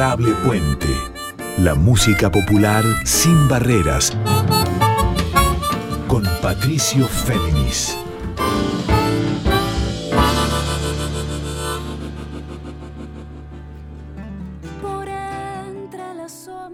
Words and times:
Adorable 0.00 0.32
Puente. 0.46 0.88
La 1.58 1.74
música 1.74 2.32
popular 2.32 2.82
sin 3.04 3.48
barreras. 3.48 4.16
Con 6.08 6.24
Patricio 6.40 7.06
Féminis. 7.06 7.98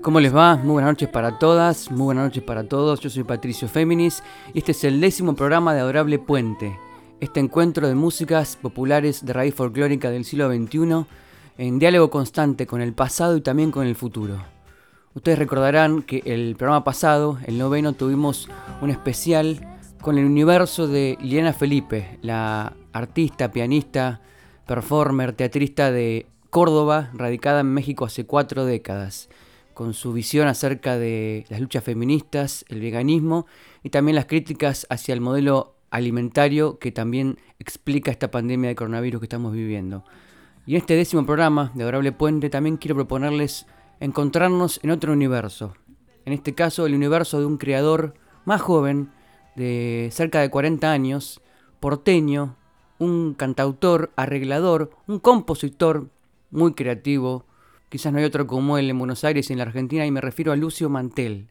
¿Cómo 0.02 0.20
les 0.20 0.32
va? 0.32 0.54
Muy 0.58 0.74
buenas 0.74 0.92
noches 0.92 1.08
para 1.08 1.36
todas, 1.36 1.90
muy 1.90 2.04
buenas 2.04 2.26
noches 2.26 2.44
para 2.44 2.68
todos. 2.68 3.00
Yo 3.00 3.10
soy 3.10 3.24
Patricio 3.24 3.66
Féminis 3.66 4.22
y 4.54 4.58
este 4.58 4.70
es 4.70 4.84
el 4.84 5.00
décimo 5.00 5.34
programa 5.34 5.74
de 5.74 5.80
Adorable 5.80 6.20
Puente, 6.20 6.78
este 7.18 7.40
encuentro 7.40 7.88
de 7.88 7.96
músicas 7.96 8.54
populares 8.54 9.26
de 9.26 9.32
raíz 9.32 9.52
folclórica 9.52 10.12
del 10.12 10.24
siglo 10.24 10.48
XXI 10.48 11.06
en 11.58 11.78
diálogo 11.78 12.10
constante 12.10 12.66
con 12.66 12.80
el 12.80 12.92
pasado 12.92 13.36
y 13.36 13.40
también 13.40 13.70
con 13.70 13.86
el 13.86 13.96
futuro. 13.96 14.42
Ustedes 15.14 15.38
recordarán 15.38 16.02
que 16.02 16.22
el 16.26 16.56
programa 16.56 16.84
pasado, 16.84 17.38
el 17.46 17.56
noveno, 17.56 17.94
tuvimos 17.94 18.48
un 18.82 18.90
especial 18.90 19.78
con 20.02 20.18
el 20.18 20.26
universo 20.26 20.86
de 20.86 21.16
Liliana 21.20 21.54
Felipe, 21.54 22.18
la 22.20 22.74
artista, 22.92 23.50
pianista, 23.50 24.20
performer, 24.66 25.32
teatrista 25.32 25.90
de 25.90 26.26
Córdoba, 26.50 27.10
radicada 27.14 27.60
en 27.60 27.72
México 27.72 28.04
hace 28.04 28.26
cuatro 28.26 28.64
décadas 28.64 29.28
con 29.74 29.92
su 29.92 30.12
visión 30.12 30.48
acerca 30.48 30.96
de 30.96 31.44
las 31.50 31.60
luchas 31.60 31.84
feministas, 31.84 32.64
el 32.68 32.80
veganismo 32.80 33.46
y 33.82 33.90
también 33.90 34.14
las 34.14 34.24
críticas 34.24 34.86
hacia 34.88 35.12
el 35.12 35.20
modelo 35.20 35.74
alimentario 35.90 36.78
que 36.78 36.92
también 36.92 37.38
explica 37.58 38.10
esta 38.10 38.30
pandemia 38.30 38.68
de 38.68 38.74
coronavirus 38.74 39.20
que 39.20 39.26
estamos 39.26 39.52
viviendo. 39.52 40.04
Y 40.66 40.72
en 40.72 40.78
este 40.78 40.96
décimo 40.96 41.24
programa 41.24 41.70
de 41.74 41.82
Adorable 41.84 42.12
Puente 42.12 42.50
también 42.50 42.76
quiero 42.76 42.96
proponerles 42.96 43.66
encontrarnos 44.00 44.80
en 44.82 44.90
otro 44.90 45.12
universo. 45.12 45.74
En 46.24 46.32
este 46.32 46.54
caso 46.54 46.86
el 46.86 46.94
universo 46.94 47.38
de 47.38 47.46
un 47.46 47.56
creador 47.56 48.14
más 48.44 48.60
joven, 48.60 49.10
de 49.54 50.08
cerca 50.12 50.40
de 50.40 50.50
40 50.50 50.90
años, 50.90 51.40
porteño, 51.80 52.56
un 52.98 53.34
cantautor, 53.34 54.10
arreglador, 54.16 54.90
un 55.06 55.20
compositor 55.20 56.10
muy 56.50 56.74
creativo, 56.74 57.46
Quizás 57.88 58.12
no 58.12 58.18
hay 58.18 58.24
otro 58.24 58.48
como 58.48 58.78
él 58.78 58.90
en 58.90 58.98
Buenos 58.98 59.22
Aires 59.22 59.48
y 59.48 59.52
en 59.52 59.58
la 59.58 59.64
Argentina, 59.64 60.04
y 60.04 60.10
me 60.10 60.20
refiero 60.20 60.50
a 60.50 60.56
Lucio 60.56 60.90
Mantel. 60.90 61.48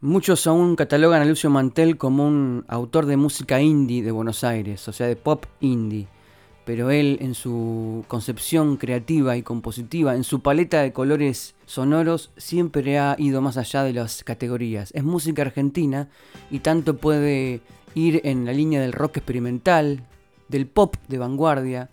Muchos 0.00 0.46
aún 0.48 0.74
catalogan 0.74 1.22
a 1.22 1.24
Lucio 1.24 1.48
Mantel 1.48 1.96
como 1.96 2.26
un 2.26 2.64
autor 2.66 3.06
de 3.06 3.16
música 3.16 3.60
indie 3.60 4.02
de 4.02 4.10
Buenos 4.10 4.42
Aires, 4.42 4.88
o 4.88 4.92
sea, 4.92 5.06
de 5.06 5.14
pop 5.14 5.46
indie. 5.60 6.08
Pero 6.70 6.92
él, 6.92 7.18
en 7.20 7.34
su 7.34 8.04
concepción 8.06 8.76
creativa 8.76 9.36
y 9.36 9.42
compositiva, 9.42 10.14
en 10.14 10.22
su 10.22 10.38
paleta 10.38 10.82
de 10.82 10.92
colores 10.92 11.56
sonoros, 11.66 12.30
siempre 12.36 12.96
ha 12.96 13.16
ido 13.18 13.42
más 13.42 13.56
allá 13.56 13.82
de 13.82 13.92
las 13.92 14.22
categorías. 14.22 14.92
Es 14.94 15.02
música 15.02 15.42
argentina 15.42 16.06
y 16.48 16.60
tanto 16.60 16.96
puede 16.96 17.60
ir 17.96 18.20
en 18.22 18.44
la 18.44 18.52
línea 18.52 18.80
del 18.80 18.92
rock 18.92 19.16
experimental, 19.16 20.04
del 20.46 20.68
pop 20.68 20.94
de 21.08 21.18
vanguardia, 21.18 21.90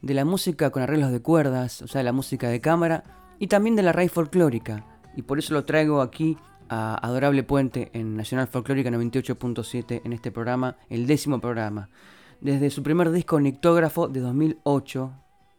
de 0.00 0.14
la 0.14 0.24
música 0.24 0.70
con 0.70 0.84
arreglos 0.84 1.10
de 1.10 1.22
cuerdas, 1.22 1.82
o 1.82 1.88
sea, 1.88 2.04
la 2.04 2.12
música 2.12 2.48
de 2.48 2.60
cámara, 2.60 3.02
y 3.40 3.48
también 3.48 3.74
de 3.74 3.82
la 3.82 3.92
raíz 3.92 4.12
folclórica. 4.12 4.86
Y 5.16 5.22
por 5.22 5.40
eso 5.40 5.54
lo 5.54 5.64
traigo 5.64 6.02
aquí 6.02 6.36
a 6.68 7.04
Adorable 7.04 7.42
Puente 7.42 7.90
en 7.94 8.16
Nacional 8.16 8.46
Folclórica 8.46 8.90
98.7 8.90 10.02
en 10.04 10.12
este 10.12 10.30
programa, 10.30 10.76
el 10.88 11.08
décimo 11.08 11.40
programa. 11.40 11.88
Desde 12.40 12.70
su 12.70 12.82
primer 12.82 13.10
disco 13.10 13.38
Nictógrafo 13.38 14.08
de 14.08 14.20
2008 14.20 15.12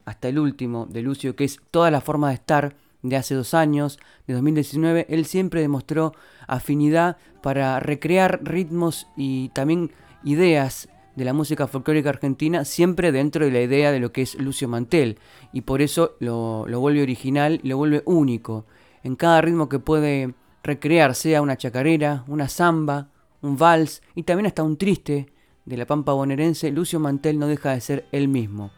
hasta 0.05 0.29
el 0.29 0.39
último 0.39 0.87
de 0.87 1.03
Lucio, 1.03 1.35
que 1.35 1.43
es 1.43 1.59
Toda 1.69 1.91
la 1.91 2.01
forma 2.01 2.29
de 2.29 2.35
estar 2.35 2.75
de 3.03 3.15
hace 3.15 3.35
dos 3.35 3.53
años, 3.53 3.99
de 4.25 4.33
2019, 4.33 5.05
él 5.07 5.25
siempre 5.25 5.61
demostró 5.61 6.13
afinidad 6.47 7.17
para 7.43 7.79
recrear 7.79 8.39
ritmos 8.43 9.07
y 9.15 9.49
también 9.49 9.91
ideas 10.23 10.89
de 11.15 11.23
la 11.23 11.33
música 11.33 11.67
folclórica 11.67 12.09
argentina, 12.09 12.65
siempre 12.65 13.11
dentro 13.11 13.45
de 13.45 13.51
la 13.51 13.61
idea 13.61 13.91
de 13.91 13.99
lo 13.99 14.11
que 14.11 14.23
es 14.23 14.33
Lucio 14.39 14.67
Mantel, 14.67 15.19
y 15.53 15.61
por 15.61 15.83
eso 15.83 16.15
lo, 16.19 16.65
vuelve 16.79 17.03
original 17.03 17.59
lo 17.63 17.77
vuelve 17.77 18.01
único. 18.05 18.65
En 19.03 19.15
cada 19.15 19.41
ritmo 19.41 19.69
que 19.69 19.77
puede 19.77 20.33
recrear, 20.63 21.13
sea 21.13 21.43
una 21.43 21.57
chacarera, 21.57 22.23
una 22.27 22.47
samba, 22.47 23.09
un 23.43 23.57
vals 23.57 24.01
y 24.15 24.23
también 24.23 24.47
hasta 24.47 24.63
un 24.63 24.77
triste 24.77 25.27
de 25.71 25.77
la 25.77 25.85
pampa 25.85 26.11
bonaerense, 26.11 26.69
Lucio 26.69 26.99
Mantel 26.99 27.39
no 27.39 27.47
deja 27.47 27.71
de 27.71 27.79
ser 27.79 28.05
él 28.11 28.27
mismo. 28.27 28.71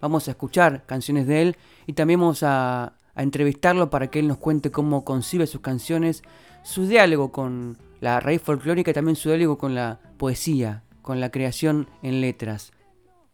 Vamos 0.00 0.28
a 0.28 0.30
escuchar 0.30 0.86
canciones 0.86 1.26
de 1.26 1.42
él 1.42 1.56
y 1.88 1.94
también 1.94 2.20
vamos 2.20 2.44
a, 2.44 2.92
a 3.16 3.22
entrevistarlo 3.22 3.90
para 3.90 4.10
que 4.10 4.20
él 4.20 4.28
nos 4.28 4.38
cuente 4.38 4.70
cómo 4.70 5.04
concibe 5.04 5.48
sus 5.48 5.60
canciones, 5.60 6.22
su 6.62 6.86
diálogo 6.86 7.32
con 7.32 7.78
la 8.00 8.20
raíz 8.20 8.42
folclórica 8.42 8.92
y 8.92 8.94
también 8.94 9.16
su 9.16 9.28
diálogo 9.28 9.58
con 9.58 9.74
la 9.74 9.98
poesía, 10.18 10.84
con 11.02 11.18
la 11.18 11.30
creación 11.30 11.88
en 12.02 12.20
letras. 12.20 12.72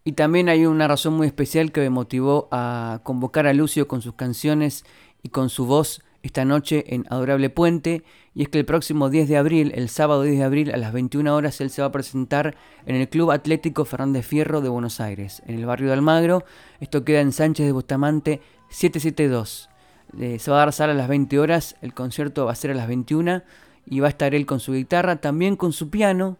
Y 0.04 0.12
también 0.12 0.48
hay 0.48 0.64
una 0.64 0.88
razón 0.88 1.12
muy 1.12 1.26
especial 1.26 1.70
que 1.70 1.82
me 1.82 1.90
motivó 1.90 2.48
a 2.50 3.00
convocar 3.02 3.46
a 3.46 3.52
Lucio 3.52 3.86
con 3.88 4.00
sus 4.00 4.14
canciones 4.14 4.86
y 5.22 5.28
con 5.28 5.50
su 5.50 5.66
voz 5.66 6.02
esta 6.22 6.46
noche 6.46 6.94
en 6.94 7.04
Adorable 7.10 7.50
Puente, 7.50 8.04
y 8.34 8.42
es 8.42 8.48
que 8.48 8.58
el 8.58 8.64
próximo 8.64 9.10
10 9.10 9.28
de 9.28 9.36
abril, 9.36 9.72
el 9.74 9.88
sábado 9.88 10.22
10 10.22 10.38
de 10.38 10.44
abril 10.44 10.70
a 10.72 10.78
las 10.78 10.92
21 10.92 11.34
horas, 11.34 11.60
él 11.60 11.70
se 11.70 11.82
va 11.82 11.88
a 11.88 11.92
presentar 11.92 12.56
en 12.86 12.96
el 12.96 13.08
Club 13.08 13.30
Atlético 13.30 13.84
Fernández 13.84 14.26
Fierro 14.26 14.60
de 14.62 14.70
Buenos 14.70 15.00
Aires, 15.00 15.42
en 15.46 15.56
el 15.56 15.66
barrio 15.66 15.88
de 15.88 15.94
Almagro. 15.94 16.44
Esto 16.80 17.04
queda 17.04 17.20
en 17.20 17.32
Sánchez 17.32 17.66
de 17.66 17.72
Bustamante 17.72 18.40
772. 18.70 19.68
se 20.38 20.50
va 20.50 20.56
a 20.56 20.60
dar 20.60 20.72
sala 20.72 20.92
a 20.94 20.96
las 20.96 21.08
20 21.08 21.38
horas, 21.38 21.76
el 21.82 21.92
concierto 21.92 22.46
va 22.46 22.52
a 22.52 22.56
ser 22.56 22.70
a 22.70 22.74
las 22.74 22.88
21 22.88 23.42
y 23.86 24.00
va 24.00 24.06
a 24.06 24.10
estar 24.10 24.34
él 24.34 24.46
con 24.46 24.60
su 24.60 24.72
guitarra, 24.72 25.16
también 25.16 25.56
con 25.56 25.72
su 25.74 25.90
piano, 25.90 26.38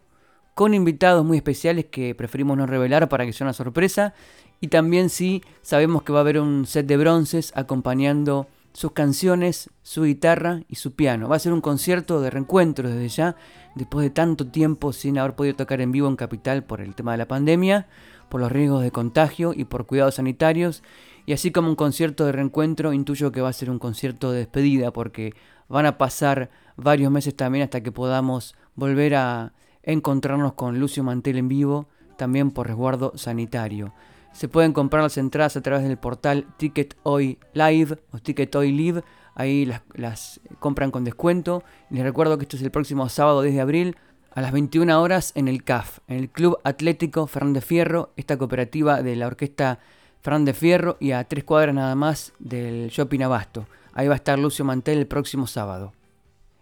con 0.55 0.73
invitados 0.73 1.23
muy 1.23 1.37
especiales 1.37 1.85
que 1.85 2.15
preferimos 2.15 2.57
no 2.57 2.65
revelar 2.65 3.07
para 3.09 3.25
que 3.25 3.33
sea 3.33 3.45
una 3.45 3.53
sorpresa. 3.53 4.13
Y 4.61 4.69
también 4.69 5.09
sí 5.09 5.43
sabemos 5.61 6.03
que 6.03 6.13
va 6.13 6.19
a 6.19 6.21
haber 6.21 6.39
un 6.39 6.65
set 6.65 6.85
de 6.85 6.97
bronces 6.97 7.51
acompañando 7.55 8.47
sus 8.73 8.91
canciones, 8.91 9.69
su 9.83 10.03
guitarra 10.03 10.63
y 10.67 10.75
su 10.75 10.93
piano. 10.93 11.29
Va 11.29 11.35
a 11.35 11.39
ser 11.39 11.53
un 11.53 11.61
concierto 11.61 12.21
de 12.21 12.29
reencuentro 12.29 12.89
desde 12.89 13.07
ya, 13.07 13.35
después 13.75 14.03
de 14.03 14.09
tanto 14.09 14.47
tiempo 14.47 14.93
sin 14.93 15.17
haber 15.17 15.35
podido 15.35 15.55
tocar 15.55 15.79
en 15.81 15.91
vivo 15.91 16.07
en 16.07 16.15
Capital 16.15 16.63
por 16.63 16.81
el 16.81 16.95
tema 16.95 17.11
de 17.11 17.19
la 17.19 17.27
pandemia, 17.27 17.87
por 18.29 18.41
los 18.41 18.51
riesgos 18.51 18.81
de 18.81 18.91
contagio 18.91 19.53
y 19.55 19.65
por 19.65 19.85
cuidados 19.85 20.15
sanitarios. 20.15 20.83
Y 21.25 21.33
así 21.33 21.51
como 21.51 21.69
un 21.69 21.75
concierto 21.75 22.25
de 22.25 22.33
reencuentro, 22.33 22.93
intuyo 22.93 23.31
que 23.31 23.41
va 23.41 23.49
a 23.49 23.53
ser 23.53 23.69
un 23.69 23.79
concierto 23.79 24.31
de 24.31 24.39
despedida 24.39 24.91
porque 24.91 25.33
van 25.69 25.85
a 25.85 25.97
pasar 25.97 26.49
varios 26.75 27.11
meses 27.11 27.35
también 27.35 27.63
hasta 27.63 27.81
que 27.81 27.91
podamos 27.91 28.55
volver 28.75 29.15
a 29.15 29.53
encontrarnos 29.83 30.53
con 30.53 30.79
Lucio 30.79 31.03
Mantel 31.03 31.37
en 31.37 31.47
vivo, 31.47 31.87
también 32.17 32.51
por 32.51 32.67
resguardo 32.67 33.13
sanitario. 33.15 33.93
Se 34.33 34.47
pueden 34.47 34.73
comprar 34.73 35.03
las 35.03 35.17
entradas 35.17 35.55
a 35.55 35.61
través 35.61 35.87
del 35.87 35.97
portal 35.97 36.47
Ticket 36.57 36.97
Hoy 37.03 37.37
Live 37.53 37.99
o 38.11 38.17
Ticket 38.17 38.53
Live. 38.55 39.03
Ahí 39.35 39.71
las, 39.93 40.41
compran 40.59 40.89
con 40.89 41.03
descuento. 41.03 41.63
Les 41.91 42.03
recuerdo 42.03 42.37
que 42.37 42.43
esto 42.43 42.57
es 42.57 42.63
el 42.63 42.71
próximo 42.71 43.07
sábado 43.09 43.43
10 43.43 43.53
de 43.53 43.61
abril 43.61 43.97
a 44.33 44.41
las 44.41 44.51
21 44.51 44.99
horas 44.99 45.31
en 45.35 45.47
el 45.47 45.63
CAF, 45.63 45.99
en 46.07 46.17
el 46.17 46.29
Club 46.29 46.57
Atlético 46.63 47.27
Fernández 47.27 47.63
Fierro, 47.63 48.11
esta 48.17 48.37
cooperativa 48.37 49.03
de 49.03 49.15
la 49.15 49.27
Orquesta 49.27 49.77
Fernández 50.21 50.57
Fierro 50.57 50.97
y 50.99 51.11
a 51.11 51.23
tres 51.25 51.43
cuadras 51.43 51.75
nada 51.75 51.93
más 51.93 52.33
del 52.39 52.89
Shopping 52.89 53.21
Abasto. 53.21 53.67
Ahí 53.93 54.07
va 54.07 54.15
a 54.15 54.17
estar 54.17 54.39
Lucio 54.39 54.65
Mantel 54.65 54.97
el 54.97 55.07
próximo 55.07 55.45
sábado. 55.45 55.93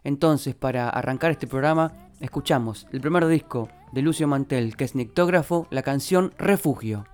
Entonces, 0.03 0.55
para 0.55 0.89
arrancar 0.89 1.31
este 1.31 1.47
programa, 1.47 1.93
escuchamos 2.19 2.87
el 2.91 2.99
primer 2.99 3.25
disco 3.27 3.69
de 3.93 4.01
Lucio 4.01 4.27
Mantel, 4.27 4.75
que 4.75 4.83
es 4.83 4.95
Nictógrafo, 4.95 5.67
la 5.69 5.83
canción 5.83 6.33
Refugio. 6.37 7.05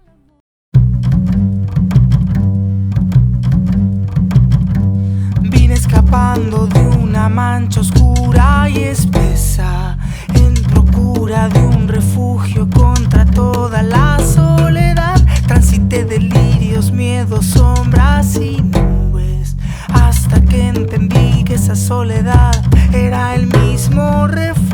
Escapando 5.88 6.68
de 6.68 6.82
una 6.98 7.30
mancha 7.30 7.80
oscura 7.80 8.68
y 8.70 8.80
espesa, 8.80 9.98
en 10.34 10.54
procura 10.64 11.48
de 11.48 11.60
un 11.60 11.88
refugio 11.88 12.70
contra 12.70 13.24
toda 13.26 13.82
la 13.84 14.20
soledad. 14.20 15.16
Transité 15.48 16.04
delirios, 16.04 16.92
miedos, 16.92 17.46
sombras 17.46 18.36
y 18.36 18.62
nubes, 18.62 19.56
hasta 19.94 20.42
que 20.42 20.68
entendí 20.68 21.46
que 21.46 21.54
esa 21.54 21.76
soledad 21.76 22.62
era 22.92 23.34
el 23.36 23.48
mismo 23.48 24.28
refugio, 24.28 24.74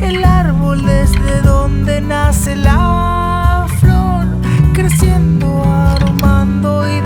el 0.00 0.24
árbol 0.24 0.86
desde 0.86 1.42
donde 1.42 2.00
nace 2.00 2.54
la 2.54 3.66
flor, 3.80 4.26
creciendo, 4.72 5.64
aromando 5.64 6.88
y 6.88 7.00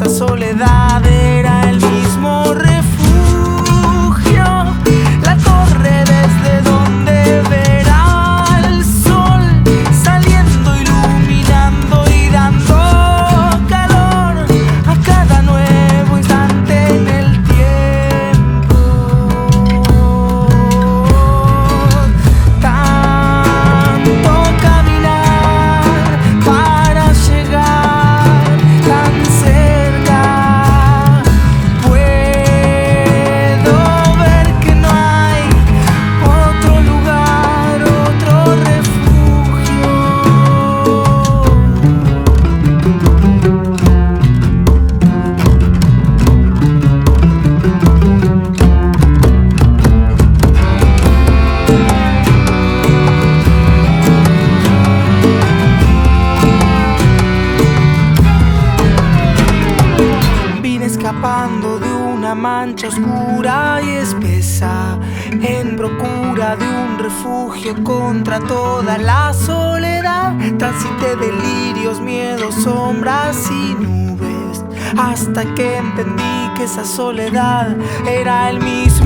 esa 0.00 0.08
soledad 0.10 1.04
era 1.06 1.57
esa 76.68 76.84
soledad. 76.84 77.74
Era 78.06 78.50
el 78.50 78.60
mismo 78.60 78.97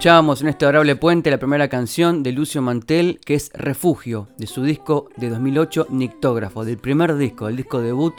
escuchábamos 0.00 0.40
en 0.40 0.48
este 0.48 0.64
adorable 0.64 0.96
puente 0.96 1.30
la 1.30 1.36
primera 1.36 1.68
canción 1.68 2.22
de 2.22 2.32
Lucio 2.32 2.62
Mantel, 2.62 3.20
que 3.22 3.34
es 3.34 3.50
Refugio, 3.52 4.28
de 4.38 4.46
su 4.46 4.62
disco 4.62 5.10
de 5.18 5.28
2008, 5.28 5.88
Nictógrafo, 5.90 6.64
del 6.64 6.78
primer 6.78 7.18
disco, 7.18 7.48
el 7.48 7.56
disco 7.56 7.82
debut 7.82 8.14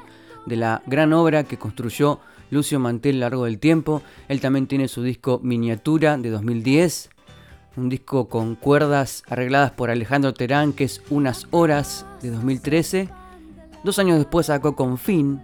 de 0.46 0.58
la 0.58 0.84
gran 0.86 1.12
obra 1.12 1.44
que 1.44 1.58
construyó 1.58 2.20
Lucio 2.52 2.80
Mantel 2.80 3.16
a 3.16 3.18
lo 3.18 3.22
largo 3.22 3.46
del 3.46 3.58
tiempo. 3.58 4.04
Él 4.28 4.40
también 4.42 4.68
tiene 4.68 4.88
su 4.88 5.02
disco 5.02 5.40
Miniatura 5.42 6.20
de 6.20 6.30
2010, 6.30 7.10
un 7.78 7.90
disco 7.90 8.30
con 8.30 8.54
cuerdas 8.54 9.24
arregladas 9.28 9.72
por 9.72 9.90
Alejandro 9.90 10.36
Terán, 10.36 10.74
que 10.74 10.84
es 10.84 11.02
Unas 11.10 11.48
Horas 11.50 12.06
de 12.22 12.30
2013. 12.30 13.10
Dos 13.84 13.98
años 13.98 14.20
después 14.20 14.46
sacó 14.46 14.76
Con 14.76 15.00
Fin, 15.00 15.42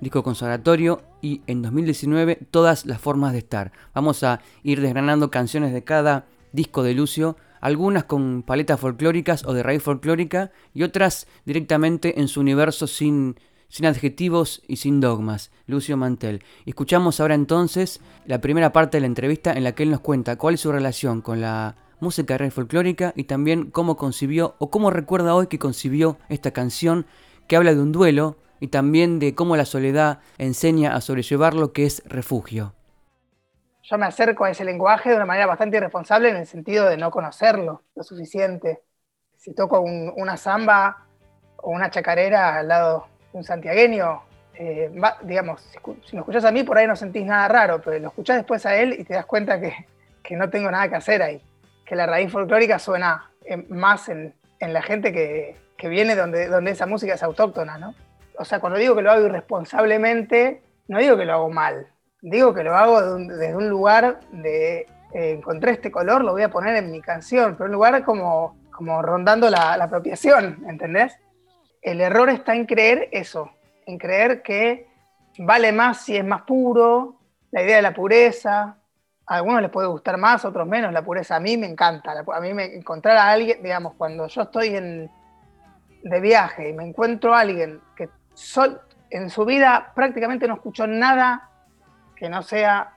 disco 0.00 0.22
consagratorio, 0.22 1.02
y 1.22 1.40
en 1.46 1.62
2019 1.62 2.38
Todas 2.50 2.86
las 2.86 3.00
formas 3.00 3.32
de 3.32 3.38
estar. 3.38 3.72
Vamos 3.94 4.22
a 4.22 4.40
ir 4.62 4.80
desgranando 4.80 5.30
canciones 5.30 5.72
de 5.72 5.84
cada 5.84 6.26
disco 6.52 6.82
de 6.82 6.94
Lucio, 6.94 7.36
algunas 7.60 8.04
con 8.04 8.42
paletas 8.42 8.78
folclóricas 8.78 9.44
o 9.44 9.54
de 9.54 9.62
raíz 9.62 9.82
folclórica 9.82 10.52
y 10.74 10.82
otras 10.82 11.26
directamente 11.46 12.20
en 12.20 12.28
su 12.28 12.40
universo 12.40 12.86
sin, 12.86 13.36
sin 13.68 13.86
adjetivos 13.86 14.62
y 14.68 14.76
sin 14.76 15.00
dogmas. 15.00 15.50
Lucio 15.66 15.96
Mantel. 15.96 16.44
Escuchamos 16.66 17.20
ahora 17.20 17.34
entonces 17.34 18.00
la 18.26 18.40
primera 18.40 18.72
parte 18.72 18.98
de 18.98 19.00
la 19.00 19.06
entrevista 19.06 19.52
en 19.52 19.64
la 19.64 19.72
que 19.72 19.84
él 19.84 19.90
nos 19.90 20.00
cuenta 20.00 20.36
cuál 20.36 20.54
es 20.54 20.60
su 20.60 20.72
relación 20.72 21.22
con 21.22 21.40
la 21.40 21.76
música 22.00 22.34
de 22.34 22.38
raíz 22.38 22.54
folclórica 22.54 23.14
y 23.16 23.24
también 23.24 23.70
cómo 23.70 23.96
concibió 23.96 24.56
o 24.58 24.70
cómo 24.70 24.90
recuerda 24.90 25.34
hoy 25.34 25.46
que 25.46 25.58
concibió 25.58 26.18
esta 26.28 26.50
canción 26.50 27.06
que 27.48 27.56
habla 27.56 27.74
de 27.74 27.80
un 27.80 27.92
duelo 27.92 28.36
y 28.64 28.68
también 28.68 29.18
de 29.18 29.34
cómo 29.34 29.56
la 29.58 29.66
soledad 29.66 30.20
enseña 30.38 30.96
a 30.96 31.02
sobrellevar 31.02 31.52
lo 31.52 31.74
que 31.74 31.84
es 31.84 32.02
refugio. 32.06 32.72
Yo 33.82 33.98
me 33.98 34.06
acerco 34.06 34.46
a 34.46 34.50
ese 34.50 34.64
lenguaje 34.64 35.10
de 35.10 35.16
una 35.16 35.26
manera 35.26 35.44
bastante 35.44 35.76
irresponsable 35.76 36.30
en 36.30 36.36
el 36.36 36.46
sentido 36.46 36.88
de 36.88 36.96
no 36.96 37.10
conocerlo 37.10 37.82
lo 37.94 38.02
suficiente. 38.02 38.80
Si 39.36 39.52
toco 39.54 39.80
un- 39.80 40.14
una 40.16 40.38
samba 40.38 41.04
o 41.58 41.72
una 41.72 41.90
chacarera 41.90 42.56
al 42.56 42.68
lado 42.68 43.06
de 43.34 43.38
un 43.38 43.44
santiagueño, 43.44 44.22
eh, 44.54 44.90
digamos, 45.24 45.60
si, 45.60 45.78
si 46.08 46.16
me 46.16 46.20
escuchás 46.20 46.46
a 46.46 46.50
mí 46.50 46.62
por 46.62 46.78
ahí 46.78 46.86
no 46.86 46.96
sentís 46.96 47.26
nada 47.26 47.46
raro, 47.48 47.82
pero 47.84 47.98
lo 47.98 48.08
escuchás 48.08 48.36
después 48.38 48.64
a 48.64 48.76
él 48.76 48.96
y 48.98 49.04
te 49.04 49.12
das 49.12 49.26
cuenta 49.26 49.60
que, 49.60 49.74
que 50.22 50.36
no 50.36 50.48
tengo 50.48 50.70
nada 50.70 50.88
que 50.88 50.96
hacer 50.96 51.20
ahí. 51.22 51.42
Que 51.84 51.96
la 51.96 52.06
raíz 52.06 52.32
folclórica 52.32 52.78
suena 52.78 53.30
eh, 53.44 53.58
más 53.68 54.08
en, 54.08 54.32
en 54.58 54.72
la 54.72 54.80
gente 54.80 55.12
que, 55.12 55.54
que 55.76 55.88
viene 55.88 56.16
donde, 56.16 56.48
donde 56.48 56.70
esa 56.70 56.86
música 56.86 57.12
es 57.12 57.22
autóctona, 57.22 57.76
¿no? 57.76 57.94
O 58.38 58.44
sea, 58.44 58.60
cuando 58.60 58.78
digo 58.78 58.94
que 58.94 59.02
lo 59.02 59.10
hago 59.10 59.26
irresponsablemente, 59.26 60.62
no 60.88 60.98
digo 60.98 61.16
que 61.16 61.24
lo 61.24 61.34
hago 61.34 61.50
mal, 61.50 61.86
digo 62.20 62.54
que 62.54 62.64
lo 62.64 62.76
hago 62.76 63.18
desde 63.18 63.54
un 63.54 63.68
lugar 63.68 64.20
de 64.32 64.86
eh, 65.14 65.32
encontré 65.32 65.72
este 65.72 65.92
color, 65.92 66.24
lo 66.24 66.32
voy 66.32 66.42
a 66.42 66.50
poner 66.50 66.76
en 66.76 66.90
mi 66.90 67.00
canción, 67.00 67.54
pero 67.56 67.66
un 67.66 67.72
lugar 67.72 68.04
como, 68.04 68.56
como 68.72 69.00
rondando 69.00 69.48
la, 69.48 69.74
apropiación, 69.74 70.64
¿entendés? 70.68 71.16
El 71.82 72.00
error 72.00 72.30
está 72.30 72.54
en 72.54 72.66
creer 72.66 73.08
eso, 73.12 73.50
en 73.86 73.98
creer 73.98 74.42
que 74.42 74.88
vale 75.38 75.70
más 75.72 76.04
si 76.04 76.16
es 76.16 76.24
más 76.24 76.42
puro, 76.42 77.16
la 77.50 77.62
idea 77.62 77.76
de 77.76 77.82
la 77.82 77.94
pureza. 77.94 78.78
A 79.26 79.36
algunos 79.36 79.62
les 79.62 79.70
puede 79.70 79.86
gustar 79.86 80.16
más, 80.16 80.44
a 80.44 80.48
otros 80.48 80.66
menos 80.66 80.92
la 80.92 81.02
pureza. 81.02 81.36
A 81.36 81.40
mí 81.40 81.56
me 81.56 81.66
encanta. 81.66 82.12
A 82.12 82.40
mí 82.40 82.52
me 82.52 82.74
encontrar 82.74 83.16
a 83.16 83.30
alguien, 83.30 83.62
digamos, 83.62 83.94
cuando 83.94 84.26
yo 84.26 84.42
estoy 84.42 84.76
en, 84.76 85.10
de 86.02 86.20
viaje 86.20 86.70
y 86.70 86.72
me 86.72 86.84
encuentro 86.84 87.34
a 87.34 87.40
alguien 87.40 87.80
que 87.96 88.08
sol- 88.34 88.80
en 89.10 89.30
su 89.30 89.44
vida 89.44 89.92
prácticamente 89.94 90.46
no 90.46 90.54
escuchó 90.54 90.86
nada 90.86 91.50
que 92.16 92.28
no 92.28 92.42
sea 92.42 92.94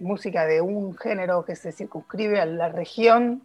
música 0.00 0.44
de 0.46 0.60
un 0.60 0.96
género 0.96 1.44
que 1.44 1.54
se 1.54 1.72
circunscribe 1.72 2.40
a 2.40 2.46
la 2.46 2.68
región 2.68 3.42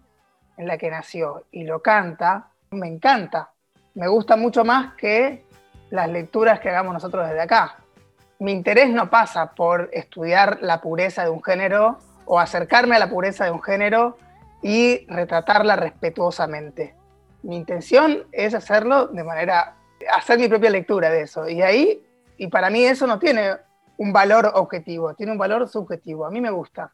en 0.58 0.68
la 0.68 0.78
que 0.78 0.90
nació 0.90 1.46
y 1.52 1.64
lo 1.64 1.82
canta, 1.82 2.48
me 2.72 2.88
encanta. 2.88 3.52
Me 3.94 4.08
gusta 4.08 4.36
mucho 4.36 4.66
más 4.66 4.96
que 4.96 5.46
las 5.90 6.10
lecturas 6.10 6.60
que 6.60 6.70
hagamos 6.70 6.94
nosotros 6.94 7.28
desde 7.28 7.42
acá. 7.42 7.78
Mi 8.40 8.52
interés 8.52 8.90
no 8.90 9.10
pasa 9.10 9.52
por 9.52 9.90
estudiar 9.94 10.60
la 10.62 10.82
pureza 10.82 11.24
de 11.24 11.30
un 11.30 11.44
género 11.44 12.00
o 12.26 12.40
acercarme 12.40 12.96
a 12.96 13.00
la 13.00 13.10
pureza 13.10 13.46
de 13.46 13.52
un 13.52 13.62
género 13.62 14.18
y 14.62 15.06
retratarla 15.08 15.76
respetuosamente. 15.76 16.96
Mi 17.44 17.56
intención 17.56 18.26
es 18.32 18.54
hacerlo 18.54 19.08
de 19.08 19.24
manera, 19.24 19.76
hacer 20.16 20.40
mi 20.40 20.48
propia 20.48 20.70
lectura 20.70 21.10
de 21.10 21.22
eso. 21.22 21.48
Y 21.50 21.62
ahí, 21.62 22.02
y 22.38 22.48
para 22.48 22.70
mí 22.70 22.84
eso 22.84 23.08
no 23.08 23.20
tiene 23.20 23.52
un 23.98 24.14
valor 24.14 24.52
objetivo, 24.54 25.14
tiene 25.16 25.32
un 25.32 25.38
valor 25.38 25.68
subjetivo. 25.68 26.26
A 26.26 26.32
mí 26.32 26.40
me 26.42 26.52
gusta. 26.52 26.94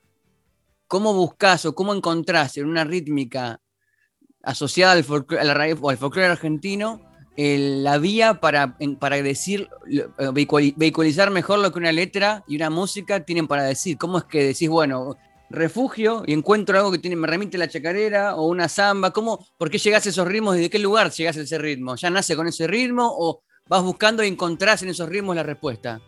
¿Cómo 0.88 1.14
buscas 1.14 1.66
o 1.66 1.74
cómo 1.74 1.94
encontrás 1.94 2.58
en 2.58 2.68
una 2.68 2.84
rítmica 2.84 3.60
asociada 4.44 4.94
al, 4.94 5.04
folclore, 5.04 5.50
al 5.50 5.98
folclore 5.98 6.28
argentino 6.28 7.02
la 7.36 7.98
vía 7.98 8.36
para, 8.36 8.78
para 9.00 9.16
decir, 9.18 9.68
eh, 9.90 10.06
vehiculi- 10.28 10.76
vehiculizar 10.78 11.32
mejor 11.32 11.60
lo 11.60 11.72
que 11.72 11.80
una 11.80 11.92
letra 11.92 12.44
y 12.48 12.58
una 12.58 12.70
música 12.70 13.26
tienen 13.26 13.48
para 13.48 13.64
decir? 13.64 13.98
¿Cómo 13.98 14.20
es 14.20 14.26
que 14.26 14.44
decís, 14.44 14.70
bueno, 14.70 15.18
refugio 15.50 16.24
y 16.26 16.34
encuentro 16.34 16.78
algo 16.78 16.92
que 16.92 16.98
tiene, 17.00 17.16
me 17.16 17.28
remite 17.28 17.58
la 17.58 17.68
chacarera 17.68 18.36
o 18.36 18.48
una 18.48 18.68
samba? 18.70 19.12
¿Cómo, 19.12 19.46
¿Por 19.58 19.70
qué 19.70 19.78
llegás 19.78 20.06
a 20.06 20.10
esos 20.10 20.28
ritmos 20.28 20.58
y 20.58 20.62
de 20.62 20.70
qué 20.70 20.80
lugar 20.80 21.12
llegás 21.12 21.38
a 21.38 21.42
ese 21.42 21.58
ritmo? 21.58 21.96
¿Ya 21.96 22.10
nace 22.10 22.36
con 22.36 22.48
ese 22.48 22.68
ritmo 22.68 23.08
o 23.08 23.42
vas 23.68 23.82
buscando 23.84 24.24
y 24.24 24.28
encontrás 24.28 24.82
en 24.84 24.90
esos 24.90 25.08
ritmos 25.10 25.36
la 25.36 25.44
respuesta? 25.44 26.02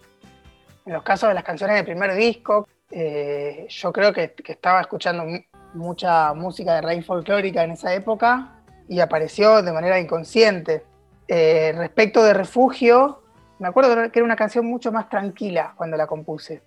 En 0.85 0.93
los 0.93 1.03
casos 1.03 1.29
de 1.29 1.35
las 1.35 1.43
canciones 1.43 1.75
del 1.77 1.85
primer 1.85 2.15
disco, 2.15 2.67
eh, 2.91 3.65
yo 3.69 3.91
creo 3.91 4.13
que, 4.13 4.33
estaba 4.45 4.81
escuchando 4.81 5.25
mu- 5.25 5.39
mucha 5.73 6.33
música 6.33 6.75
de 6.75 6.81
raíz 6.81 7.05
folclórica 7.05 7.63
en 7.63 7.71
esa 7.71 7.93
época 7.93 8.61
y 8.87 8.99
apareció 8.99 9.61
de 9.61 9.71
manera 9.71 9.99
inconsciente. 9.99 10.83
Eh, 11.27 11.73
respecto 11.75 12.23
de 12.23 12.35
Refugio, 12.35 13.23
me 13.57 13.67
acuerdo 13.67 14.11
que 14.11 14.19
era 14.19 14.23
una 14.25 14.35
canción 14.35 14.65
mucho 14.65 14.91
más 14.91 15.09
tranquila 15.09 15.73
cuando 15.75 15.97
la 15.97 16.05
compuse. 16.05 16.61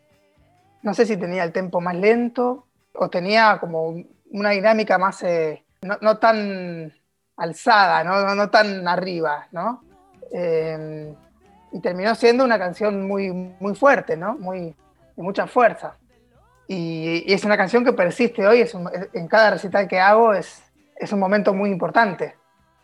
No 0.82 0.94
sé 0.94 1.06
si 1.06 1.16
tenía 1.16 1.44
el 1.44 1.52
tempo 1.52 1.80
más 1.80 1.94
lento 1.94 2.66
o 2.94 3.08
tenía 3.08 3.58
como 3.58 3.96
una 4.30 4.50
dinámica 4.50 4.98
más, 4.98 5.22
eh, 5.22 5.64
no, 5.82 6.18
tan 6.18 6.92
alzada, 7.36 8.04
no, 8.04 8.34
no, 8.34 8.50
tan 8.50 8.86
arriba, 8.86 9.48
¿no? 9.52 9.82
Eh, 10.32 11.14
y 11.72 11.80
terminó 11.80 12.14
siendo 12.14 12.44
una 12.44 12.58
canción 12.58 13.06
muy, 13.06 13.30
muy 13.30 13.74
fuerte, 13.74 14.16
¿no? 14.16 14.36
Muy, 14.36 14.74
de 15.16 15.22
mucha 15.22 15.46
fuerza. 15.46 15.96
Y, 16.66 17.24
es 17.32 17.44
una 17.44 17.56
canción 17.56 17.84
que 17.84 17.92
persiste 17.92 18.46
hoy, 18.46 18.60
es 18.60 18.74
en 19.12 19.28
cada 19.28 19.50
recital 19.50 19.88
que 19.88 20.00
hago 20.00 20.34
es, 20.34 20.62
es 20.96 21.12
un 21.12 21.20
momento 21.20 21.54
muy 21.54 21.70
importante. 21.70 22.36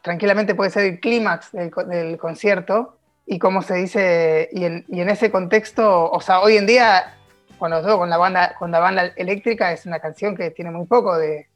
Tranquilamente 0.02 0.54
puede 0.54 0.70
ser 0.70 0.84
el 0.84 1.00
clímax 1.00 1.52
del, 1.52 2.18
concierto 2.18 2.98
y 3.26 3.38
como 3.38 3.62
se 3.62 3.74
dice, 3.74 4.50
y 4.52 4.64
en, 4.64 4.84
y 4.88 5.00
en, 5.00 5.08
ese 5.08 5.30
contexto, 5.30 6.10
o 6.10 6.20
sea, 6.20 6.40
hoy 6.40 6.58
en 6.58 6.66
día, 6.66 7.14
cuando 7.58 7.82
todo 7.82 7.98
con 7.98 8.10
la 8.10 8.16
banda, 8.16 8.54
con 8.58 8.70
la 8.70 8.80
banda 8.80 9.12
eléctrica, 9.16 9.72
es 9.72 9.86
una 9.86 10.00
canción 10.00 10.36
que 10.36 10.50
tiene 10.50 10.70
muy 10.70 10.86
poco 10.86 11.16
de, 11.16 11.48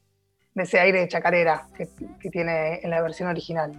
ese 0.55 0.79
aire 0.79 0.99
de 0.99 1.07
chacarera 1.07 1.67
que, 1.75 1.87
tiene 2.29 2.79
en 2.81 2.89
la 2.89 3.01
versión 3.01 3.29
original. 3.29 3.71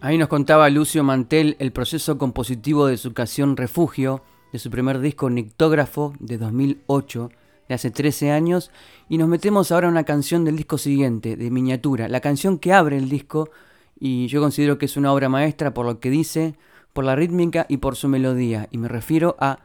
Ahí 0.00 0.18
nos 0.18 0.28
contaba 0.28 0.68
Lucio 0.70 1.04
Mantel 1.04 1.56
el 1.58 1.72
proceso 1.72 2.18
compositivo 2.18 2.86
de 2.86 2.96
su 2.96 3.12
canción 3.12 3.56
Refugio, 3.56 4.22
de 4.52 4.58
su 4.58 4.70
primer 4.70 4.98
disco 5.00 5.30
Nictógrafo 5.30 6.14
de 6.18 6.38
2008, 6.38 7.30
de 7.68 7.74
hace 7.74 7.90
13 7.90 8.32
años, 8.32 8.70
y 9.08 9.18
nos 9.18 9.28
metemos 9.28 9.70
ahora 9.70 9.86
en 9.86 9.92
una 9.92 10.04
canción 10.04 10.44
del 10.44 10.56
disco 10.56 10.78
siguiente, 10.78 11.36
de 11.36 11.50
Miniatura, 11.50 12.08
la 12.08 12.20
canción 12.20 12.58
que 12.58 12.72
abre 12.72 12.96
el 12.96 13.08
disco, 13.08 13.50
y 13.98 14.26
yo 14.26 14.40
considero 14.40 14.78
que 14.78 14.86
es 14.86 14.96
una 14.96 15.12
obra 15.12 15.28
maestra 15.28 15.72
por 15.72 15.86
lo 15.86 16.00
que 16.00 16.10
dice, 16.10 16.54
por 16.92 17.04
la 17.04 17.14
rítmica 17.14 17.66
y 17.68 17.76
por 17.76 17.96
su 17.96 18.08
melodía, 18.08 18.68
y 18.70 18.78
me 18.78 18.88
refiero 18.88 19.36
a 19.38 19.60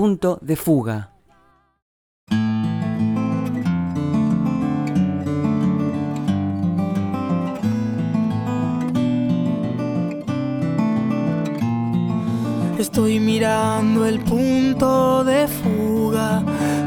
Punto 0.00 0.38
de 0.40 0.56
Fuga. 0.56 1.10
Estoy 12.78 13.20
mirando 13.20 14.06
el 14.06 14.20
punto 14.20 15.22
de 15.22 15.46
fuga 15.46 16.42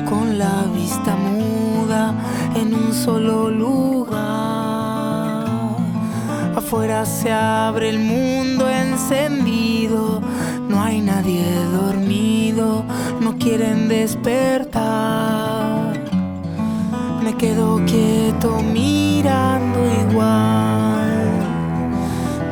con 0.10 0.40
la 0.40 0.64
vista 0.76 1.16
muda 1.16 2.16
en 2.56 2.74
un 2.74 2.92
solo 2.96 3.52
lugar. 3.52 4.24
Afuera 6.56 7.06
se 7.06 7.32
abre 7.32 7.90
el 7.90 8.00
mundo 8.00 8.68
encendido, 8.68 9.43
quieren 13.44 13.90
despertar. 13.90 14.82
Me 17.24 17.36
quedo 17.36 17.84
quieto 17.86 18.62
mirando 18.62 19.80
igual. 20.10 21.28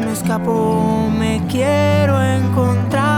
Me 0.04 0.12
escapo, 0.12 1.10
me 1.18 1.42
quiero 1.48 2.22
encontrar. 2.22 3.11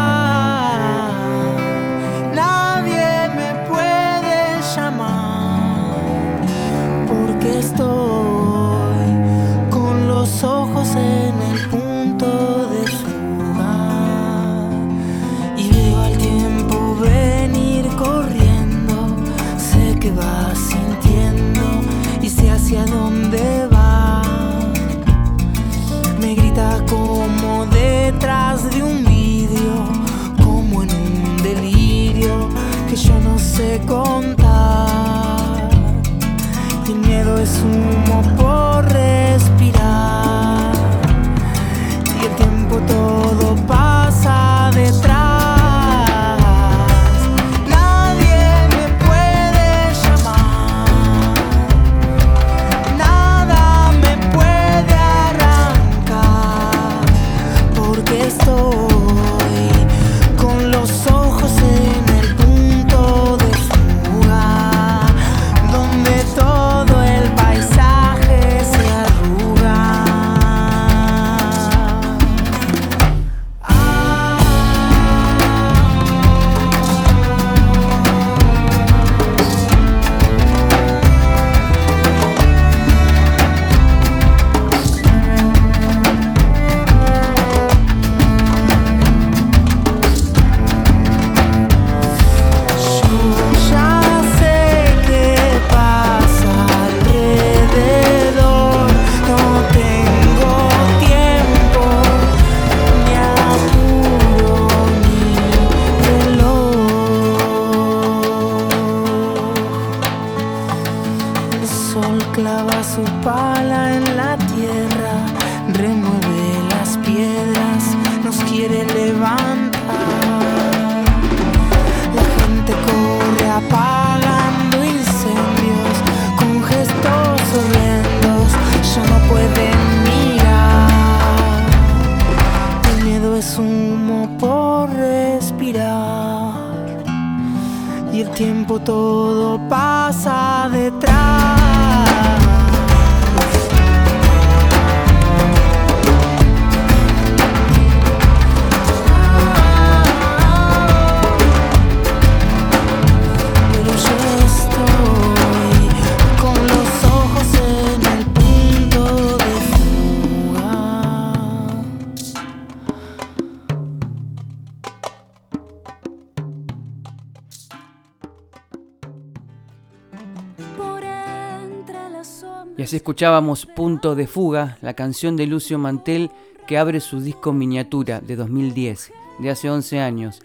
Escuchábamos 172.93 173.65
Punto 173.65 174.15
de 174.15 174.27
Fuga, 174.27 174.77
la 174.81 174.93
canción 174.93 175.35
de 175.35 175.47
Lucio 175.47 175.79
Mantel 175.79 176.29
que 176.67 176.77
abre 176.77 176.99
su 176.99 177.21
disco 177.21 177.53
Miniatura 177.53 178.21
de 178.21 178.35
2010, 178.35 179.11
de 179.39 179.49
hace 179.49 179.69
11 179.69 179.99
años. 179.99 180.41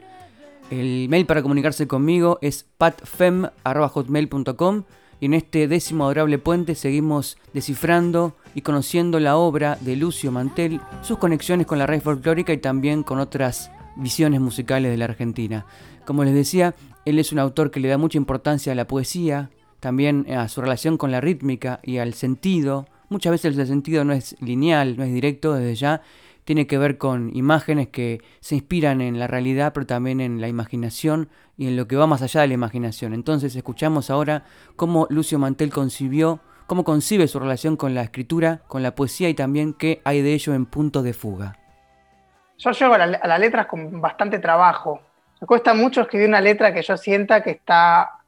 El 0.70 1.08
mail 1.08 1.26
para 1.26 1.42
comunicarse 1.42 1.86
conmigo 1.86 2.38
es 2.42 2.66
patfem.hotmail.com 2.76 4.84
y 5.20 5.26
en 5.26 5.34
este 5.34 5.68
décimo 5.68 6.04
adorable 6.04 6.38
puente 6.38 6.74
seguimos 6.74 7.38
descifrando 7.52 8.36
y 8.54 8.62
conociendo 8.62 9.18
la 9.20 9.36
obra 9.36 9.78
de 9.80 9.96
Lucio 9.96 10.30
Mantel, 10.30 10.80
sus 11.02 11.18
conexiones 11.18 11.66
con 11.66 11.78
la 11.78 11.86
raíz 11.86 12.02
folclórica 12.02 12.52
y 12.52 12.58
también 12.58 13.02
con 13.02 13.18
otras 13.18 13.70
visiones 13.96 14.40
musicales 14.40 14.90
de 14.90 14.96
la 14.96 15.06
Argentina. 15.06 15.66
Como 16.04 16.24
les 16.24 16.34
decía, 16.34 16.74
él 17.04 17.18
es 17.18 17.32
un 17.32 17.38
autor 17.38 17.70
que 17.70 17.80
le 17.80 17.88
da 17.88 17.98
mucha 17.98 18.18
importancia 18.18 18.72
a 18.72 18.76
la 18.76 18.86
poesía, 18.86 19.50
también 19.80 20.26
a 20.32 20.48
su 20.48 20.60
relación 20.60 20.96
con 20.96 21.10
la 21.10 21.20
rítmica 21.20 21.80
y 21.82 21.98
al 21.98 22.14
sentido. 22.14 22.86
Muchas 23.08 23.32
veces 23.32 23.56
el 23.56 23.66
sentido 23.66 24.04
no 24.04 24.12
es 24.12 24.36
lineal, 24.40 24.96
no 24.96 25.04
es 25.04 25.12
directo 25.12 25.54
desde 25.54 25.74
ya, 25.74 26.02
tiene 26.44 26.66
que 26.66 26.78
ver 26.78 26.96
con 26.96 27.30
imágenes 27.36 27.88
que 27.88 28.22
se 28.40 28.54
inspiran 28.54 29.02
en 29.02 29.18
la 29.18 29.26
realidad, 29.26 29.72
pero 29.74 29.84
también 29.84 30.20
en 30.20 30.40
la 30.40 30.48
imaginación 30.48 31.28
y 31.58 31.68
en 31.68 31.76
lo 31.76 31.86
que 31.86 31.96
va 31.96 32.06
más 32.06 32.22
allá 32.22 32.40
de 32.40 32.48
la 32.48 32.54
imaginación. 32.54 33.12
Entonces 33.12 33.54
escuchamos 33.54 34.08
ahora 34.08 34.44
cómo 34.74 35.06
Lucio 35.10 35.38
Mantel 35.38 35.70
concibió, 35.70 36.40
cómo 36.66 36.84
concibe 36.84 37.28
su 37.28 37.38
relación 37.38 37.76
con 37.76 37.94
la 37.94 38.02
escritura, 38.02 38.62
con 38.66 38.82
la 38.82 38.94
poesía 38.94 39.28
y 39.28 39.34
también 39.34 39.74
qué 39.74 40.00
hay 40.04 40.22
de 40.22 40.32
ello 40.32 40.54
en 40.54 40.64
Puntos 40.64 41.04
de 41.04 41.12
Fuga. 41.12 41.58
Yo 42.56 42.70
llego 42.70 42.94
a, 42.94 43.06
las 43.06 43.40
letras 43.40 43.66
con 43.66 44.00
bastante 44.00 44.38
trabajo. 44.38 45.02
Me 45.42 45.46
cuesta 45.46 45.74
mucho 45.74 46.00
escribir 46.00 46.28
una 46.28 46.40
letra 46.40 46.72
que 46.72 46.80
yo 46.80 46.96
sienta 46.96 47.42
que 47.42 47.50
está 47.50 48.20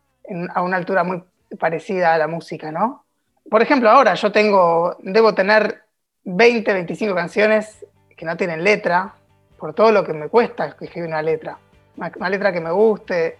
a 0.54 0.62
una 0.62 0.76
altura 0.76 1.04
muy 1.04 1.22
parecida 1.58 2.14
a 2.14 2.18
la 2.18 2.28
música, 2.28 2.70
¿no? 2.70 3.04
Por 3.48 3.62
ejemplo, 3.62 3.90
ahora 3.90 4.14
yo 4.14 4.30
tengo, 4.30 4.96
debo 5.00 5.34
tener 5.34 5.82
20, 6.24 6.72
25 6.72 7.14
canciones 7.14 7.84
que 8.16 8.24
no 8.26 8.36
tienen 8.36 8.62
letra, 8.62 9.14
por 9.58 9.74
todo 9.74 9.92
lo 9.92 10.04
que 10.04 10.12
me 10.12 10.28
cuesta 10.28 10.66
escribir 10.66 11.08
una 11.08 11.22
letra. 11.22 11.58
Una, 11.96 12.30
letra 12.30 12.52
que 12.52 12.60
me 12.60 12.70
guste. 12.70 13.38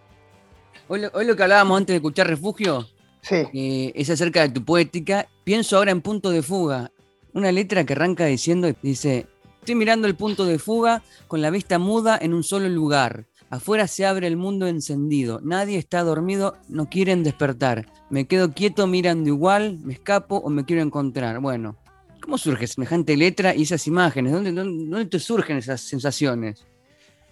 Hoy 0.88 1.00
lo, 1.00 1.36
que 1.36 1.42
hablábamos 1.42 1.78
antes 1.78 1.94
de 1.94 1.96
escuchar 1.96 2.26
Refugio 2.26 2.86
sí. 3.22 3.46
Eh, 3.54 3.92
es 3.94 4.10
acerca 4.10 4.42
de 4.42 4.50
tu 4.50 4.64
poética. 4.64 5.26
Pienso 5.44 5.78
ahora 5.78 5.92
en 5.92 6.02
Punto 6.02 6.30
de 6.30 6.42
Fuga. 6.42 6.90
Una 7.32 7.52
letra 7.52 7.84
que 7.84 7.94
arranca 7.94 8.26
diciendo, 8.26 8.68
dice, 8.82 9.26
estoy 9.60 9.76
mirando 9.76 10.08
el 10.08 10.16
punto 10.16 10.44
de 10.44 10.58
fuga 10.58 11.02
con 11.28 11.40
la 11.40 11.50
vista 11.50 11.78
muda 11.78 12.18
en 12.20 12.34
un 12.34 12.42
solo 12.42 12.68
lugar. 12.68 13.26
Afuera 13.50 13.86
se 13.86 14.06
abre 14.06 14.26
el 14.26 14.36
mundo 14.36 14.66
encendido. 14.68 15.40
Nadie 15.42 15.76
está 15.76 16.02
dormido, 16.02 16.56
no 16.68 16.88
quieren 16.88 17.24
despertar. 17.24 17.86
Me 18.08 18.26
quedo 18.26 18.52
quieto 18.52 18.86
mirando 18.86 19.28
igual, 19.28 19.78
me 19.82 19.92
escapo 19.92 20.36
o 20.36 20.48
me 20.48 20.64
quiero 20.64 20.82
encontrar. 20.82 21.40
Bueno, 21.40 21.76
¿Cómo 22.20 22.36
surge 22.36 22.66
semejante 22.66 23.16
letra 23.16 23.54
y 23.54 23.62
esas 23.62 23.86
imágenes? 23.86 24.32
¿Dónde, 24.32 24.52
dónde, 24.52 25.06
te 25.06 25.18
surgen 25.18 25.56
esas 25.56 25.80
sensaciones? 25.80 26.66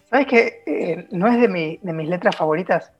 ¿Sabes 0.08 0.26
que 0.26 0.62
eh, 0.66 1.06
no 1.10 1.28
es 1.28 1.40
de, 1.40 1.48
mis 1.48 2.08
letras 2.08 2.36
favoritas? 2.36 2.92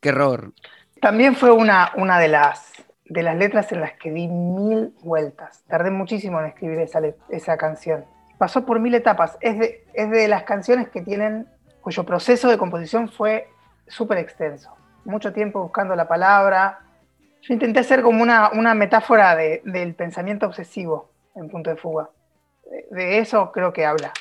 Qué 0.00 0.08
error. 0.08 0.52
También 1.00 1.36
fue 1.36 1.52
una, 1.52 1.92
una 1.96 2.18
de, 2.18 2.28
las, 2.28 2.72
de 3.04 3.22
las 3.22 3.36
letras 3.36 3.70
en 3.70 3.80
las 3.80 3.92
que 3.92 4.10
di 4.10 4.26
mil 4.26 4.92
vueltas. 5.02 5.62
Tardé 5.68 5.90
muchísimo 5.90 6.40
en 6.40 6.46
escribir 6.46 6.80
esa, 6.80 7.00
esa 7.28 7.56
canción. 7.56 8.04
Pasó 8.38 8.66
por 8.66 8.80
mil 8.80 8.94
etapas. 8.94 9.38
Es 9.40 9.58
de, 9.58 9.84
es 9.94 10.10
de 10.10 10.26
las 10.26 10.42
canciones 10.42 10.88
que 10.88 11.00
tienen, 11.00 11.46
cuyo 11.86 12.02
proceso 12.02 12.48
de 12.48 12.58
composición 12.58 13.08
fue 13.08 13.48
súper 13.86 14.18
extenso. 14.18 14.74
Mucho 15.04 15.32
tiempo 15.32 15.62
buscando 15.62 15.94
la 15.94 16.08
palabra. 16.08 16.80
Yo 17.42 17.54
intenté 17.54 17.78
hacer 17.78 18.02
como 18.02 18.24
una, 18.24 18.50
una 18.50 18.74
metáfora 18.74 19.36
del 19.36 19.94
pensamiento 19.94 20.46
obsesivo 20.46 21.12
en 21.36 21.48
punto 21.48 21.70
de 21.70 21.76
fuga. 21.76 22.10
De 22.90 23.18
eso 23.18 23.52
creo 23.52 23.72
que 23.72 23.86
habla. 23.86 24.12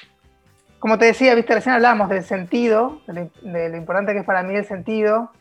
Como 0.78 1.00
te 1.00 1.06
decía, 1.06 1.34
viste, 1.34 1.56
recién 1.56 1.74
hablábamos 1.74 2.08
del 2.10 2.24
sentido, 2.24 3.02
de 3.08 3.32
lo, 3.42 3.76
importante 3.78 4.14
que 4.14 4.20
es 4.20 4.26
para 4.26 4.44
mí 4.44 4.56
el 4.56 4.66
sentido, 4.66 5.32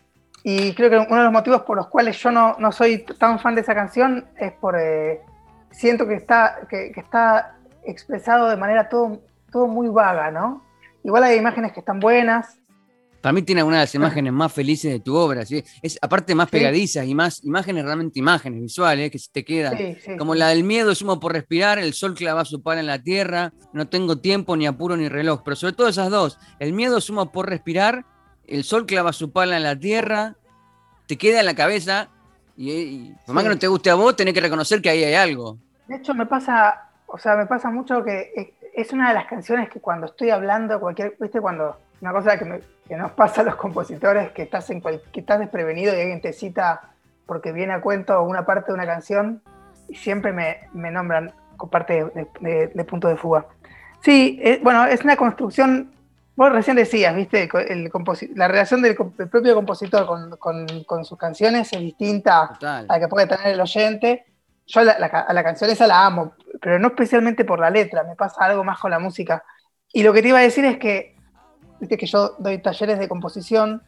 y 0.43 0.75
creo 0.75 0.89
que 0.89 0.97
uno 0.97 1.19
de 1.19 1.25
los 1.25 1.33
motivos 1.33 1.61
por 1.65 1.77
los 1.77 1.89
cuales 1.89 2.17
yo 2.23 2.31
no, 2.31 2.57
no 2.59 2.73
soy 2.73 3.05
tan 3.19 3.39
fan 3.39 3.55
de 3.55 3.61
esa 3.61 3.75
canción 3.75 4.25
es 4.39 4.53
por... 4.53 4.81
Eh, 4.81 5.21
siento 5.71 6.09
que 6.09 6.15
está, 6.15 6.61
que, 6.71 6.91
está 6.97 7.57
expresado 7.85 8.49
de 8.49 8.57
manera 8.57 8.89
todo, 8.89 9.21
todo 9.53 9.67
muy 9.67 9.89
vaga, 9.89 10.31
¿no? 10.31 10.64
Igual 11.05 11.23
hay 11.23 11.39
imágenes 11.39 11.73
que 11.73 11.81
están 11.81 12.01
buenas, 12.01 12.59
también 13.25 13.47
tiene 13.47 13.63
algunas 13.63 13.79
de 13.79 13.85
las 13.85 13.95
imágenes 13.95 14.35
más 14.35 14.53
felices 14.53 14.93
de 14.93 15.01
tu 15.01 15.17
obra, 15.17 15.47
¿sí? 15.47 15.65
es 15.81 15.99
aparte 16.03 16.35
más 16.35 16.51
pegadizas 16.51 17.07
y 17.07 17.15
más 17.15 17.43
imágenes, 17.43 17.83
realmente 17.83 18.19
imágenes 18.19 18.61
visuales 18.61 19.11
que 19.11 19.19
se 19.19 19.33
te 19.33 19.47
quedan. 19.47 19.97
como 20.19 20.35
la 20.35 20.49
del 20.49 20.63
miedo, 20.63 20.95
sumo 20.95 21.19
por 21.19 21.33
respirar, 21.33 21.79
el 21.79 21.95
sol 21.95 22.15
clava 22.15 22.45
su 22.45 22.63
pala 22.63 22.81
en 22.81 22.87
la 22.87 23.03
tierra, 23.03 23.55
no 23.73 23.89
tengo 23.89 24.19
tiempo, 24.19 24.59
ni 24.59 24.67
apuro, 24.67 24.95
ni 24.99 25.09
reloj. 25.09 25.41
Pero 25.43 25.57
sobre 25.57 25.73
todo 25.73 25.89
esas 25.89 26.11
dos, 26.11 26.39
el 26.59 26.75
miedo 26.75 27.01
sumo 27.01 27.33
por 27.33 27.49
respirar, 27.49 28.05
el 28.47 28.63
sol 28.63 28.85
clava 28.85 29.15
su 29.15 29.33
pala 29.33 29.57
en 29.57 29.63
la 29.63 29.79
tierra, 29.79 30.37
te 31.07 31.17
queda 31.17 31.41
en 31.41 31.47
la 31.47 31.55
cabeza 31.55 32.11
y, 32.59 33.15
por 33.25 33.35
más 33.35 33.45
que 33.45 33.49
no 33.49 33.59
te 33.59 33.69
guste 33.69 33.89
a 33.89 33.95
vos, 33.95 34.15
tenés 34.17 34.35
que 34.35 34.43
reconocer 34.43 34.83
que 34.83 34.91
ahí 34.91 35.03
hay 35.03 35.15
algo. 35.15 35.57
De 35.89 35.97
hecho, 35.97 36.13
me 36.13 36.27
pasa, 36.27 36.91
o 37.07 37.17
sea, 37.17 37.37
me 37.37 37.47
pasa 37.47 37.71
mucho 37.71 38.05
que 38.05 38.55
es 38.75 38.93
una 38.93 39.09
de 39.09 39.15
las 39.15 39.27
canciones 39.27 39.69
que 39.69 39.81
cuando 39.81 40.07
estoy 40.07 40.31
hablando, 40.31 40.81
cualquier, 40.81 41.17
viste, 41.21 41.41
cuando 41.41 41.77
una 42.01 42.13
cosa 42.13 42.39
que, 42.39 42.63
nos 42.97 43.13
pasa 43.13 43.41
a 43.41 43.45
los 43.45 43.57
compositores, 43.57 44.33
que 44.33 44.43
estás, 44.43 44.69
en 44.71 44.83
que 44.83 45.21
estás 45.21 45.39
desprevenido 45.39 45.97
y 45.97 46.01
alguien 46.01 46.21
te 46.21 46.33
cita 46.33 46.91
porque 47.27 47.53
viene 47.53 47.73
a 47.73 47.81
cuento 47.81 48.23
una 48.23 48.45
parte 48.45 48.73
de 48.73 48.75
una 48.75 48.87
canción 48.87 49.43
y 49.89 49.95
siempre 49.95 50.33
me, 50.33 50.59
me 50.73 50.91
nombran 50.91 51.33
con 51.57 51.71
parte 51.71 52.05
de, 52.41 52.85
punto 52.85 53.09
de 53.09 53.17
fuga. 53.17 53.47
Sí, 54.03 54.41
bueno, 54.63 54.85
es 54.85 55.03
una 55.03 55.17
construcción, 55.17 55.95
vos 56.37 56.53
recién 56.53 56.77
decías, 56.77 57.15
viste, 57.15 57.49
el, 57.69 57.91
la 58.35 58.49
relación 58.49 58.83
del, 58.83 58.97
propio 58.97 59.55
compositor 59.55 60.07
con, 60.39 61.05
sus 61.05 61.17
canciones 61.17 61.73
es 61.73 61.81
distinta 61.81 62.59
a 62.61 62.83
la 62.83 63.01
que 63.01 63.09
puede 63.09 63.27
tener 63.27 63.47
el 63.47 63.61
oyente. 63.61 64.27
Yo 64.67 64.81
a 64.81 65.33
la 65.33 65.45
canción 65.45 65.71
esa 65.71 65.87
la 65.87 66.07
amo, 66.07 66.35
pero 66.61 66.79
no 66.79 66.89
especialmente 66.89 67.45
por 67.45 67.61
la 67.61 67.71
letra, 67.71 68.03
me 68.05 68.17
pasa 68.17 68.45
algo 68.45 68.65
más 68.65 68.79
con 68.79 68.91
la 68.91 68.99
música. 68.99 69.45
Y 69.93 70.03
lo 70.03 70.13
que 70.13 70.23
te 70.23 70.29
iba 70.29 70.39
a 70.39 70.43
decir 70.43 70.65
es 70.65 70.79
que 70.79 71.15
Viste 71.81 71.97
que 71.97 72.07
yo 72.07 72.35
doy 72.39 72.59
talleres 72.59 72.99
de 72.99 73.09
composición 73.09 73.83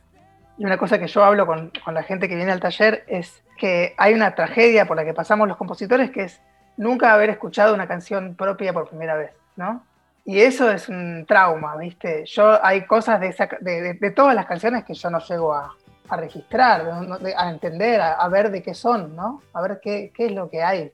y 0.59 0.65
una 0.65 0.79
cosa 0.79 0.99
que 0.99 1.07
yo 1.07 1.25
hablo 1.25 1.47
con, 1.47 1.73
la 1.87 2.03
gente 2.03 2.29
que 2.29 2.37
viene 2.37 2.53
al 2.53 2.61
taller 2.61 3.05
es 3.07 3.43
que 3.59 3.95
hay 3.97 4.15
una 4.15 4.35
tragedia 4.35 4.87
por 4.87 4.97
la 4.97 5.05
que 5.05 5.15
pasamos 5.15 5.49
los 5.49 5.57
compositores 5.57 6.11
que 6.11 6.25
es 6.25 6.41
nunca 6.77 7.15
haber 7.15 7.31
escuchado 7.31 7.75
una 7.75 7.87
canción 7.87 8.35
propia 8.35 8.73
por 8.73 8.89
primera 8.89 9.15
vez, 9.15 9.31
¿no? 9.57 9.83
Y 10.25 10.41
eso 10.41 10.71
es 10.71 10.89
un 10.89 11.25
trauma, 11.27 11.77
¿viste? 11.77 12.25
Yo 12.27 12.63
hay 12.65 12.85
cosas 12.85 13.21
de, 13.21 13.97
de, 13.99 14.11
todas 14.11 14.35
las 14.35 14.45
canciones 14.45 14.85
que 14.85 14.93
yo 14.93 15.09
no 15.09 15.21
llego 15.21 15.55
a, 15.55 15.75
registrar, 16.15 16.89
a 17.37 17.51
entender, 17.51 18.01
a, 18.01 18.29
ver 18.29 18.51
de 18.51 18.63
qué 18.63 18.75
son, 18.75 19.17
¿no? 19.17 19.43
A 19.53 19.61
ver 19.63 19.81
qué, 19.83 20.13
qué 20.15 20.27
es 20.27 20.33
lo 20.33 20.49
que 20.49 20.63
hay. 20.63 20.93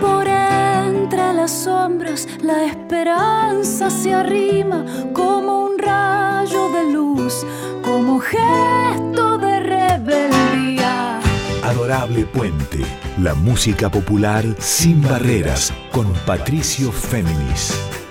Por 0.00 0.28
entre 0.28 1.32
las 1.32 1.50
sombras 1.50 2.28
la 2.42 2.64
esperanza 2.64 3.90
se 3.90 4.12
arrima 4.12 4.84
como 5.12 5.64
un 5.64 5.78
rayo 5.78 6.68
de 6.70 6.92
luz, 6.92 7.46
como 7.82 8.20
gesto 8.20 9.38
de 9.38 9.60
rebeldía. 9.60 11.20
Adorable 11.64 12.26
Puente, 12.26 12.84
la 13.18 13.34
música 13.34 13.88
popular 13.88 14.44
sin 14.58 15.00
barreras 15.02 15.72
con 15.92 16.12
Patricio 16.26 16.92
Féminis. 16.92 18.01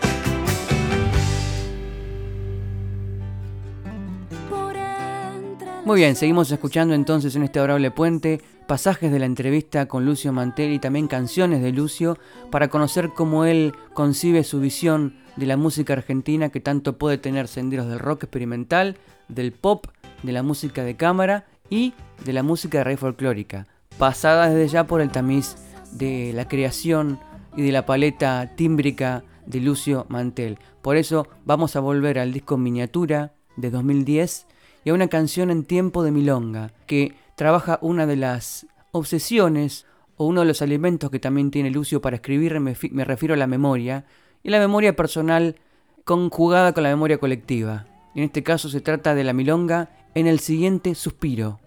Muy 5.91 5.99
bien, 5.99 6.15
seguimos 6.15 6.49
escuchando 6.49 6.93
entonces 6.93 7.35
en 7.35 7.43
este 7.43 7.59
adorable 7.59 7.91
puente 7.91 8.39
pasajes 8.65 9.11
de 9.11 9.19
la 9.19 9.25
entrevista 9.25 9.89
con 9.89 10.05
Lucio 10.05 10.31
Mantel 10.31 10.71
y 10.71 10.79
también 10.79 11.09
canciones 11.09 11.61
de 11.61 11.73
Lucio 11.73 12.17
para 12.49 12.69
conocer 12.69 13.09
cómo 13.09 13.43
él 13.43 13.73
concibe 13.93 14.45
su 14.45 14.61
visión 14.61 15.17
de 15.35 15.47
la 15.47 15.57
música 15.57 15.91
argentina 15.91 16.47
que 16.47 16.61
tanto 16.61 16.97
puede 16.97 17.17
tener 17.17 17.49
senderos 17.49 17.89
del 17.89 17.99
rock 17.99 18.23
experimental, 18.23 18.95
del 19.27 19.51
pop, 19.51 19.87
de 20.23 20.31
la 20.31 20.43
música 20.43 20.85
de 20.85 20.95
cámara 20.95 21.45
y 21.69 21.93
de 22.23 22.31
la 22.31 22.41
música 22.41 22.77
de 22.77 22.83
raíz 22.85 22.99
folclórica, 23.01 23.67
pasada 23.97 24.49
desde 24.49 24.71
ya 24.71 24.87
por 24.87 25.01
el 25.01 25.11
tamiz 25.11 25.57
de 25.91 26.31
la 26.33 26.47
creación 26.47 27.19
y 27.57 27.63
de 27.63 27.73
la 27.73 27.85
paleta 27.85 28.53
tímbrica 28.55 29.25
de 29.45 29.59
Lucio 29.59 30.05
Mantel. 30.07 30.57
Por 30.81 30.95
eso 30.95 31.27
vamos 31.43 31.75
a 31.75 31.81
volver 31.81 32.17
al 32.17 32.31
disco 32.31 32.55
miniatura 32.55 33.33
de 33.57 33.69
2010 33.71 34.47
y 34.83 34.89
a 34.89 34.93
una 34.93 35.07
canción 35.07 35.51
en 35.51 35.63
tiempo 35.63 36.03
de 36.03 36.11
milonga 36.11 36.71
que 36.87 37.15
trabaja 37.35 37.79
una 37.81 38.05
de 38.05 38.15
las 38.15 38.67
obsesiones 38.91 39.85
o 40.17 40.25
uno 40.25 40.41
de 40.41 40.47
los 40.47 40.61
alimentos 40.61 41.09
que 41.09 41.19
también 41.19 41.51
tiene 41.51 41.71
Lucio 41.71 42.01
para 42.01 42.17
escribir, 42.17 42.59
me, 42.59 43.05
refiero 43.05 43.33
a 43.33 43.37
la 43.37 43.47
memoria, 43.47 44.05
y 44.43 44.49
la 44.49 44.59
memoria 44.59 44.95
personal 44.95 45.55
conjugada 46.03 46.73
con 46.73 46.83
la 46.83 46.89
memoria 46.89 47.17
colectiva. 47.17 47.87
En 48.15 48.23
este 48.23 48.43
caso 48.43 48.69
se 48.69 48.81
trata 48.81 49.15
de 49.15 49.23
la 49.23 49.33
milonga 49.33 49.89
en 50.13 50.27
el 50.27 50.39
siguiente 50.39 50.95
suspiro. 50.95 51.59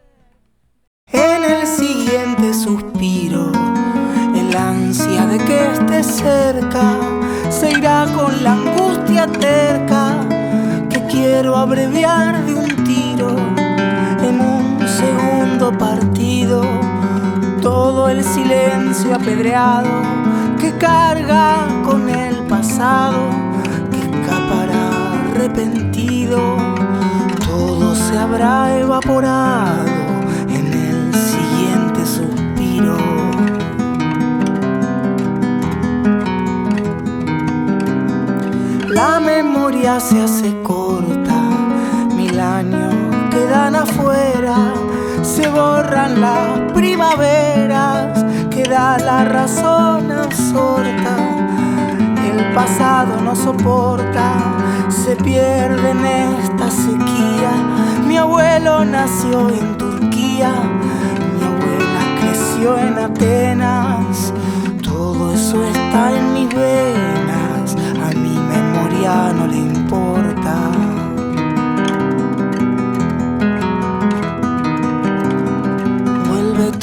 En 1.08 1.42
el 1.42 1.66
siguiente 1.66 2.54
suspiro, 2.54 3.50
el 4.36 4.56
ansia 4.56 5.26
de 5.26 5.38
que 5.38 5.66
esté 5.72 6.02
cerca 6.04 6.98
se 7.50 7.70
irá 7.70 8.06
con 8.14 8.42
la 8.42 8.52
angustia 8.52 9.26
terca 9.26 10.26
que 10.90 11.04
quiero 11.06 11.56
abreviar 11.56 12.44
de 12.44 12.54
un 12.54 12.84
tiro 12.84 13.03
en 13.30 14.40
un 14.40 14.78
segundo 14.86 15.76
partido, 15.78 16.62
todo 17.62 18.08
el 18.08 18.22
silencio 18.24 19.14
apedreado 19.14 19.90
que 20.60 20.72
carga 20.78 21.66
con 21.84 22.08
el 22.08 22.36
pasado, 22.46 23.20
que 23.90 23.98
escapará 23.98 24.90
arrepentido, 25.30 26.56
todo 27.46 27.94
se 27.94 28.16
habrá 28.16 28.78
evaporado 28.78 29.84
en 30.48 30.66
el 30.72 31.14
siguiente 31.14 32.06
suspiro. 32.06 32.96
La 38.88 39.20
memoria 39.20 40.00
se 40.00 40.22
hace 40.22 40.62
afuera, 43.54 44.56
se 45.22 45.48
borran 45.48 46.20
las 46.20 46.72
primaveras, 46.72 48.24
queda 48.50 48.98
la 48.98 49.24
razón 49.24 50.10
absorta, 50.10 51.16
el 52.28 52.52
pasado 52.52 53.20
no 53.20 53.36
soporta, 53.36 54.32
se 54.88 55.14
pierde 55.16 55.90
en 55.90 56.04
esta 56.04 56.68
sequía. 56.68 57.52
Mi 58.06 58.16
abuelo 58.16 58.84
nació 58.84 59.48
en 59.50 59.78
Turquía, 59.78 60.50
mi 61.34 61.44
abuela 61.44 62.02
creció 62.20 62.76
en 62.76 62.98
Atenas, 62.98 64.32
todo 64.82 65.32
eso 65.32 65.64
está 65.64 66.10
en 66.12 66.34
mis 66.34 66.48
venas, 66.48 67.76
a 68.04 68.08
mi 68.18 68.36
memoria 68.36 69.32
no 69.32 69.46
le 69.46 69.58
importa. 69.58 71.03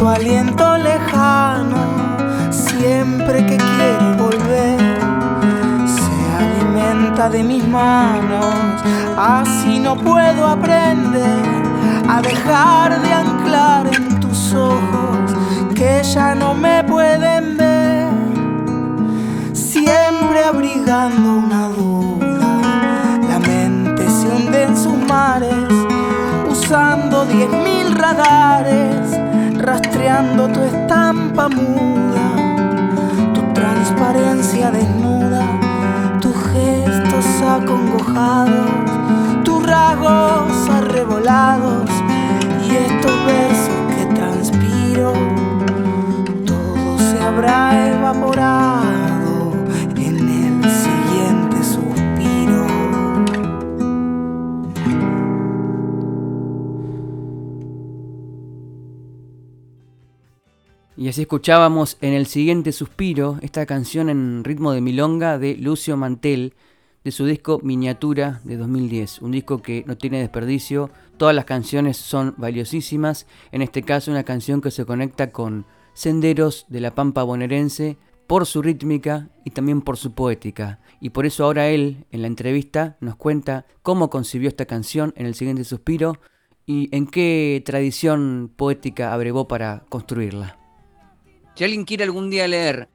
Tu 0.01 0.07
aliento 0.07 0.77
lejano, 0.77 1.77
siempre 2.49 3.45
que 3.45 3.55
quiere 3.55 4.15
volver, 4.17 4.79
se 5.85 6.15
alimenta 6.43 7.29
de 7.29 7.43
mis 7.43 7.67
manos, 7.67 8.81
así 9.15 9.79
no 9.79 9.95
puedo 9.95 10.47
aprender 10.47 11.43
a 12.09 12.19
dejar 12.19 12.99
de 12.99 13.13
anclar 13.13 13.95
en 13.95 14.19
tus 14.19 14.55
ojos 14.55 15.35
que 15.75 16.01
ya 16.01 16.33
no 16.33 16.55
me 16.55 16.83
pueden 16.83 17.57
ver, 17.57 18.09
siempre 19.53 20.43
abrigando 20.43 21.33
una 21.45 21.67
duda, 21.67 23.19
la 23.29 23.37
mente 23.37 24.09
se 24.09 24.27
hunde 24.29 24.63
en 24.63 24.75
sus 24.75 24.97
mares, 25.07 25.69
usando 26.49 27.23
diez 27.25 27.51
mil 27.51 27.93
radares, 27.93 29.00
rastreando 30.01 30.47
tu 30.47 30.61
estampa 30.63 31.47
muda, 31.49 32.25
tu 33.33 33.41
transparencia 33.53 34.71
desnuda, 34.71 35.45
tus 36.19 36.35
gestos 36.51 37.25
acongojados, 37.47 38.71
tus 39.43 39.63
rasgos 39.63 40.69
arrebolados 40.69 41.89
y 42.67 42.75
estos 42.75 43.25
versos 43.25 43.79
que 43.95 44.05
transpiro. 44.15 45.13
Todo 46.45 46.97
se 46.97 47.21
habrá 47.21 47.87
evaporado 47.87 48.90
así 61.11 61.23
escuchábamos 61.23 61.97
en 61.99 62.13
el 62.13 62.25
siguiente 62.25 62.71
suspiro 62.71 63.37
esta 63.41 63.65
canción 63.65 64.09
en 64.09 64.45
ritmo 64.45 64.71
de 64.71 64.79
milonga 64.79 65.37
de 65.37 65.57
Lucio 65.57 65.97
Mantel 65.97 66.53
de 67.03 67.11
su 67.11 67.25
disco 67.25 67.59
Miniatura 67.61 68.39
de 68.45 68.55
2010, 68.55 69.21
un 69.21 69.31
disco 69.31 69.61
que 69.61 69.83
no 69.85 69.97
tiene 69.97 70.21
desperdicio, 70.21 70.89
todas 71.17 71.35
las 71.35 71.43
canciones 71.43 71.97
son 71.97 72.33
valiosísimas, 72.37 73.27
en 73.51 73.61
este 73.61 73.83
caso 73.83 74.09
una 74.09 74.23
canción 74.23 74.61
que 74.61 74.71
se 74.71 74.85
conecta 74.85 75.31
con 75.31 75.65
senderos 75.93 76.65
de 76.69 76.79
la 76.79 76.95
pampa 76.95 77.23
bonaerense 77.23 77.97
por 78.25 78.45
su 78.45 78.61
rítmica 78.61 79.27
y 79.43 79.49
también 79.49 79.81
por 79.81 79.97
su 79.97 80.13
poética. 80.13 80.79
Y 81.01 81.09
por 81.09 81.25
eso 81.25 81.43
ahora 81.43 81.67
él, 81.67 82.05
en 82.11 82.21
la 82.21 82.27
entrevista, 82.27 82.95
nos 83.01 83.17
cuenta 83.17 83.65
cómo 83.81 84.09
concibió 84.09 84.47
esta 84.47 84.65
canción 84.65 85.13
en 85.17 85.25
el 85.25 85.35
siguiente 85.35 85.65
suspiro 85.65 86.19
y 86.65 86.87
en 86.95 87.05
qué 87.05 87.61
tradición 87.65 88.49
poética 88.55 89.13
abrevó 89.13 89.49
para 89.49 89.83
construirla. 89.89 90.60
Si 91.61 91.65
alguien 91.65 91.85
quiere 91.85 92.05
algún 92.05 92.31
día 92.31 92.47
leer 92.47 92.89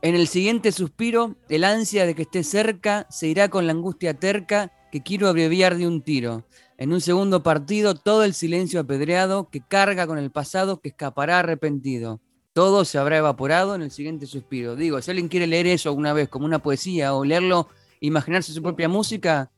en 0.00 0.14
el 0.14 0.26
siguiente 0.26 0.72
suspiro, 0.72 1.36
el 1.50 1.64
ansia 1.64 2.06
de 2.06 2.14
que 2.14 2.22
esté 2.22 2.42
cerca 2.42 3.06
se 3.10 3.26
irá 3.26 3.50
con 3.50 3.66
la 3.66 3.74
angustia 3.74 4.14
terca 4.14 4.72
que 4.90 5.02
quiero 5.02 5.28
abreviar 5.28 5.76
de 5.76 5.86
un 5.86 6.00
tiro. 6.00 6.46
En 6.78 6.94
un 6.94 7.02
segundo 7.02 7.42
partido, 7.42 7.94
todo 7.94 8.24
el 8.24 8.32
silencio 8.32 8.80
apedreado 8.80 9.50
que 9.50 9.60
carga 9.60 10.06
con 10.06 10.16
el 10.16 10.30
pasado 10.30 10.80
que 10.80 10.88
escapará 10.88 11.40
arrepentido. 11.40 12.22
Todo 12.54 12.86
se 12.86 12.96
habrá 12.96 13.18
evaporado 13.18 13.74
en 13.74 13.82
el 13.82 13.90
siguiente 13.90 14.24
suspiro. 14.24 14.76
Digo, 14.76 15.02
si 15.02 15.10
alguien 15.10 15.28
quiere 15.28 15.46
leer 15.46 15.66
eso 15.66 15.90
alguna 15.90 16.14
vez 16.14 16.30
como 16.30 16.46
una 16.46 16.60
poesía 16.60 17.12
o 17.12 17.22
leerlo, 17.22 17.68
imaginarse 18.00 18.54
su 18.54 18.62
propia 18.62 18.88
música, 18.88 19.50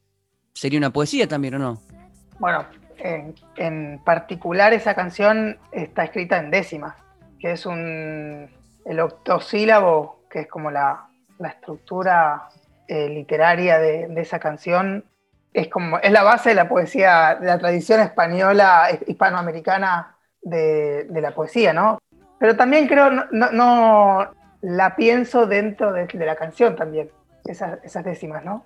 sería 0.53 0.81
una 0.81 0.93
poesía 0.93 1.29
también, 1.29 1.55
¿o 1.55 1.59
no? 1.61 1.81
Bueno, 2.41 2.67
en, 2.99 3.37
en 3.55 4.01
particular 4.05 4.73
esa 4.73 4.97
canción 4.97 5.61
está 5.71 6.03
escrita 6.03 6.41
en 6.41 6.51
décimas, 6.51 6.97
es 7.53 7.67
un 7.67 8.49
el 8.87 9.01
octosílabo, 9.01 10.21
que 10.31 10.41
es 10.41 10.49
como 10.49 10.71
la, 10.71 11.09
la 11.39 11.49
estructura 11.49 12.49
eh, 12.89 13.09
literaria 13.09 13.79
de, 13.79 14.09
esa 14.17 14.39
canción, 14.39 15.05
es 15.53 15.69
como 15.69 15.99
es 15.99 16.11
la 16.13 16.23
base 16.23 16.51
de 16.51 16.55
la 16.55 16.69
poesía, 16.69 17.37
de 17.41 17.47
la 17.47 17.59
tradición 17.59 18.01
española, 18.01 18.89
hispanoamericana 19.07 20.17
de, 20.41 21.07
la 21.11 21.33
poesía, 21.33 21.73
¿no? 21.73 21.99
Pero 22.39 22.57
también 22.57 22.87
creo, 22.87 23.11
no, 23.11 23.51
no, 23.51 24.31
la 24.61 24.95
pienso 24.95 25.47
dentro 25.47 25.93
de, 25.93 26.07
la 26.15 26.37
canción 26.37 26.77
también, 26.77 27.11
esas, 27.45 27.83
esas, 27.83 28.05
décimas, 28.05 28.45
¿no? 28.45 28.65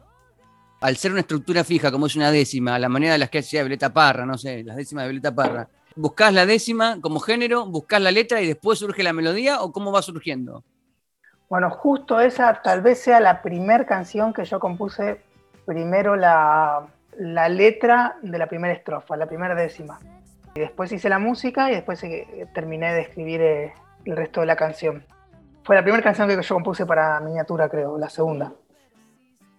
Al 0.80 0.96
ser 0.96 1.12
una 1.12 1.20
estructura 1.20 1.62
fija, 1.62 1.90
como 1.90 2.06
es 2.06 2.16
una 2.16 2.30
décima, 2.30 2.78
la 2.78 2.88
manera 2.88 3.12
de 3.12 3.18
las 3.18 3.30
que 3.30 3.38
hacía 3.38 3.62
Violeta 3.62 3.92
Parra, 3.92 4.26
no 4.26 4.36
sé, 4.36 4.64
las 4.64 4.76
décimas 4.76 5.04
de 5.04 5.10
Violeta 5.10 5.34
Parra, 5.34 5.68
¿buscás 6.00 6.32
la 6.32 6.46
décima 6.46 7.00
como 7.00 7.20
género, 7.20 7.66
buscás 7.66 8.00
la 8.00 8.10
letra 8.10 8.40
y 8.40 8.46
después 8.46 8.78
surge 8.78 9.02
la 9.02 9.12
melodía 9.12 9.60
o 9.60 9.72
cómo 9.72 9.92
va 9.92 10.02
surgiendo? 10.02 10.64
Bueno, 11.48 11.70
justo 11.70 12.20
esa 12.20 12.62
tal 12.62 12.80
vez 12.80 13.00
sea 13.00 13.20
la 13.20 13.42
primera 13.42 13.84
canción 13.84 14.32
que 14.32 14.44
yo 14.44 14.60
compuse 14.60 15.20
primero 15.66 16.16
la, 16.16 16.86
la, 17.18 17.48
letra 17.48 18.16
de 18.22 18.38
la 18.38 18.46
primera 18.46 18.72
estrofa, 18.72 19.16
la 19.16 19.26
primera 19.26 19.54
décima. 19.54 19.98
Y 20.54 20.60
después 20.60 20.90
hice 20.92 21.08
la 21.08 21.18
música 21.18 21.70
y 21.70 21.74
después 21.74 22.02
eh, 22.04 22.46
terminé 22.54 22.92
de 22.94 23.02
escribir 23.02 23.40
eh, 23.40 23.72
el 24.04 24.16
resto 24.16 24.40
de 24.40 24.46
la 24.46 24.56
canción. 24.56 25.04
Fue 25.64 25.76
la 25.76 25.82
primera 25.82 26.02
canción 26.02 26.28
que 26.28 26.40
yo 26.40 26.54
compuse 26.54 26.86
para 26.86 27.20
miniatura, 27.20 27.68
creo, 27.68 27.98
la 27.98 28.08
segunda. 28.08 28.52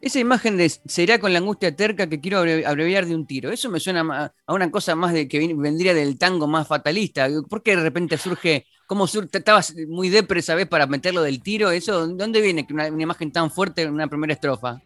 Esa 0.02 0.18
imagen 0.18 0.58
de 0.58 0.68
será 0.68 1.20
con 1.20 1.32
la 1.32 1.38
angustia 1.38 1.76
terca 1.76 2.08
que 2.08 2.20
quiero 2.20 2.40
abreviar 2.40 3.06
de 3.06 3.14
un 3.14 3.28
tiro, 3.28 3.52
eso 3.52 3.70
me 3.70 3.80
suena 3.80 4.34
a 4.48 4.54
una 4.54 4.72
cosa 4.72 4.96
más 4.96 5.14
de 5.14 5.28
que 5.28 5.54
vendría 5.56 5.94
del 5.94 6.18
tango 6.18 6.48
más 6.48 6.68
fatalista. 6.68 7.28
¿Por 7.48 7.62
qué 7.62 7.76
de 7.76 7.84
repente 7.84 8.18
surge, 8.18 8.66
cómo 8.88 9.06
estabas 9.06 9.76
muy 9.88 10.10
depre, 10.10 10.42
¿sabes? 10.42 10.66
Para 10.66 10.88
meterlo 10.88 11.22
del 11.22 11.44
tiro, 11.44 11.70
eso, 11.70 12.08
¿dónde 12.08 12.42
viene 12.42 12.66
una, 12.72 12.88
imagen 12.88 13.32
tan 13.32 13.52
fuerte 13.52 13.84
en 13.84 13.94
una 13.94 14.08
primera 14.08 14.34
estrofa? 14.34 14.82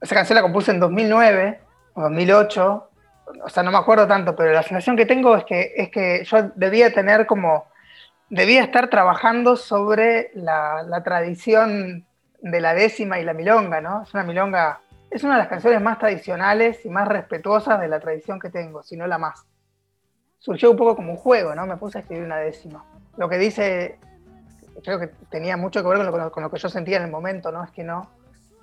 Esa 0.00 0.16
canción 0.16 0.34
la 0.34 0.42
compuse 0.42 0.72
en 0.72 0.80
2009 0.80 1.60
o 1.94 2.02
2008, 2.02 2.90
o 3.44 3.48
sea, 3.48 3.62
no 3.62 3.70
me 3.70 3.78
acuerdo 3.78 4.08
tanto, 4.08 4.34
pero 4.34 4.52
la 4.52 4.64
sensación 4.64 4.96
que 4.96 5.06
tengo 5.06 5.36
es 5.36 5.44
que, 5.44 5.72
es 5.76 5.88
que 5.90 6.24
yo 6.24 6.50
debía 6.56 6.92
tener 6.92 7.26
como, 7.26 7.66
debía 8.28 8.64
estar 8.64 8.90
trabajando 8.90 9.54
sobre 9.54 10.32
la 10.34 11.00
tradición 11.04 12.04
de 12.42 12.60
la 12.60 12.74
décima 12.74 13.20
y 13.20 13.24
la 13.24 13.32
milonga, 13.32 13.80
¿no? 13.80 14.02
Es 14.02 14.12
una 14.12 14.24
milonga, 14.24 14.80
es 15.10 15.22
una 15.22 15.34
de 15.34 15.38
las 15.38 15.48
canciones 15.48 15.80
más 15.80 15.98
tradicionales 15.98 16.84
y 16.84 16.90
más 16.90 17.06
respetuosas 17.08 17.80
de 17.80 17.88
la 17.88 18.00
tradición 18.00 18.40
que 18.40 18.50
tengo, 18.50 18.82
si 18.82 18.96
no 18.96 19.06
la 19.06 19.16
más. 19.16 19.46
Surgió 20.38 20.72
un 20.72 20.76
poco 20.76 20.96
como 20.96 21.12
un 21.12 21.18
juego, 21.18 21.54
¿no? 21.54 21.66
Me 21.66 21.76
puse 21.76 21.98
a 21.98 22.00
escribir 22.00 22.24
una 22.24 22.38
décima. 22.38 22.84
Lo 23.16 23.28
que 23.28 23.38
dice, 23.38 24.00
creo 24.82 24.98
que 24.98 25.06
tenía 25.30 25.56
mucho 25.56 25.82
que 25.82 25.88
ver 25.88 25.98
con 26.10 26.20
lo, 26.20 26.32
con 26.32 26.42
lo 26.42 26.50
que 26.50 26.58
yo 26.58 26.68
sentía 26.68 26.96
en 26.96 27.04
el 27.04 27.10
momento, 27.10 27.52
¿no? 27.52 27.62
Es 27.62 27.70
que 27.70 27.84
no, 27.84 28.10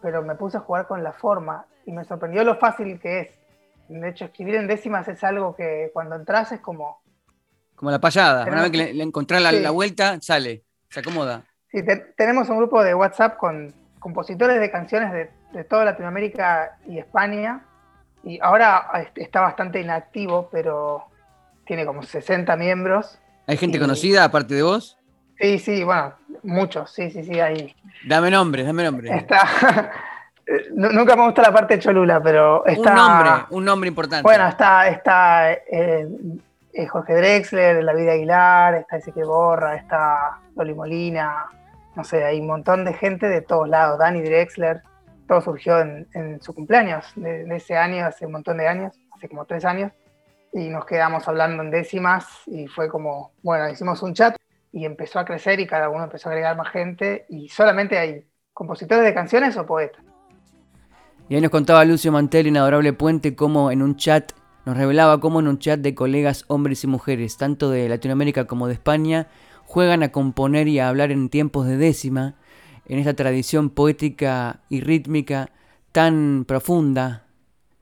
pero 0.01 0.21
me 0.23 0.35
puse 0.35 0.57
a 0.57 0.61
jugar 0.61 0.85
con 0.85 1.01
la 1.01 1.13
forma 1.13 1.65
y 1.85 1.93
me 1.93 2.03
sorprendió 2.03 2.43
lo 2.43 2.57
fácil 2.57 2.99
que 2.99 3.21
es. 3.21 3.39
De 3.87 4.09
hecho, 4.09 4.25
escribir 4.25 4.55
en 4.55 4.67
décimas 4.67 5.07
es 5.07 5.23
algo 5.23 5.55
que 5.55 5.89
cuando 5.93 6.15
entras 6.15 6.51
es 6.51 6.59
como... 6.59 7.01
Como 7.75 7.91
la 7.91 7.99
payada, 7.99 8.43
una 8.43 8.63
vez 8.63 8.71
que 8.71 8.77
le, 8.77 8.93
le 8.93 9.03
encontrás 9.03 9.41
la, 9.41 9.51
sí. 9.51 9.61
la 9.61 9.71
vuelta, 9.71 10.19
sale, 10.21 10.65
se 10.89 10.99
acomoda. 10.99 11.45
Sí, 11.71 11.83
te, 11.83 11.97
tenemos 12.17 12.49
un 12.49 12.57
grupo 12.57 12.83
de 12.83 12.95
WhatsApp 12.95 13.37
con 13.37 13.73
compositores 13.99 14.59
de 14.59 14.71
canciones 14.71 15.11
de, 15.11 15.29
de, 15.51 15.63
toda 15.63 15.85
Latinoamérica 15.85 16.77
y 16.87 16.97
España. 16.97 17.61
Y 18.23 18.39
ahora 18.41 19.09
está 19.15 19.41
bastante 19.41 19.79
inactivo, 19.79 20.49
pero 20.51 21.05
tiene 21.65 21.85
como 21.85 22.01
60 22.03 22.55
miembros. 22.55 23.19
¿Hay 23.47 23.57
gente 23.57 23.77
y, 23.77 23.79
conocida 23.79 24.23
aparte 24.23 24.55
de 24.55 24.63
vos? 24.63 24.97
Sí, 25.39 25.57
sí, 25.59 25.83
bueno, 25.83 26.13
muchos, 26.43 26.91
sí, 26.91 27.09
sí, 27.11 27.23
sí, 27.23 27.39
hay. 27.39 27.73
Dame 28.05 28.29
nombres, 28.29 28.65
dame 28.65 28.83
nombres. 28.83 29.11
Está. 29.11 29.91
Nunca 30.73 31.15
me 31.15 31.25
gusta 31.25 31.43
la 31.43 31.53
parte 31.53 31.75
de 31.75 31.79
Cholula, 31.79 32.21
pero 32.21 32.65
está. 32.65 32.89
Un 32.89 32.95
nombre, 32.95 33.31
un 33.51 33.65
nombre 33.65 33.87
importante. 33.87 34.23
Bueno, 34.23 34.47
está, 34.47 34.87
está 34.87 35.51
eh, 35.51 36.07
Jorge 36.89 37.13
Drexler, 37.13 37.85
David 37.85 38.09
Aguilar, 38.09 38.75
está 38.75 38.97
Ezequiel 38.97 39.27
Borra, 39.27 39.75
está 39.75 40.39
Loli 40.55 40.73
Molina, 40.73 41.45
no 41.95 42.03
sé, 42.03 42.23
hay 42.23 42.39
un 42.39 42.47
montón 42.47 42.85
de 42.85 42.93
gente 42.93 43.27
de 43.27 43.41
todos 43.41 43.67
lados, 43.67 43.99
Dani 43.99 44.21
Drexler. 44.21 44.81
todo 45.27 45.41
surgió 45.41 45.79
en, 45.79 46.41
su 46.41 46.53
cumpleaños 46.53 47.05
de, 47.15 47.45
ese 47.55 47.77
año, 47.77 48.05
hace 48.05 48.25
un 48.25 48.33
montón 48.33 48.57
de 48.57 48.67
años, 48.67 48.95
hace 49.15 49.27
como 49.27 49.45
tres 49.45 49.65
años, 49.65 49.91
y 50.53 50.69
nos 50.69 50.85
quedamos 50.85 51.27
hablando 51.27 51.61
en 51.63 51.71
décimas 51.71 52.25
y 52.47 52.67
fue 52.67 52.89
como, 52.89 53.33
bueno, 53.43 53.69
hicimos 53.69 54.01
un 54.01 54.13
chat 54.13 54.35
y 54.71 54.85
empezó 54.85 55.19
a 55.19 55.25
crecer 55.25 55.59
y 55.59 55.67
cada 55.67 55.89
uno 55.89 56.03
empezó 56.03 56.29
a 56.29 56.31
agregar 56.31 56.57
más 56.57 56.69
gente 56.69 57.25
y 57.29 57.49
solamente 57.49 57.97
hay 57.97 58.25
compositores 58.53 59.03
de 59.03 59.13
canciones 59.13 59.57
o 59.57 59.65
poetas. 59.65 60.03
Y 61.27 61.35
ahí 61.35 61.41
nos 61.41 61.51
contaba 61.51 61.85
Lucio 61.85 62.11
Mantel 62.11 62.47
en 62.47 62.57
Adorable 62.57 62.91
Puente 62.93 63.35
cómo 63.35 63.69
en 63.69 63.83
un 63.83 63.95
chat, 63.97 64.31
nos 64.65 64.75
revelaba 64.75 65.19
cómo 65.19 65.39
en 65.39 65.47
un 65.47 65.59
chat 65.59 65.79
de 65.79 65.93
colegas 65.93 66.43
hombres 66.47 66.83
y 66.83 66.87
mujeres, 66.87 67.37
tanto 67.37 67.69
de 67.69 67.87
Latinoamérica 67.87 68.45
como 68.45 68.67
de 68.67 68.73
España, 68.73 69.27
juegan 69.69 70.01
a 70.01 70.11
componer 70.11 70.67
y 70.67 70.79
a 70.79 70.89
hablar 70.89 71.11
en 71.11 71.29
tiempos 71.29 71.67
de 71.67 71.77
décima, 71.77 72.33
en 72.87 72.97
esta 72.97 73.13
tradición 73.13 73.69
poética 73.69 74.61
y 74.67 74.81
rítmica 74.81 75.51
tan 75.91 76.43
profunda, 76.47 77.27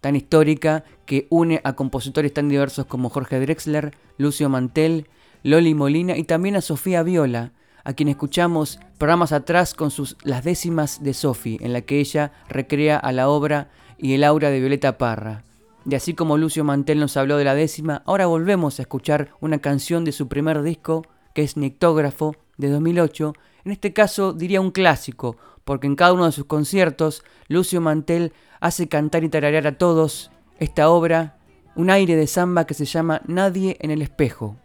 tan 0.02 0.18
histórica, 0.18 0.84
que 1.06 1.28
une 1.30 1.62
a 1.64 1.78
compositores 1.78 2.34
tan 2.34 2.50
diversos 2.50 2.88
como 2.88 3.10
Jorge 3.10 3.40
Drexler, 3.40 3.96
Lucio 4.18 4.50
Mantel, 4.50 5.08
Loli 5.44 5.74
Molina 5.74 6.18
y 6.18 6.26
también 6.26 6.58
a 6.58 6.62
Sofía 6.62 7.04
Viola, 7.04 7.54
a 7.86 7.94
quien 7.94 8.10
escuchamos 8.10 8.82
programas 8.98 9.32
atrás 9.32 9.74
con 9.74 9.90
sus 9.90 10.18
Las 10.24 10.44
décimas 10.44 11.02
de 11.02 11.14
Sofi, 11.14 11.58
en 11.62 11.72
la 11.72 11.84
que 11.84 12.02
ella 12.02 12.34
recrea 12.50 12.98
a 12.98 13.14
la 13.14 13.30
obra 13.30 13.70
y 13.98 14.14
el 14.14 14.26
aura 14.26 14.50
de 14.50 14.60
Violeta 14.60 14.98
Parra. 14.98 15.46
Y 15.90 15.96
así 15.96 16.14
como 16.14 16.38
Lucio 16.38 16.66
Mantel 16.66 17.00
nos 17.00 17.16
habló 17.16 17.38
de 17.38 17.46
la 17.46 17.56
décima, 17.56 18.04
ahora 18.06 18.26
volvemos 18.26 18.78
a 18.78 18.82
escuchar 18.82 19.30
una 19.40 19.60
canción 19.60 20.04
de 20.04 20.12
su 20.12 20.28
primer 20.28 20.64
disco, 20.64 21.06
que 21.38 21.44
es 21.44 21.56
Nictógrafo, 21.56 22.36
de 22.58 22.68
2008, 22.68 23.34
en 23.64 23.72
este 23.72 23.94
caso 23.94 24.34
diría 24.34 24.60
un 24.60 24.72
clásico, 24.72 25.38
porque 25.66 25.86
en 25.86 25.96
cada 25.96 26.14
uno 26.14 26.26
de 26.26 26.32
sus 26.32 26.46
conciertos 26.46 27.24
Lucio 27.48 27.80
Mantel 27.80 28.34
hace 28.60 28.88
cantar 28.88 29.24
y 29.24 29.30
tararear 29.30 29.68
a 29.68 29.78
todos 29.78 30.32
esta 30.58 30.90
obra, 30.90 31.38
un 31.76 31.92
aire 31.92 32.16
de 32.16 32.26
samba 32.26 32.66
que 32.66 32.74
se 32.74 32.86
llama 32.86 33.22
Nadie 33.28 33.78
en 33.82 33.92
el 33.92 34.02
espejo. 34.02 34.56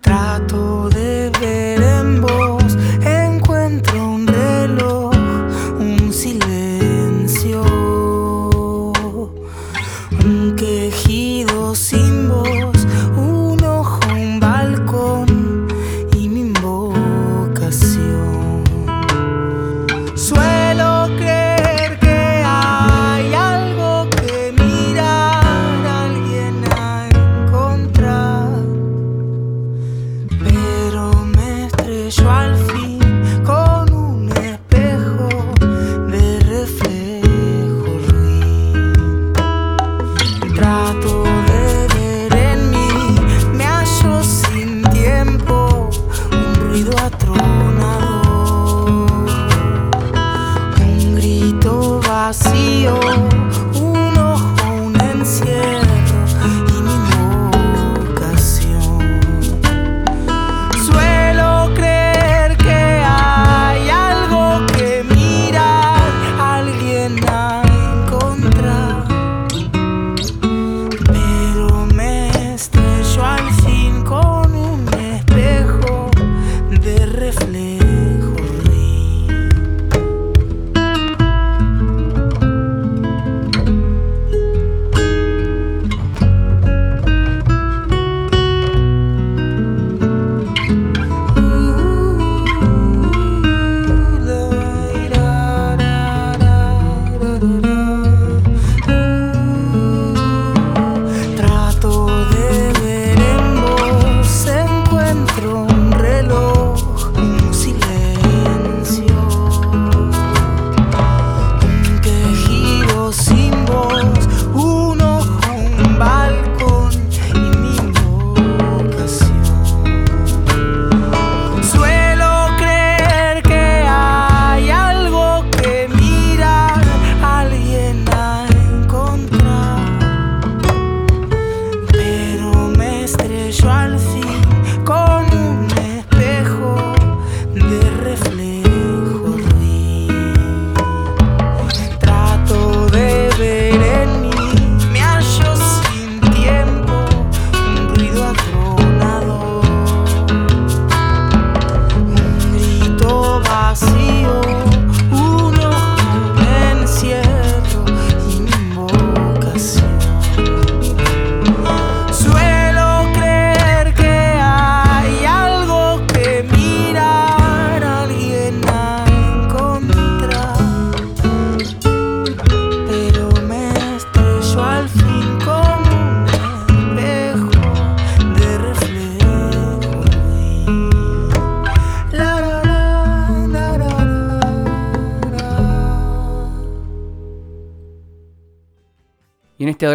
Trato 0.00 0.63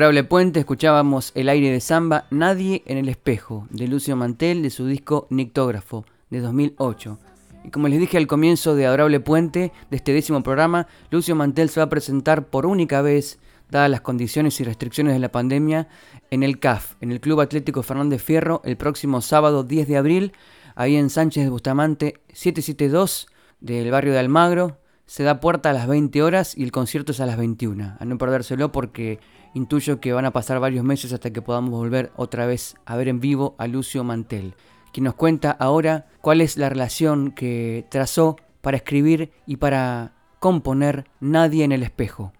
adorable 0.09 0.27
puente 0.27 0.59
escuchábamos 0.61 1.31
El 1.35 1.49
aire 1.49 1.69
de 1.69 1.79
samba, 1.79 2.25
Nadie 2.31 2.81
en 2.87 2.97
el 2.97 3.09
espejo, 3.09 3.67
de 3.69 3.87
Lucio 3.87 4.15
Mantel, 4.15 4.63
de 4.63 4.71
su 4.71 4.87
disco 4.87 5.27
Nictógrafo, 5.29 6.03
de 6.31 6.39
2008. 6.39 7.19
Y 7.63 7.69
como 7.69 7.87
les 7.89 7.99
dije 7.99 8.17
al 8.17 8.25
comienzo 8.25 8.73
de 8.73 8.87
Adorable 8.87 9.19
Puente, 9.19 9.71
de 9.91 9.95
este 9.95 10.11
décimo 10.11 10.41
programa, 10.41 10.87
Lucio 11.11 11.35
Mantel 11.35 11.69
se 11.69 11.79
va 11.79 11.83
a 11.83 11.89
presentar 11.89 12.47
por 12.47 12.65
única 12.65 13.03
vez, 13.03 13.37
dadas 13.69 13.91
las 13.91 14.01
condiciones 14.01 14.59
y 14.59 14.63
restricciones 14.63 15.13
de 15.13 15.19
la 15.19 15.31
pandemia, 15.31 15.87
en 16.31 16.41
el 16.41 16.57
CAF, 16.57 16.95
en 17.01 17.11
el 17.11 17.21
Club 17.21 17.41
Atlético 17.41 17.83
Fernández 17.83 18.23
Fierro, 18.23 18.63
el 18.65 18.77
próximo 18.77 19.21
sábado 19.21 19.63
10 19.63 19.87
de 19.87 19.97
abril, 19.97 20.33
ahí 20.73 20.95
en 20.95 21.11
Sánchez 21.11 21.43
de 21.43 21.51
Bustamante 21.51 22.15
772 22.33 23.27
del 23.59 23.91
barrio 23.91 24.13
de 24.13 24.19
Almagro. 24.19 24.79
Se 25.05 25.21
da 25.21 25.39
puerta 25.39 25.69
a 25.69 25.73
las 25.73 25.87
20 25.87 26.23
horas 26.23 26.57
y 26.57 26.63
el 26.63 26.71
concierto 26.71 27.11
es 27.11 27.19
a 27.19 27.27
las 27.27 27.37
21. 27.37 27.97
A 27.99 28.05
no 28.05 28.17
perdérselo 28.17 28.71
porque 28.71 29.19
Intuyo 29.53 29.99
que 29.99 30.13
van 30.13 30.25
a 30.25 30.31
pasar 30.31 30.59
varios 30.59 30.83
meses 30.83 31.11
hasta 31.11 31.31
que 31.31 31.41
podamos 31.41 31.71
volver 31.71 32.11
otra 32.15 32.45
vez 32.45 32.75
a 32.85 32.95
ver 32.95 33.07
en 33.07 33.19
vivo 33.19 33.55
a 33.57 33.67
Lucio 33.67 34.03
Mantel, 34.03 34.55
quien 34.93 35.05
nos 35.05 35.15
cuenta 35.15 35.51
ahora 35.51 36.05
cuál 36.21 36.41
es 36.41 36.57
la 36.57 36.69
relación 36.69 37.31
que 37.31 37.85
trazó 37.89 38.35
para 38.61 38.77
escribir 38.77 39.31
y 39.45 39.57
para 39.57 40.13
componer 40.39 41.05
Nadie 41.19 41.63
en 41.63 41.71
el 41.71 41.83
espejo. 41.83 42.31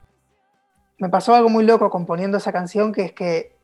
Me 1.00 1.10
pasó 1.10 1.34
algo 1.34 1.50
muy 1.50 1.66
loco 1.66 1.90
componiendo 1.90 2.38
esa 2.38 2.52
canción, 2.52 2.92
que 2.92 3.06
es 3.06 3.14
que 3.14 3.56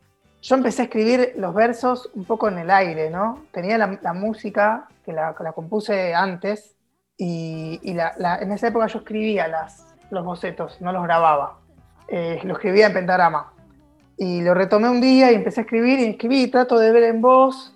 yo 0.42 0.56
empecé 0.56 0.84
a 0.84 0.86
escribir 0.86 1.34
los 1.38 1.54
versos 1.54 2.10
un 2.14 2.24
poco 2.24 2.48
en 2.48 2.60
el 2.60 2.70
aire, 2.70 3.10
¿no? 3.10 3.46
Tenía 3.52 3.78
la, 3.78 4.14
música, 4.14 4.88
que 5.04 5.12
la, 5.12 5.34
compuse 5.54 6.14
antes, 6.14 6.76
y, 7.18 7.80
en 7.84 8.52
esa 8.52 8.68
época 8.68 8.88
yo 8.88 9.00
escribía 9.00 9.48
las, 9.48 9.86
los 10.12 10.24
bocetos, 10.24 10.80
no 10.82 10.92
los 10.92 11.04
grababa. 11.04 11.60
Eh, 12.08 12.40
lo 12.44 12.54
escribía 12.54 12.88
en 12.88 12.94
pentagrama. 12.94 13.52
Y 14.18 14.42
lo 14.42 14.54
retomé 14.54 14.90
un 14.90 15.02
día 15.02 15.32
y 15.32 15.36
empecé 15.36 15.62
a 15.62 15.64
escribir 15.64 16.00
y 16.00 16.06
escribí, 16.06 16.48
trato 16.48 16.80
de 16.80 16.92
ver 16.92 17.04
en 17.04 17.22
voz. 17.22 17.76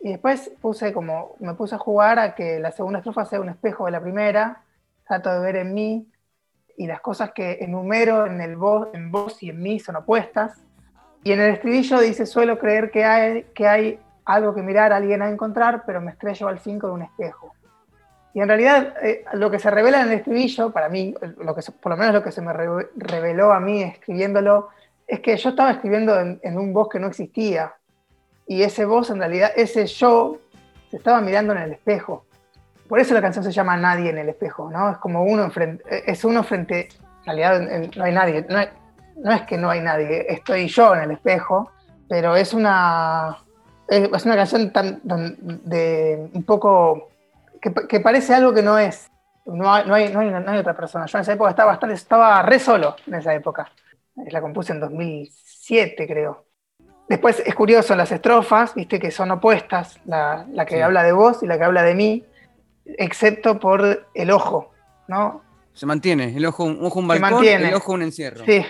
Y 0.00 0.10
después 0.10 0.50
puse 0.60 0.92
como, 0.92 1.34
me 1.40 1.54
puse 1.54 1.74
a 1.74 1.78
jugar 1.78 2.18
a 2.18 2.34
que 2.34 2.60
la 2.60 2.70
segunda 2.70 3.00
estrofa 3.00 3.24
sea 3.24 3.40
un 3.40 3.48
espejo 3.48 3.86
de 3.86 3.90
la 3.90 4.00
primera, 4.00 4.62
trato 5.06 5.30
de 5.32 5.40
ver 5.40 5.56
en 5.56 5.74
mí, 5.74 6.08
y 6.76 6.86
las 6.86 7.00
cosas 7.00 7.32
que 7.32 7.58
enumero 7.60 8.24
en, 8.26 8.40
el 8.40 8.56
voz, 8.56 8.88
en 8.92 9.10
voz 9.10 9.42
y 9.42 9.50
en 9.50 9.60
mí 9.60 9.80
son 9.80 9.96
opuestas. 9.96 10.62
Y 11.24 11.32
en 11.32 11.40
el 11.40 11.54
estribillo 11.54 11.98
dice, 11.98 12.24
suelo 12.24 12.58
creer 12.58 12.92
que 12.92 13.04
hay, 13.04 13.42
que 13.54 13.66
hay 13.66 13.98
algo 14.24 14.54
que 14.54 14.62
mirar, 14.62 14.92
alguien 14.92 15.20
a 15.20 15.28
encontrar, 15.28 15.82
pero 15.84 16.00
me 16.00 16.12
estrello 16.12 16.46
al 16.46 16.60
fin 16.60 16.78
con 16.78 16.92
un 16.92 17.02
espejo. 17.02 17.52
Y 18.34 18.40
en 18.40 18.48
realidad 18.48 18.94
eh, 19.02 19.24
lo 19.32 19.50
que 19.50 19.58
se 19.58 19.70
revela 19.70 20.02
en 20.02 20.08
el 20.08 20.14
estribillo, 20.14 20.70
para 20.70 20.88
mí, 20.88 21.14
lo 21.38 21.54
que 21.54 21.62
por 21.80 21.92
lo 21.92 21.96
menos 21.96 22.14
lo 22.14 22.22
que 22.22 22.32
se 22.32 22.42
me 22.42 22.52
reveló 22.52 23.52
a 23.52 23.60
mí 23.60 23.82
escribiéndolo, 23.82 24.68
es 25.06 25.20
que 25.20 25.36
yo 25.36 25.48
estaba 25.50 25.70
escribiendo 25.70 26.20
en, 26.20 26.58
un 26.58 26.72
voz 26.72 26.90
que 26.90 27.00
no 27.00 27.06
existía. 27.06 27.74
Y 28.46 28.62
ese 28.62 28.84
voz, 28.84 29.10
en 29.10 29.18
realidad, 29.18 29.50
ese 29.56 29.86
yo, 29.86 30.38
se 30.90 30.98
estaba 30.98 31.20
mirando 31.20 31.54
en 31.54 31.58
el 31.60 31.72
espejo. 31.72 32.26
Por 32.88 33.00
eso 33.00 33.14
la 33.14 33.22
canción 33.22 33.44
se 33.44 33.52
llama 33.52 33.76
Nadie 33.76 34.10
en 34.10 34.18
el 34.18 34.28
espejo, 34.28 34.70
¿no? 34.70 34.90
Es 34.90 34.98
como 34.98 35.22
uno 35.22 35.50
frente, 35.50 36.10
es 36.10 36.24
uno 36.24 36.42
frente, 36.42 36.88
en 37.26 37.36
realidad 37.36 37.88
no 37.96 38.04
hay 38.04 38.12
nadie, 38.12 38.46
no, 38.48 39.32
es 39.32 39.42
que 39.42 39.58
no 39.58 39.68
hay 39.68 39.80
nadie, 39.80 40.26
estoy 40.28 40.68
yo 40.68 40.94
en 40.94 41.02
el 41.02 41.10
espejo, 41.10 41.70
pero 42.08 42.36
es 42.36 42.54
una, 42.54 43.38
es 43.88 44.24
una 44.24 44.36
canción 44.36 44.72
tan, 44.72 45.00
de 45.04 46.30
un 46.32 46.42
poco, 46.44 47.10
que, 47.60 48.00
parece 48.00 48.34
algo 48.34 48.52
que 48.52 48.62
no 48.62 48.78
es, 48.78 49.10
no 49.46 49.72
hay, 49.72 49.86
no 49.86 49.94
hay, 49.94 50.12
no 50.12 50.50
hay, 50.50 50.58
otra 50.58 50.76
persona. 50.76 51.06
Yo 51.06 51.18
en 51.18 51.22
esa 51.22 51.32
época 51.32 51.50
estaba 51.50 51.72
bastante, 51.72 51.94
estaba 51.94 52.42
re 52.42 52.58
solo 52.58 52.96
en 53.06 53.14
esa 53.14 53.34
época. 53.34 53.70
La 54.30 54.40
compuse 54.40 54.72
en 54.72 54.80
2007, 54.80 56.06
creo. 56.06 56.44
Después 57.08 57.42
es 57.44 57.54
curioso, 57.54 57.96
las 57.96 58.12
estrofas, 58.12 58.74
viste 58.74 58.98
que 58.98 59.10
son 59.10 59.30
opuestas, 59.30 59.98
la, 60.04 60.46
que 60.66 60.82
habla 60.82 61.02
de 61.02 61.12
vos 61.12 61.42
y 61.42 61.46
la 61.46 61.56
que 61.56 61.64
habla 61.64 61.82
de 61.82 61.94
mí, 61.94 62.24
excepto 62.84 63.58
por 63.58 64.06
el 64.12 64.30
ojo, 64.30 64.72
¿no? 65.06 65.42
Se 65.72 65.86
mantiene, 65.86 66.36
el 66.36 66.44
ojo, 66.44 66.64
un 66.64 66.84
ojo 66.84 66.98
un 66.98 67.08
balcón, 67.08 67.44
el 67.44 67.72
ojo 67.74 67.92
un 67.92 68.02
encierro. 68.02 68.44
Sí, 68.44 68.64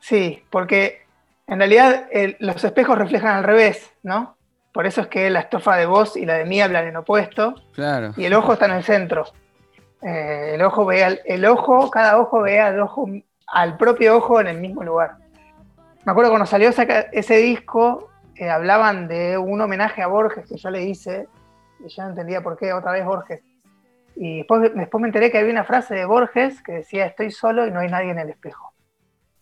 sí, 0.00 0.42
porque 0.50 1.02
en 1.46 1.58
realidad 1.58 2.08
los 2.40 2.64
espejos 2.64 2.98
reflejan 2.98 3.36
al 3.36 3.44
revés, 3.44 3.92
¿no? 4.02 4.36
Por 4.74 4.86
eso 4.86 5.00
es 5.00 5.06
que 5.06 5.30
la 5.30 5.40
estrofa 5.40 5.76
de 5.76 5.86
vos 5.86 6.16
y 6.16 6.26
la 6.26 6.34
de 6.34 6.44
mí 6.44 6.60
hablan 6.60 6.86
en 6.86 6.96
opuesto. 6.96 7.54
Claro. 7.72 8.12
Y 8.16 8.26
el 8.26 8.34
ojo 8.34 8.52
está 8.52 8.66
en 8.66 8.72
el 8.72 8.82
centro. 8.82 9.24
Eh, 10.02 10.52
el 10.54 10.62
ojo 10.62 10.84
ve 10.84 11.02
al, 11.02 11.20
el 11.24 11.46
ojo, 11.46 11.90
cada 11.90 12.18
ojo 12.18 12.42
ve 12.42 12.60
al 12.60 12.80
ojo, 12.80 13.08
al 13.46 13.76
propio 13.78 14.16
ojo 14.16 14.40
en 14.40 14.48
el 14.48 14.60
mismo 14.60 14.82
lugar. 14.82 15.12
Me 16.04 16.12
acuerdo 16.12 16.30
cuando 16.30 16.44
salió 16.44 16.68
ese, 16.68 17.36
disco, 17.36 18.10
eh, 18.34 18.50
hablaban 18.50 19.08
de 19.08 19.38
un 19.38 19.60
homenaje 19.62 20.02
a 20.02 20.08
Borges 20.08 20.46
que 20.46 20.58
yo 20.58 20.68
le 20.68 20.82
hice, 20.82 21.28
y 21.80 21.88
yo 21.88 22.02
no 22.02 22.10
entendía 22.10 22.42
por 22.42 22.58
qué 22.58 22.74
otra 22.74 22.92
vez 22.92 23.06
Borges 23.06 23.40
y 24.16 24.38
después, 24.38 24.74
después 24.74 25.00
me 25.00 25.08
enteré 25.08 25.30
que 25.30 25.38
había 25.38 25.52
una 25.52 25.64
frase 25.64 25.94
de 25.94 26.04
Borges 26.04 26.62
que 26.62 26.72
decía, 26.72 27.06
estoy 27.06 27.30
solo 27.30 27.66
y 27.66 27.70
no 27.70 27.80
hay 27.80 27.88
nadie 27.88 28.10
en 28.10 28.18
el 28.18 28.30
espejo. 28.30 28.72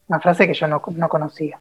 Una 0.08 0.20
frase 0.20 0.46
que 0.46 0.54
yo 0.54 0.66
no, 0.66 0.82
no 0.94 1.08
conocía. 1.08 1.60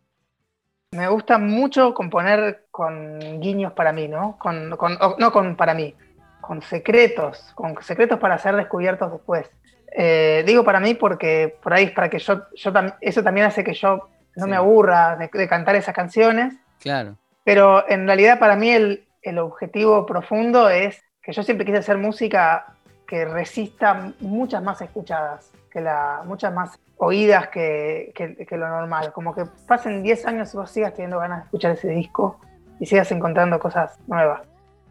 Me 0.94 1.08
gusta 1.08 1.38
mucho 1.38 1.94
componer 1.94 2.66
con 2.70 3.40
guiños 3.40 3.72
para 3.72 3.94
mí, 3.94 4.10
¿no? 4.10 4.38
Con, 4.38 4.70
no 4.70 5.32
con 5.32 5.56
para 5.56 5.74
mí, 5.74 5.96
con 6.42 6.62
secretos, 6.62 7.54
con 7.56 7.82
secretos 7.82 8.20
para 8.20 8.38
ser 8.38 8.58
descubiertos 8.58 9.10
después. 9.10 9.50
Eh, 9.94 10.44
digo 10.46 10.66
para 10.66 10.82
mí 10.82 10.94
porque 10.94 11.58
por 11.64 11.74
ahí 11.74 11.86
es 11.86 11.92
para 11.92 12.10
que 12.10 12.20
yo, 12.20 12.44
yo 12.54 12.74
eso 13.00 13.24
también 13.24 13.48
hace 13.48 13.64
que 13.64 13.74
yo 13.74 14.10
no 14.36 14.48
me 14.48 14.58
aburra 14.58 15.16
de, 15.16 15.30
de, 15.32 15.48
cantar 15.48 15.78
esas 15.78 15.96
canciones. 15.96 16.56
Claro. 16.82 17.16
Pero 17.46 17.90
en 17.90 18.06
realidad 18.06 18.38
para 18.38 18.58
mí 18.58 18.72
el, 18.72 19.08
el 19.22 19.40
objetivo 19.40 20.06
profundo 20.06 20.70
es 20.70 21.02
que 21.24 21.32
yo 21.32 21.42
siempre 21.42 21.66
quise 21.66 21.78
hacer 21.78 21.98
música 22.00 22.66
que 23.08 23.24
resista 23.24 24.12
muchas 24.20 24.62
más 24.62 24.82
escuchadas, 24.82 25.52
que 25.72 25.82
la, 25.82 26.22
muchas 26.26 26.54
más 26.54 26.80
oídas 26.98 27.48
que, 27.48 28.12
que, 28.16 28.58
lo 28.58 28.68
normal. 28.68 29.12
Como 29.14 29.34
que 29.34 29.46
pasen 29.68 30.04
10 30.04 30.26
años 30.28 30.54
y 30.54 30.58
vos 30.58 30.70
sigas 30.70 30.94
teniendo 30.94 31.20
ganas 31.20 31.40
de 31.40 31.46
escuchar 31.46 31.72
ese 31.72 31.90
disco 31.90 32.40
y 32.80 32.86
sigas 32.86 33.12
encontrando 33.12 33.60
cosas 33.60 33.98
nuevas. 34.08 34.42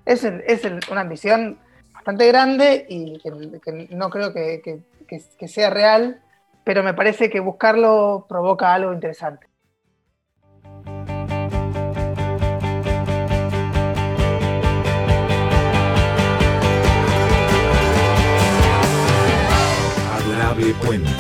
Es, 0.05 0.25
es 0.25 0.64
una 0.90 1.03
ambición 1.03 1.59
bastante 1.95 2.27
grande 2.27 2.87
y 2.88 3.19
que, 3.21 3.88
no 3.90 4.11
creo 4.11 4.33
que, 4.33 4.83
que 5.07 5.49
sea 5.49 5.71
real, 5.71 6.21
pero 6.64 6.83
me 6.83 6.95
parece 6.95 7.31
que 7.31 7.40
buscarlo 7.40 8.27
provoca 8.29 8.73
algo 8.73 8.93
interesante. 8.93 9.50
Puente. 20.75 21.11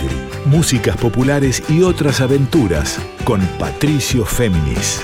Músicas 0.46 0.96
populares 0.96 1.62
y 1.68 1.82
otras 1.82 2.20
aventuras 2.20 3.00
con 3.24 3.40
Patricio 3.58 4.24
Féminis. 4.24 5.02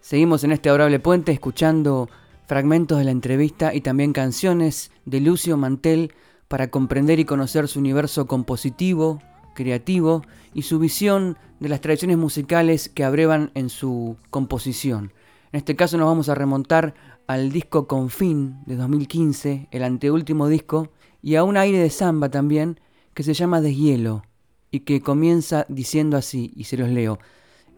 Seguimos 0.00 0.44
en 0.44 0.52
este 0.52 0.68
adorable 0.68 1.00
puente 1.00 1.32
escuchando 1.32 2.10
fragmentos 2.46 2.98
de 2.98 3.04
la 3.04 3.12
entrevista 3.12 3.74
y 3.74 3.80
también 3.80 4.12
canciones 4.12 4.90
de 5.06 5.20
Lucio 5.20 5.56
Mantel 5.56 6.12
para 6.48 6.68
comprender 6.68 7.18
y 7.18 7.24
conocer 7.24 7.68
su 7.68 7.78
universo 7.78 8.26
compositivo, 8.26 9.22
creativo 9.54 10.22
y 10.52 10.62
su 10.62 10.78
visión 10.78 11.38
de 11.60 11.70
las 11.70 11.80
tradiciones 11.80 12.18
musicales 12.18 12.90
que 12.90 13.04
abrevan 13.04 13.52
en 13.54 13.70
su 13.70 14.16
composición. 14.30 15.12
En 15.52 15.58
este 15.58 15.76
caso 15.76 15.98
nos 15.98 16.06
vamos 16.06 16.30
a 16.30 16.34
remontar 16.34 16.94
al 17.26 17.52
disco 17.52 17.86
Confín 17.86 18.62
de 18.64 18.74
2015, 18.76 19.68
el 19.70 19.84
anteúltimo 19.84 20.48
disco, 20.48 20.92
y 21.20 21.34
a 21.36 21.44
un 21.44 21.58
aire 21.58 21.78
de 21.78 21.90
samba 21.90 22.30
también 22.30 22.80
que 23.12 23.22
se 23.22 23.34
llama 23.34 23.60
Deshielo 23.60 24.22
y 24.70 24.80
que 24.80 25.02
comienza 25.02 25.66
diciendo 25.68 26.16
así, 26.16 26.54
y 26.56 26.64
se 26.64 26.78
los 26.78 26.88
leo. 26.88 27.18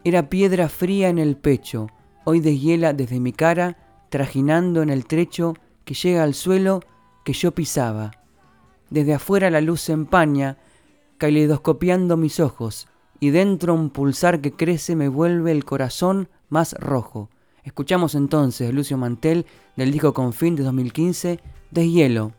Era 0.05 0.29
piedra 0.29 0.69
fría 0.69 1.09
en 1.09 1.19
el 1.19 1.35
pecho, 1.35 1.87
hoy 2.23 2.39
deshiela 2.39 2.93
desde 2.93 3.19
mi 3.19 3.33
cara, 3.33 3.77
trajinando 4.09 4.81
en 4.81 4.89
el 4.89 5.05
trecho 5.05 5.53
que 5.83 5.95
llega 5.95 6.23
al 6.23 6.33
suelo 6.33 6.79
que 7.25 7.33
yo 7.33 7.51
pisaba. 7.51 8.11
Desde 8.89 9.15
afuera 9.15 9.49
la 9.49 9.59
luz 9.59 9.81
se 9.81 9.91
empaña, 9.91 10.57
caleidoscopiando 11.17 12.15
mis 12.15 12.39
ojos, 12.39 12.87
y 13.19 13.31
dentro 13.31 13.73
un 13.73 13.89
pulsar 13.89 14.39
que 14.39 14.53
crece 14.53 14.95
me 14.95 15.09
vuelve 15.09 15.51
el 15.51 15.65
corazón 15.65 16.29
más 16.47 16.73
rojo. 16.79 17.29
Escuchamos 17.65 18.13
entonces 18.13 18.71
Lucio 18.71 18.95
Mantel 18.95 19.47
del 19.75 19.91
disco 19.91 20.13
Confín 20.13 20.55
de 20.55 20.63
2015, 20.63 21.39
Deshielo. 21.71 22.31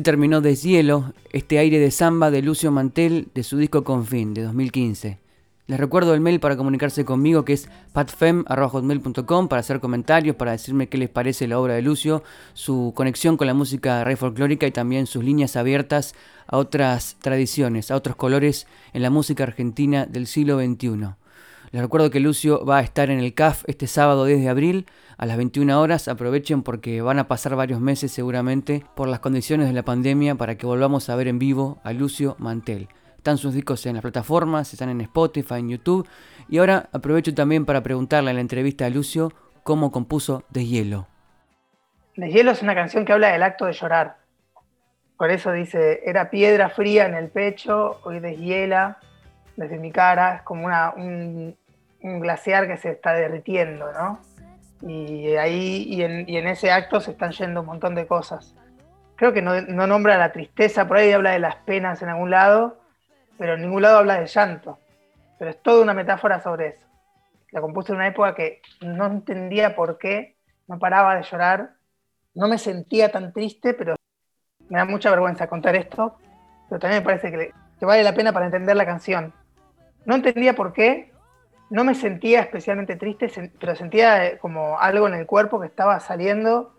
Así 0.00 0.02
terminó 0.02 0.40
Deshielo, 0.40 1.12
este 1.30 1.58
aire 1.58 1.78
de 1.78 1.90
samba 1.90 2.30
de 2.30 2.40
Lucio 2.40 2.70
Mantel 2.72 3.28
de 3.34 3.42
su 3.42 3.58
disco 3.58 3.84
Confín 3.84 4.32
de 4.32 4.44
2015. 4.44 5.18
Les 5.66 5.78
recuerdo 5.78 6.14
el 6.14 6.22
mail 6.22 6.40
para 6.40 6.56
comunicarse 6.56 7.04
conmigo 7.04 7.44
que 7.44 7.52
es 7.52 7.68
patfem.com 7.92 9.48
para 9.48 9.60
hacer 9.60 9.78
comentarios, 9.78 10.36
para 10.36 10.52
decirme 10.52 10.88
qué 10.88 10.96
les 10.96 11.10
parece 11.10 11.46
la 11.46 11.58
obra 11.60 11.74
de 11.74 11.82
Lucio, 11.82 12.22
su 12.54 12.94
conexión 12.96 13.36
con 13.36 13.46
la 13.46 13.52
música 13.52 14.02
rey 14.02 14.16
folclórica 14.16 14.66
y 14.66 14.70
también 14.70 15.06
sus 15.06 15.22
líneas 15.22 15.54
abiertas 15.56 16.14
a 16.46 16.56
otras 16.56 17.18
tradiciones, 17.20 17.90
a 17.90 17.96
otros 17.96 18.16
colores 18.16 18.66
en 18.94 19.02
la 19.02 19.10
música 19.10 19.42
argentina 19.42 20.06
del 20.06 20.26
siglo 20.26 20.58
XXI. 20.58 21.19
Les 21.72 21.80
recuerdo 21.80 22.10
que 22.10 22.18
Lucio 22.18 22.64
va 22.64 22.78
a 22.78 22.82
estar 22.82 23.10
en 23.10 23.20
el 23.20 23.32
CAF 23.32 23.62
este 23.68 23.86
sábado 23.86 24.24
10 24.24 24.40
de 24.40 24.48
abril 24.48 24.86
a 25.16 25.24
las 25.24 25.36
21 25.36 25.80
horas. 25.80 26.08
Aprovechen 26.08 26.64
porque 26.64 27.00
van 27.00 27.20
a 27.20 27.28
pasar 27.28 27.54
varios 27.54 27.80
meses 27.80 28.10
seguramente 28.10 28.84
por 28.96 29.06
las 29.06 29.20
condiciones 29.20 29.68
de 29.68 29.72
la 29.72 29.84
pandemia 29.84 30.34
para 30.34 30.56
que 30.56 30.66
volvamos 30.66 31.08
a 31.08 31.14
ver 31.14 31.28
en 31.28 31.38
vivo 31.38 31.78
a 31.84 31.92
Lucio 31.92 32.34
Mantel. 32.40 32.88
Están 33.16 33.38
sus 33.38 33.54
discos 33.54 33.86
en 33.86 33.94
las 33.94 34.02
plataformas, 34.02 34.72
están 34.72 34.88
en 34.88 35.00
Spotify, 35.02 35.60
en 35.60 35.68
YouTube. 35.68 36.08
Y 36.48 36.58
ahora 36.58 36.88
aprovecho 36.92 37.32
también 37.34 37.64
para 37.64 37.84
preguntarle 37.84 38.30
en 38.30 38.36
la 38.36 38.42
entrevista 38.42 38.86
a 38.86 38.90
Lucio 38.90 39.32
cómo 39.62 39.92
compuso 39.92 40.42
Deshielo. 40.48 41.06
Deshielo 42.16 42.50
es 42.50 42.62
una 42.62 42.74
canción 42.74 43.04
que 43.04 43.12
habla 43.12 43.30
del 43.30 43.44
acto 43.44 43.66
de 43.66 43.74
llorar. 43.74 44.16
Por 45.16 45.30
eso 45.30 45.52
dice, 45.52 46.00
era 46.04 46.30
piedra 46.30 46.68
fría 46.68 47.06
en 47.06 47.14
el 47.14 47.28
pecho, 47.28 48.00
hoy 48.02 48.18
deshiela 48.18 48.98
desde 49.60 49.78
mi 49.78 49.92
cara, 49.92 50.36
es 50.36 50.42
como 50.42 50.64
una, 50.64 50.94
un, 50.96 51.54
un 52.02 52.20
glaciar 52.20 52.66
que 52.66 52.76
se 52.76 52.90
está 52.90 53.12
derritiendo, 53.12 53.92
¿no? 53.92 54.20
Y 54.82 55.36
ahí, 55.36 55.84
y 55.88 56.02
en, 56.02 56.48
ese 56.48 56.70
acto 56.70 57.00
se 57.00 57.10
están 57.10 57.32
yendo 57.32 57.60
un 57.60 57.66
montón 57.66 57.94
de 57.94 58.06
cosas. 58.06 58.54
Creo 59.16 59.32
que 59.32 59.42
no, 59.42 59.60
no 59.60 59.86
nombra 59.86 60.16
la 60.16 60.32
tristeza, 60.32 60.88
por 60.88 60.96
ahí 60.96 61.12
habla 61.12 61.32
de 61.32 61.38
las 61.38 61.56
penas 61.56 62.00
en 62.02 62.08
algún 62.08 62.30
lado, 62.30 62.80
pero 63.36 63.54
en 63.54 63.62
ningún 63.62 63.82
lado 63.82 63.98
habla 63.98 64.18
de 64.18 64.26
llanto. 64.26 64.78
Pero 65.38 65.50
es 65.50 65.62
toda 65.62 65.82
una 65.82 65.94
metáfora 65.94 66.40
sobre 66.40 66.68
eso. 66.68 66.86
La 67.50 67.60
compuse 67.60 67.92
en 67.92 67.96
una 67.96 68.06
época 68.06 68.34
que 68.34 68.62
no 68.80 69.06
entendía 69.06 69.74
por 69.74 69.98
qué, 69.98 70.36
no 70.66 70.78
paraba 70.78 71.16
de 71.16 71.22
llorar, 71.22 71.74
no 72.34 72.48
me 72.48 72.58
sentía 72.58 73.10
tan 73.10 73.32
triste, 73.32 73.74
pero 73.74 73.96
me 74.68 74.78
da 74.78 74.84
mucha 74.84 75.10
vergüenza 75.10 75.48
contar 75.48 75.74
esto, 75.74 76.16
pero 76.68 76.78
también 76.78 77.02
me 77.02 77.04
parece 77.04 77.30
que, 77.30 77.52
que 77.78 77.86
vale 77.86 78.04
la 78.04 78.14
pena 78.14 78.32
para 78.32 78.46
entender 78.46 78.76
la 78.76 78.86
canción. 78.86 79.34
No 80.06 80.14
entendía 80.14 80.54
por 80.54 80.72
qué, 80.72 81.09
no 81.70 81.84
me 81.84 81.94
sentía 81.94 82.40
especialmente 82.40 82.96
triste, 82.96 83.52
pero 83.58 83.74
sentía 83.76 84.26
eh, 84.26 84.38
como 84.38 84.78
algo 84.78 85.06
en 85.08 85.14
el 85.14 85.26
cuerpo 85.26 85.60
que 85.60 85.66
estaba 85.66 85.98
saliendo. 86.00 86.74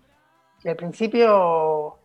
Y 0.63 0.69
al 0.69 0.75
principio 0.75 1.97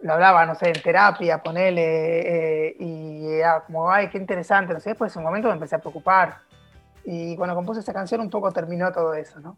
lo 0.00 0.12
hablaba, 0.12 0.44
no 0.44 0.54
sé, 0.54 0.68
en 0.68 0.82
terapia, 0.82 1.42
ponele, 1.42 2.66
eh, 2.68 2.76
y 2.78 3.26
era 3.28 3.64
como, 3.64 3.90
ay, 3.90 4.08
qué 4.10 4.18
interesante, 4.18 4.74
no 4.74 4.80
sé, 4.80 4.90
después 4.90 5.14
en 5.14 5.20
un 5.20 5.24
momento 5.26 5.48
me 5.48 5.54
empecé 5.54 5.76
a 5.76 5.80
preocupar. 5.80 6.38
Y 7.04 7.36
cuando 7.36 7.54
compuse 7.54 7.80
esa 7.80 7.92
canción 7.92 8.20
un 8.20 8.30
poco 8.30 8.52
terminó 8.52 8.92
todo 8.92 9.14
eso, 9.14 9.40
¿no? 9.40 9.56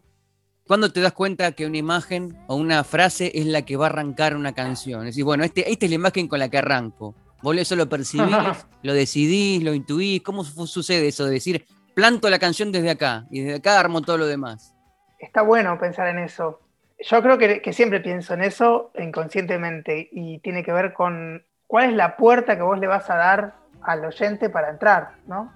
¿Cuándo 0.67 0.91
te 0.91 0.99
das 0.99 1.13
cuenta 1.13 1.51
que 1.51 1.65
una 1.67 1.77
imagen 1.77 2.37
o 2.47 2.55
una 2.55 2.83
frase 2.83 3.31
es 3.35 3.45
la 3.45 3.63
que 3.63 3.77
va 3.77 3.85
a 3.85 3.89
arrancar 3.89 4.35
una 4.35 4.53
canción? 4.53 5.01
Es 5.01 5.07
decir, 5.13 5.23
bueno, 5.23 5.43
este, 5.43 5.71
esta 5.71 5.85
es 5.85 5.91
la 5.91 5.95
imagen 5.95 6.27
con 6.27 6.39
la 6.39 6.49
que 6.49 6.57
arranco. 6.57 7.13
Vos 7.43 7.55
eso 7.57 7.75
lo 7.75 7.87
percibís, 7.87 8.35
lo 8.81 8.93
decidís, 8.93 9.61
lo 9.63 9.75
intuís. 9.75 10.23
¿Cómo 10.23 10.43
su- 10.43 10.65
sucede 10.65 11.07
eso 11.07 11.25
de 11.25 11.31
decir, 11.33 11.65
planto 11.95 12.29
la 12.29 12.37
canción 12.37 12.71
desde 12.71 12.91
acá 12.91 13.25
y 13.31 13.41
desde 13.41 13.57
acá 13.57 13.79
armo 13.79 14.01
todo 14.01 14.19
lo 14.19 14.27
demás? 14.27 14.75
Está 15.17 15.41
bueno 15.41 15.79
pensar 15.79 16.07
en 16.09 16.19
eso. 16.19 16.59
Yo 16.99 17.21
creo 17.23 17.37
que, 17.37 17.73
siempre 17.73 17.99
pienso 17.99 18.33
en 18.35 18.41
eso 18.41 18.91
inconscientemente 18.97 20.09
y 20.11 20.39
tiene 20.39 20.63
que 20.63 20.71
ver 20.71 20.93
con 20.93 21.43
cuál 21.67 21.89
es 21.89 21.93
la 21.93 22.15
puerta 22.15 22.55
que 22.55 22.61
vos 22.61 22.77
le 22.77 22.87
vas 22.87 23.09
a 23.09 23.15
dar 23.15 23.55
al 23.81 24.05
oyente 24.05 24.49
para 24.49 24.69
entrar, 24.69 25.15
¿no? 25.25 25.51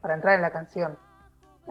Para 0.00 0.14
entrar 0.14 0.34
en 0.34 0.42
la 0.42 0.50
canción. 0.50 0.96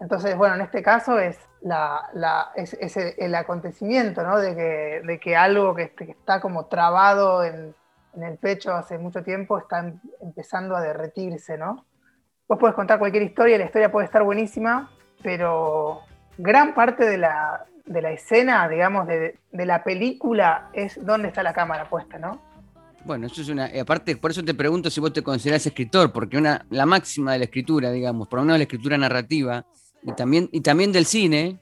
Entonces, 0.02 0.36
bueno, 0.36 0.56
en 0.56 0.62
este 0.62 0.84
caso 0.84 1.20
es, 1.20 1.40
el, 1.64 3.36
acontecimiento, 3.36 4.24
¿no? 4.24 4.38
De 4.38 5.20
que, 5.22 5.36
algo 5.36 5.74
que, 5.74 5.84
est- 5.84 5.98
que 5.98 6.12
está 6.12 6.40
como 6.40 6.66
trabado 6.66 7.44
en, 7.44 7.74
en 8.16 8.24
el 8.24 8.38
pecho 8.38 8.74
hace 8.74 8.98
mucho 8.98 9.24
tiempo 9.24 9.58
está 9.58 9.80
em- 9.80 10.00
empezando 10.22 10.76
a 10.76 10.82
derretirse, 10.82 11.58
¿no? 11.58 11.86
Vos 12.48 12.58
podés 12.60 12.76
contar 12.76 13.00
cualquier 13.00 13.24
historia, 13.24 13.58
la 13.58 13.66
historia 13.66 13.92
puede 13.92 14.06
estar 14.06 14.24
buenísima, 14.24 14.90
pero 15.22 16.02
gran 16.38 16.74
parte 16.74 17.06
de 17.06 17.18
la, 17.18 17.66
de 17.86 18.02
la 18.02 18.12
escena, 18.12 18.70
digamos, 18.70 19.08
de, 19.08 19.38
de 19.52 19.66
la 19.66 19.84
película 19.84 20.70
es 20.74 21.04
dónde 21.06 21.28
está 21.28 21.44
la 21.44 21.54
cámara 21.54 21.90
puesta, 21.90 22.18
¿no? 22.18 22.42
Bueno, 23.04 23.28
eso 23.28 23.42
es 23.42 23.50
una. 23.50 23.70
Aparte, 23.82 24.18
por 24.18 24.32
eso 24.32 24.44
te 24.44 24.54
pregunto 24.54 24.90
si 24.90 25.00
vos 25.00 25.14
te 25.14 25.22
considerás 25.22 25.66
escritor, 25.66 26.12
porque 26.12 26.38
una, 26.38 26.66
la 26.70 26.86
máxima 26.86 27.34
de 27.34 27.40
la 27.40 27.46
escritura, 27.46 27.92
digamos, 27.92 28.28
por 28.28 28.40
lo 28.40 28.46
menos 28.46 28.60
la 28.60 28.64
escritura 28.64 28.98
narrativa, 28.98 29.66
y 30.04 30.12
también, 30.14 30.50
y 30.52 30.62
también 30.62 30.92
del 30.92 31.06
cine, 31.06 31.58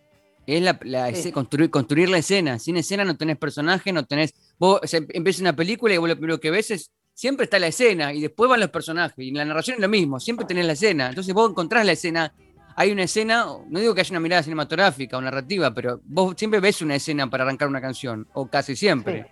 es 0.47 0.61
la, 0.61 0.79
la 0.83 1.13
Sí. 1.13 1.31
construir, 1.31 1.69
construir 1.69 2.09
la 2.09 2.17
escena. 2.17 2.59
Sin 2.59 2.77
escena 2.77 3.03
no 3.03 3.17
tenés 3.17 3.37
personaje, 3.37 3.91
no 3.91 4.05
tenés. 4.05 4.33
Vos 4.59 4.81
o 4.83 4.87
sea, 4.87 5.01
empieza 5.09 5.41
una 5.41 5.55
película 5.55 5.93
y 5.93 5.97
vos 5.97 6.09
lo 6.09 6.15
primero 6.15 6.39
que 6.39 6.51
ves 6.51 6.71
es. 6.71 6.91
Siempre 7.15 7.45
está 7.45 7.57
la 7.59 7.67
escena 7.67 8.11
y 8.11 8.19
después 8.19 8.49
van 8.49 8.59
los 8.59 8.69
personajes. 8.69 9.17
Y 9.17 9.29
en 9.29 9.37
la 9.37 9.45
narración 9.45 9.75
es 9.75 9.81
lo 9.81 9.87
mismo, 9.87 10.19
siempre 10.19 10.45
tenés 10.45 10.65
la 10.65 10.73
escena. 10.73 11.07
Entonces 11.07 11.33
vos 11.33 11.49
encontrás 11.49 11.85
la 11.85 11.93
escena. 11.93 12.33
Hay 12.75 12.91
una 12.91 13.03
escena, 13.03 13.45
no 13.69 13.79
digo 13.79 13.95
que 13.95 14.01
haya 14.01 14.11
una 14.11 14.19
mirada 14.19 14.43
cinematográfica 14.43 15.17
o 15.17 15.21
narrativa, 15.21 15.73
pero 15.73 16.01
vos 16.03 16.35
siempre 16.37 16.59
ves 16.59 16.81
una 16.81 16.95
escena 16.95 17.29
para 17.29 17.45
arrancar 17.45 17.69
una 17.69 17.79
canción, 17.79 18.27
o 18.33 18.47
casi 18.47 18.75
siempre. 18.75 19.27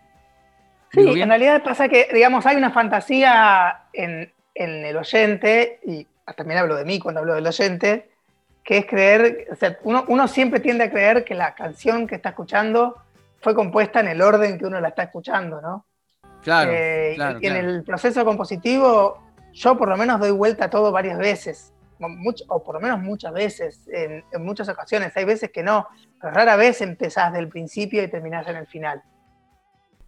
Sí, 0.93 1.01
¿Digo 1.01 1.13
Sí, 1.13 1.21
en 1.21 1.27
realidad 1.27 1.61
pasa 1.61 1.89
que, 1.89 2.07
digamos, 2.13 2.45
hay 2.45 2.55
una 2.55 2.71
fantasía 2.71 3.81
en, 3.91 4.31
en 4.55 4.85
el 4.85 4.95
oyente, 4.95 5.81
y 5.85 6.07
también 6.37 6.61
hablo 6.61 6.77
de 6.77 6.85
mí 6.85 6.99
cuando 6.99 7.19
hablo 7.19 7.35
del 7.35 7.45
oyente, 7.45 8.11
que 8.63 8.77
es 8.77 8.85
creer, 8.85 9.49
o 9.51 9.55
sea, 9.57 9.77
uno, 9.83 10.05
uno 10.07 10.29
siempre 10.29 10.61
tiende 10.61 10.85
a 10.85 10.89
creer 10.89 11.25
que 11.25 11.35
la 11.35 11.53
canción 11.53 12.07
que 12.07 12.15
está 12.15 12.29
escuchando 12.29 12.95
fue 13.41 13.53
compuesta 13.53 13.99
en 13.99 14.07
el 14.07 14.21
orden 14.21 14.57
que 14.57 14.65
uno 14.65 14.79
la 14.79 14.87
está 14.87 15.03
escuchando, 15.03 15.59
¿no? 15.61 15.85
Claro, 16.43 16.71
Eh, 16.73 17.13
claro, 17.15 17.39
y 17.41 17.47
en 17.47 17.53
claro. 17.53 17.69
el 17.69 17.83
proceso 17.83 18.25
compositivo, 18.25 19.23
yo 19.53 19.77
por 19.77 19.89
lo 19.89 19.97
menos 19.97 20.19
doy 20.19 20.31
vuelta 20.31 20.65
a 20.65 20.69
todo 20.69 20.91
varias 20.91 21.17
veces, 21.17 21.73
o 22.47 22.63
por 22.63 22.75
lo 22.75 22.81
menos 22.81 22.99
muchas 22.99 23.33
veces, 23.33 23.87
en, 23.87 24.23
en 24.31 24.45
muchas 24.45 24.67
ocasiones. 24.69 25.15
Hay 25.15 25.25
veces 25.25 25.51
que 25.51 25.63
no, 25.63 25.87
pero 26.19 26.33
rara 26.33 26.55
vez 26.55 26.81
empezás 26.81 27.31
del 27.33 27.47
principio 27.47 28.03
y 28.03 28.09
terminás 28.09 28.47
en 28.47 28.57
el 28.57 28.67
final. 28.67 29.01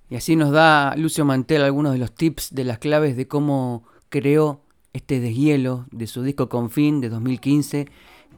Y 0.10 0.18
así 0.18 0.36
nos 0.36 0.52
da 0.52 0.94
Lucio 0.98 1.26
Mantel 1.26 1.64
algunos 1.64 1.94
de 1.94 2.00
los 2.00 2.14
tips 2.14 2.54
de 2.54 2.64
las 2.64 2.78
claves 2.80 3.16
de 3.18 3.28
cómo 3.28 3.84
creó 4.10 4.62
este 4.94 5.20
deshielo 5.20 5.86
de 5.92 6.08
su 6.08 6.22
disco 6.22 6.48
Confín 6.48 7.02
de 7.02 7.10
2015, 7.10 7.88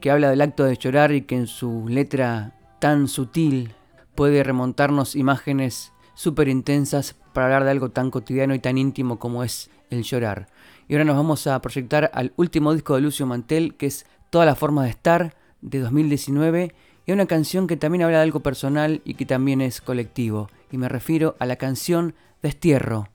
que 0.00 0.10
habla 0.10 0.30
del 0.30 0.40
acto 0.40 0.64
de 0.64 0.76
llorar 0.76 1.12
y 1.12 1.22
que 1.22 1.36
en 1.36 1.46
su 1.46 1.86
letra 1.88 2.54
tan 2.80 3.08
sutil 3.08 3.74
puede 4.14 4.42
remontarnos 4.44 5.14
imágenes 5.14 5.92
súper 6.14 6.48
intensas 6.48 7.16
para 7.38 7.46
hablar 7.46 7.62
de 7.62 7.70
algo 7.70 7.90
tan 7.90 8.10
cotidiano 8.10 8.52
y 8.52 8.58
tan 8.58 8.78
íntimo 8.78 9.20
como 9.20 9.44
es 9.44 9.70
el 9.90 10.02
llorar. 10.02 10.48
Y 10.88 10.94
ahora 10.94 11.04
nos 11.04 11.14
vamos 11.14 11.46
a 11.46 11.60
proyectar 11.60 12.10
al 12.12 12.32
último 12.34 12.74
disco 12.74 12.96
de 12.96 13.00
Lucio 13.00 13.26
Mantel, 13.26 13.76
que 13.76 13.86
es 13.86 14.06
Toda 14.30 14.44
la 14.44 14.56
forma 14.56 14.82
de 14.82 14.90
estar, 14.90 15.36
de 15.60 15.78
2019, 15.78 16.74
y 17.06 17.12
una 17.12 17.26
canción 17.26 17.68
que 17.68 17.76
también 17.76 18.02
habla 18.02 18.16
de 18.16 18.24
algo 18.24 18.40
personal 18.40 19.02
y 19.04 19.14
que 19.14 19.24
también 19.24 19.60
es 19.60 19.80
colectivo. 19.80 20.50
Y 20.72 20.78
me 20.78 20.88
refiero 20.88 21.36
a 21.38 21.46
la 21.46 21.54
canción 21.54 22.16
Destierro. 22.42 23.06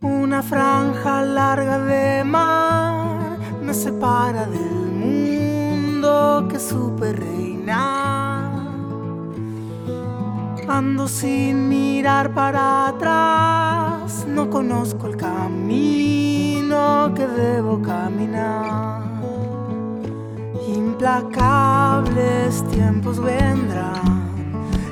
Una 0.00 0.42
franja 0.42 1.22
larga 1.22 1.78
de 1.78 2.24
mar 2.24 3.38
me 3.62 3.72
separa 3.72 4.46
del 4.46 4.90
mundo 4.90 6.48
que 6.50 6.58
supe 6.58 7.12
reinar. 7.12 8.25
Ando 10.78 11.08
sin 11.08 11.70
mirar 11.70 12.34
para 12.34 12.88
atrás, 12.88 14.26
no 14.28 14.50
conozco 14.50 15.06
el 15.06 15.16
camino 15.16 17.14
que 17.14 17.26
debo 17.26 17.80
caminar. 17.80 19.00
Implacables 20.68 22.62
tiempos 22.68 23.18
vendrán, 23.18 24.28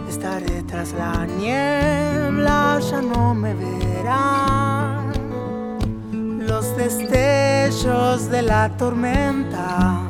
estaré 0.08 0.62
tras 0.62 0.94
la 0.94 1.26
niebla, 1.26 2.80
ya 2.80 3.02
no 3.02 3.34
me 3.34 3.52
verán. 3.52 5.12
Los 6.48 6.74
destellos 6.78 8.30
de 8.30 8.40
la 8.40 8.74
tormenta 8.78 10.03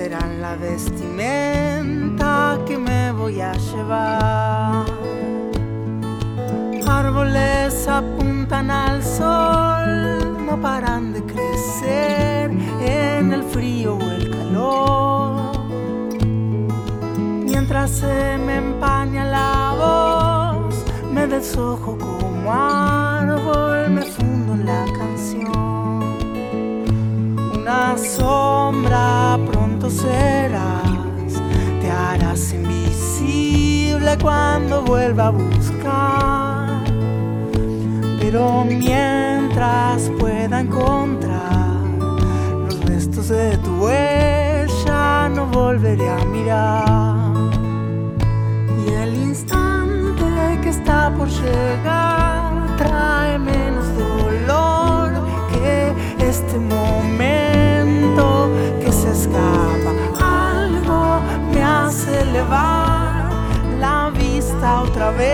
serán 0.00 0.40
la 0.40 0.56
vestimenta 0.56 2.58
que 2.66 2.78
me 2.78 3.12
voy 3.12 3.38
a 3.42 3.52
llevar. 3.52 4.86
Árboles 6.88 7.86
apuntan 7.86 8.70
al 8.70 9.04
sol, 9.04 10.46
no 10.46 10.58
paran 10.58 11.12
de 11.12 11.22
crecer 11.22 12.50
en 12.80 13.30
el 13.30 13.42
frío 13.42 13.96
o 13.96 14.10
el 14.10 14.30
calor. 14.30 15.52
Mientras 17.44 17.90
se 17.90 18.38
me 18.46 18.56
empaña 18.56 19.26
la 19.26 19.74
voz, 19.82 20.82
me 21.12 21.26
deshojo 21.26 21.98
como 21.98 22.50
árbol, 22.50 23.90
me 23.90 24.02
fundo 24.02 24.54
en 24.54 24.64
la 24.64 24.86
canción. 24.98 25.50
Una 27.54 27.98
sombra 27.98 29.38
pronto 29.90 30.02
serás, 30.02 31.42
te 31.80 31.90
harás 31.90 32.52
invisible 32.52 34.16
cuando 34.20 34.82
vuelva 34.82 35.28
a 35.28 35.30
buscar. 35.30 36.84
Pero 38.20 38.64
mientras 38.64 40.10
pueda 40.18 40.60
encontrar 40.60 41.80
los 42.64 42.84
restos 42.84 43.28
de 43.28 43.56
tu 43.58 43.84
huella, 43.84 45.28
no 45.28 45.46
volveré 45.46 46.08
a 46.08 46.24
mirar. 46.24 47.34
Y 48.86 48.92
el 48.92 49.14
instante 49.14 50.58
que 50.62 50.68
está 50.68 51.12
por 51.16 51.28
llegar 51.28 52.76
trae 52.76 53.38
menos 53.38 53.86
dolor 53.98 55.12
que 55.50 55.92
este 56.24 56.58
momento 56.58 58.50
que 58.80 58.92
se 58.92 59.10
escapa. 59.10 59.79
Elevar 61.90 63.28
la 63.80 64.10
vista 64.10 64.82
otra 64.82 65.10
vez, 65.10 65.28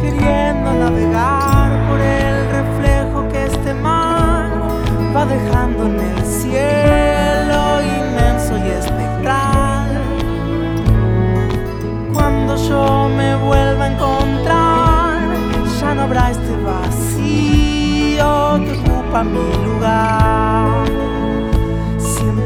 queriendo 0.00 0.72
navegar 0.72 1.86
por 1.86 2.00
el 2.00 2.48
reflejo 2.50 3.28
que 3.28 3.44
este 3.44 3.74
mar 3.74 4.48
va 5.14 5.26
dejando 5.26 5.84
en 5.84 6.00
el 6.00 6.24
cielo 6.24 7.82
inmenso 7.82 8.56
y 8.56 8.70
espectral. 8.70 9.88
Cuando 12.14 12.56
yo 12.56 13.10
me 13.14 13.36
vuelva 13.36 13.84
a 13.84 13.92
encontrar, 13.92 15.18
ya 15.78 15.94
no 15.94 16.02
habrá 16.04 16.30
este 16.30 16.56
vacío 16.62 18.28
que 18.64 18.72
ocupa 18.80 19.22
mi 19.24 19.52
lugar. 19.62 21.25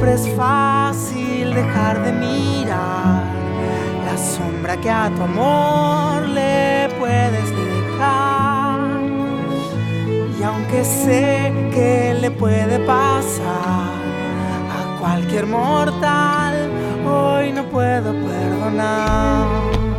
Siempre 0.01 0.15
es 0.15 0.35
fácil 0.35 1.53
dejar 1.53 2.03
de 2.03 2.13
mirar 2.13 3.23
la 4.07 4.17
sombra 4.17 4.75
que 4.79 4.89
a 4.89 5.11
tu 5.15 5.23
amor 5.25 6.27
le 6.27 6.89
puedes 6.99 7.51
dejar. 7.51 8.81
Y 10.39 10.43
aunque 10.43 10.85
sé 10.85 11.53
que 11.75 12.17
le 12.19 12.31
puede 12.31 12.79
pasar 12.87 13.91
a 14.79 14.99
cualquier 15.01 15.45
mortal, 15.45 16.71
hoy 17.07 17.53
no 17.53 17.65
puedo 17.65 18.15
perdonar. 18.15 19.89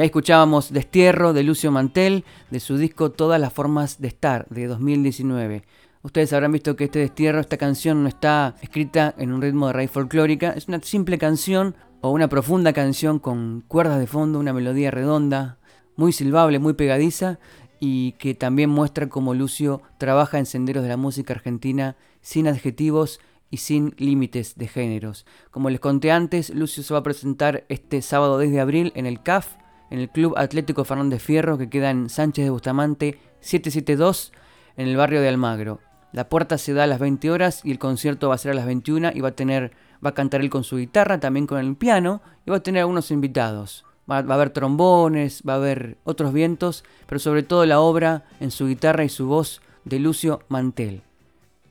Y 0.00 0.02
ahí 0.02 0.06
escuchábamos 0.06 0.72
Destierro 0.72 1.34
de 1.34 1.42
Lucio 1.42 1.70
Mantel, 1.70 2.24
de 2.50 2.58
su 2.58 2.78
disco 2.78 3.10
Todas 3.10 3.38
las 3.38 3.52
formas 3.52 4.00
de 4.00 4.08
estar, 4.08 4.46
de 4.48 4.66
2019. 4.66 5.62
Ustedes 6.00 6.32
habrán 6.32 6.52
visto 6.52 6.74
que 6.74 6.84
este 6.84 7.00
destierro, 7.00 7.38
esta 7.38 7.58
canción 7.58 8.02
no 8.02 8.08
está 8.08 8.56
escrita 8.62 9.14
en 9.18 9.30
un 9.30 9.42
ritmo 9.42 9.66
de 9.66 9.74
raíz 9.74 9.90
folclórica, 9.90 10.52
es 10.52 10.68
una 10.68 10.80
simple 10.80 11.18
canción 11.18 11.76
o 12.00 12.12
una 12.12 12.30
profunda 12.30 12.72
canción 12.72 13.18
con 13.18 13.62
cuerdas 13.68 13.98
de 13.98 14.06
fondo, 14.06 14.38
una 14.38 14.54
melodía 14.54 14.90
redonda, 14.90 15.58
muy 15.96 16.12
silbable, 16.12 16.58
muy 16.58 16.72
pegadiza 16.72 17.38
y 17.78 18.12
que 18.12 18.34
también 18.34 18.70
muestra 18.70 19.10
cómo 19.10 19.34
Lucio 19.34 19.82
trabaja 19.98 20.38
en 20.38 20.46
senderos 20.46 20.82
de 20.82 20.88
la 20.88 20.96
música 20.96 21.34
argentina 21.34 21.96
sin 22.22 22.48
adjetivos 22.48 23.20
y 23.50 23.58
sin 23.58 23.94
límites 23.98 24.56
de 24.56 24.66
géneros. 24.66 25.26
Como 25.50 25.68
les 25.68 25.80
conté 25.80 26.10
antes, 26.10 26.48
Lucio 26.54 26.82
se 26.82 26.94
va 26.94 27.00
a 27.00 27.02
presentar 27.02 27.66
este 27.68 28.00
sábado 28.00 28.38
10 28.38 28.50
de 28.50 28.60
abril 28.60 28.92
en 28.94 29.04
el 29.04 29.22
CAF, 29.22 29.60
en 29.90 29.98
el 29.98 30.08
Club 30.08 30.34
Atlético 30.36 30.84
Fernández 30.84 31.22
Fierro, 31.22 31.58
que 31.58 31.68
queda 31.68 31.90
en 31.90 32.08
Sánchez 32.08 32.44
de 32.44 32.50
Bustamante 32.50 33.18
772, 33.40 34.32
en 34.76 34.88
el 34.88 34.96
barrio 34.96 35.20
de 35.20 35.28
Almagro. 35.28 35.80
La 36.12 36.28
puerta 36.28 36.58
se 36.58 36.72
da 36.72 36.84
a 36.84 36.86
las 36.86 36.98
20 36.98 37.30
horas 37.30 37.60
y 37.64 37.70
el 37.70 37.78
concierto 37.78 38.28
va 38.28 38.34
a 38.34 38.38
ser 38.38 38.52
a 38.52 38.54
las 38.54 38.66
21 38.66 39.12
y 39.14 39.20
va 39.20 39.28
a 39.28 39.36
tener, 39.36 39.72
va 40.04 40.10
a 40.10 40.14
cantar 40.14 40.40
él 40.40 40.50
con 40.50 40.64
su 40.64 40.76
guitarra, 40.76 41.20
también 41.20 41.46
con 41.46 41.58
el 41.58 41.76
piano 41.76 42.22
y 42.46 42.50
va 42.50 42.56
a 42.56 42.62
tener 42.62 42.80
algunos 42.80 43.10
invitados. 43.10 43.84
Va, 44.10 44.22
va 44.22 44.34
a 44.34 44.36
haber 44.36 44.50
trombones, 44.50 45.42
va 45.48 45.54
a 45.54 45.56
haber 45.56 45.98
otros 46.04 46.32
vientos, 46.32 46.84
pero 47.06 47.18
sobre 47.20 47.42
todo 47.42 47.64
la 47.66 47.80
obra 47.80 48.24
en 48.40 48.50
su 48.50 48.66
guitarra 48.66 49.04
y 49.04 49.08
su 49.08 49.26
voz 49.26 49.60
de 49.84 50.00
Lucio 50.00 50.40
Mantel. 50.48 51.02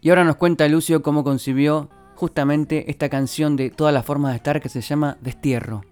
Y 0.01 0.09
ahora 0.09 0.24
nos 0.24 0.38
cuenta 0.38 0.67
Lucio 0.67 1.01
cómo 1.01 1.26
concibió 1.26 1.89
justamente 2.15 2.89
esta 2.89 3.09
canción 3.09 3.55
de 3.55 3.70
todas 3.70 3.93
las 3.93 4.05
formas 4.05 4.32
de 4.32 4.38
estar 4.38 4.61
que 4.61 4.70
se 4.70 4.82
llama 4.82 5.17
Destierro. 5.22 5.84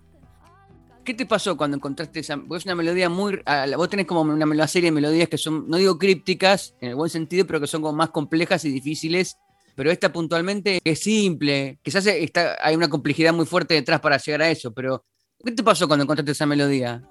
¿Qué 1.07 1.13
te 1.13 1.25
pasó 1.25 1.55
cuando 1.55 1.77
encontraste 1.77 2.19
esa? 2.19 2.35
Vos 2.35 2.57
es 2.57 2.65
una 2.65 2.75
melodía 2.75 3.07
muy. 3.07 3.41
Vos 3.77 3.89
tenés 3.89 4.05
como 4.05 4.23
una, 4.23 4.67
serie 4.67 4.89
de 4.89 4.91
melodías 4.91 5.29
que 5.29 5.37
son, 5.37 5.69
no 5.69 5.77
digo 5.77 5.97
crípticas, 5.97 6.75
en 6.81 6.89
el 6.89 6.95
buen 6.95 7.09
sentido, 7.09 7.47
pero 7.47 7.61
que 7.61 7.67
son 7.67 7.81
como 7.81 7.95
más 7.95 8.09
complejas 8.09 8.65
y 8.65 8.71
difíciles. 8.73 9.37
Pero 9.73 9.89
esta 9.89 10.11
puntualmente 10.11 10.81
es 10.83 10.99
simple, 10.99 11.79
quizás 11.81 12.05
está, 12.07 12.57
hay 12.59 12.75
una 12.75 12.89
complejidad 12.89 13.31
muy 13.31 13.45
fuerte 13.45 13.73
detrás 13.73 14.01
para 14.01 14.17
llegar 14.17 14.41
a 14.41 14.49
eso, 14.49 14.73
pero 14.73 15.05
¿qué 15.45 15.53
te 15.53 15.63
pasó 15.63 15.87
cuando 15.87 16.03
encontraste 16.03 16.33
esa 16.33 16.45
melodía? 16.45 17.01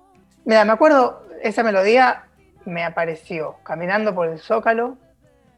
Mira, 0.44 0.66
me 0.66 0.72
acuerdo, 0.72 1.22
esa 1.42 1.62
melodía 1.62 2.26
me 2.66 2.84
apareció 2.84 3.56
caminando 3.62 4.14
por 4.14 4.28
el 4.28 4.38
Zócalo 4.40 4.98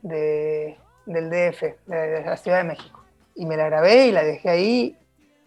del 0.02 0.76
DF, 1.10 1.62
de 1.86 2.22
la 2.24 2.36
Ciudad 2.36 2.58
de 2.58 2.64
México. 2.68 3.02
Y 3.34 3.46
me 3.46 3.56
la 3.56 3.64
grabé 3.64 4.06
y 4.06 4.12
la 4.12 4.22
dejé 4.22 4.48
ahí. 4.48 4.96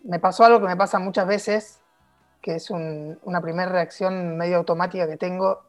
Me 0.04 0.20
pasó 0.20 0.44
algo 0.44 0.60
que 0.60 0.68
me 0.68 0.76
pasa 0.76 1.00
muchas 1.00 1.26
veces 1.26 1.81
que 2.42 2.56
es 2.56 2.70
una 2.70 3.42
primera 3.42 3.72
reacción 3.72 4.38
medio 4.38 4.58
automática 4.58 5.08
que 5.08 5.18
tengo 5.18 5.62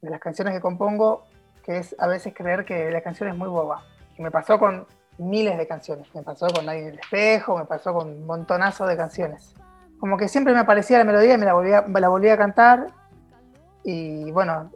de 0.00 0.10
las 0.10 0.20
canciones 0.20 0.54
que 0.54 0.60
compongo, 0.60 1.24
que 1.64 1.78
es 1.78 1.96
a 1.98 2.06
veces 2.06 2.34
creer 2.34 2.64
que 2.64 2.90
la 2.90 3.00
canción 3.00 3.28
es 3.28 3.36
muy 3.36 3.48
boba. 3.48 3.82
Y 4.18 4.22
me 4.22 4.30
pasó 4.30 4.58
con 4.58 4.86
miles 5.18 5.56
de 5.56 5.66
canciones. 5.66 6.12
Me 6.14 6.22
pasó 6.22 6.48
con 6.48 6.66
Nadie 6.66 6.82
en 6.82 6.88
el 6.88 6.98
espejo, 6.98 7.56
me 7.56 7.64
pasó 7.64 7.92
con 7.94 8.08
un 8.08 8.26
montonazo 8.26 8.86
de 8.86 8.96
canciones. 8.96 9.54
Como 9.98 10.16
que 10.16 10.28
siempre 10.28 10.52
me 10.52 10.60
aparecía 10.60 10.98
la 10.98 11.04
melodía 11.04 11.34
y 11.34 11.38
me 11.38 11.46
la 11.46 11.54
volvía, 11.54 11.84
la 11.86 12.08
volvía 12.08 12.34
a 12.34 12.36
cantar. 12.36 12.88
Y 13.84 14.30
bueno, 14.32 14.70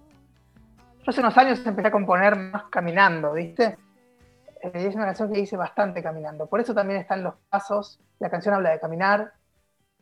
yo 1.03 1.11
hace 1.11 1.21
unos 1.21 1.37
años 1.37 1.65
empecé 1.67 1.89
a 1.89 1.93
componer 1.93 2.37
más 2.37 2.65
caminando, 2.71 3.33
¿viste? 3.33 3.77
Eh, 4.63 4.71
es 4.75 4.95
una 4.95 5.07
canción 5.07 5.33
que 5.33 5.41
hice 5.41 5.57
bastante 5.57 6.03
caminando. 6.03 6.47
Por 6.47 6.61
eso 6.61 6.75
también 6.75 7.01
están 7.01 7.23
los 7.23 7.35
pasos. 7.51 8.01
La 8.21 8.31
canción 8.31 8.55
habla 8.55 8.71
de 8.71 8.81
caminar, 8.81 9.33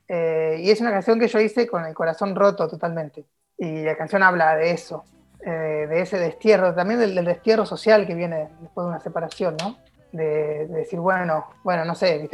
eh, 0.08 0.56
y 0.60 0.70
es 0.70 0.80
una 0.80 0.90
canción 0.90 1.18
que 1.18 1.28
yo 1.28 1.40
hice 1.40 1.66
con 1.66 1.84
el 1.84 1.94
corazón 1.94 2.34
roto 2.34 2.68
totalmente. 2.68 3.24
Y 3.56 3.82
la 3.84 3.96
canción 3.96 4.22
habla 4.22 4.56
de 4.56 4.72
eso, 4.72 5.04
eh, 5.44 5.86
de 5.88 6.00
ese 6.00 6.18
destierro, 6.18 6.74
también 6.74 7.00
del, 7.00 7.24
destierro 7.24 7.64
social 7.66 8.06
que 8.06 8.14
viene 8.14 8.48
después 8.60 8.84
de 8.84 8.90
una 8.90 9.00
separación, 9.00 9.56
¿no? 9.62 9.76
De, 10.12 10.66
decir, 10.68 11.00
bueno, 11.00 11.46
bueno, 11.64 11.84
no 11.84 11.94
sé, 11.94 12.28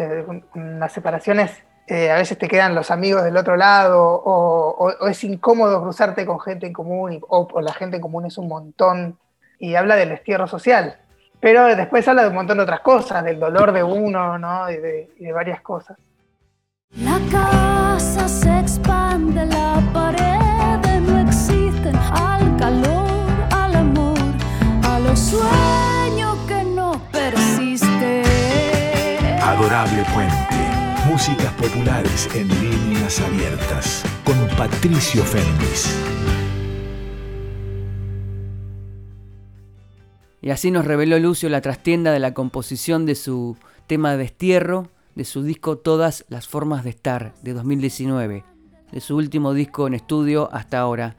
las 0.55 0.93
separaciones 0.93 1.51
eh, 1.87 2.11
a 2.11 2.17
veces 2.17 2.37
te 2.39 2.47
quedan 2.47 2.75
los 2.75 2.91
amigos 2.91 3.25
del 3.25 3.37
otro 3.37 3.57
lado, 3.57 4.03
o, 4.03 5.09
es 5.09 5.25
incómodo 5.25 5.83
cruzarte 5.83 6.27
con 6.27 6.41
gente 6.41 6.67
en 6.67 6.73
común, 6.73 7.21
o, 7.29 7.61
la 7.61 7.73
gente 7.73 7.97
en 7.97 8.03
común 8.03 8.27
es 8.27 8.37
un 8.39 8.49
montón, 8.49 9.19
y 9.59 9.75
habla 9.75 9.97
del 9.97 10.11
destierro 10.11 10.47
social. 10.47 10.99
Pero 11.41 11.65
después 11.75 12.07
habla 12.07 12.23
de 12.23 12.29
un 12.29 12.35
montón 12.35 12.59
de 12.59 12.65
otras 12.65 12.81
cosas, 12.81 13.25
del 13.25 13.41
dolor 13.41 13.73
de 13.73 13.83
uno, 13.83 14.39
¿no? 14.39 14.71
y 14.71 14.77
de 14.77 15.33
varias 15.33 15.63
cosas. 15.63 15.97
La 16.97 17.21
casa 17.31 18.27
se 18.27 18.59
expande, 18.59 19.47
la 19.47 19.81
pared 19.93 21.01
no 21.01 21.21
existen 21.21 21.95
al 21.95 22.57
calor, 22.57 23.31
al 23.53 23.77
amor, 23.77 24.19
a 24.83 24.99
los 24.99 25.17
sueños 25.21 26.37
que 26.49 26.65
no 26.65 27.01
persisten. 27.13 28.25
Adorable 29.41 30.05
Puente, 30.13 30.57
músicas 31.09 31.53
populares 31.53 32.29
en 32.35 32.49
líneas 32.49 33.21
abiertas, 33.21 34.03
con 34.25 34.49
Patricio 34.57 35.23
Fernández. 35.23 35.97
Y 40.43 40.51
así 40.51 40.73
nos 40.73 40.85
reveló 40.85 41.21
Lucio 41.21 41.49
la 41.51 41.61
trastienda 41.61 42.11
de 42.11 42.19
la 42.19 42.35
composición 42.35 43.07
de 43.07 43.15
su 43.15 43.57
tema 43.87 44.11
de 44.11 44.17
destierro 44.19 44.91
de 45.21 45.27
su 45.27 45.43
disco 45.43 45.77
Todas 45.77 46.25
las 46.31 46.49
Formas 46.49 46.83
de 46.83 46.89
Estar 46.89 47.35
de 47.43 47.53
2019, 47.53 48.43
de 48.91 49.01
su 49.03 49.17
último 49.17 49.53
disco 49.53 49.87
en 49.87 49.93
estudio 49.93 50.49
hasta 50.51 50.79
ahora. 50.79 51.15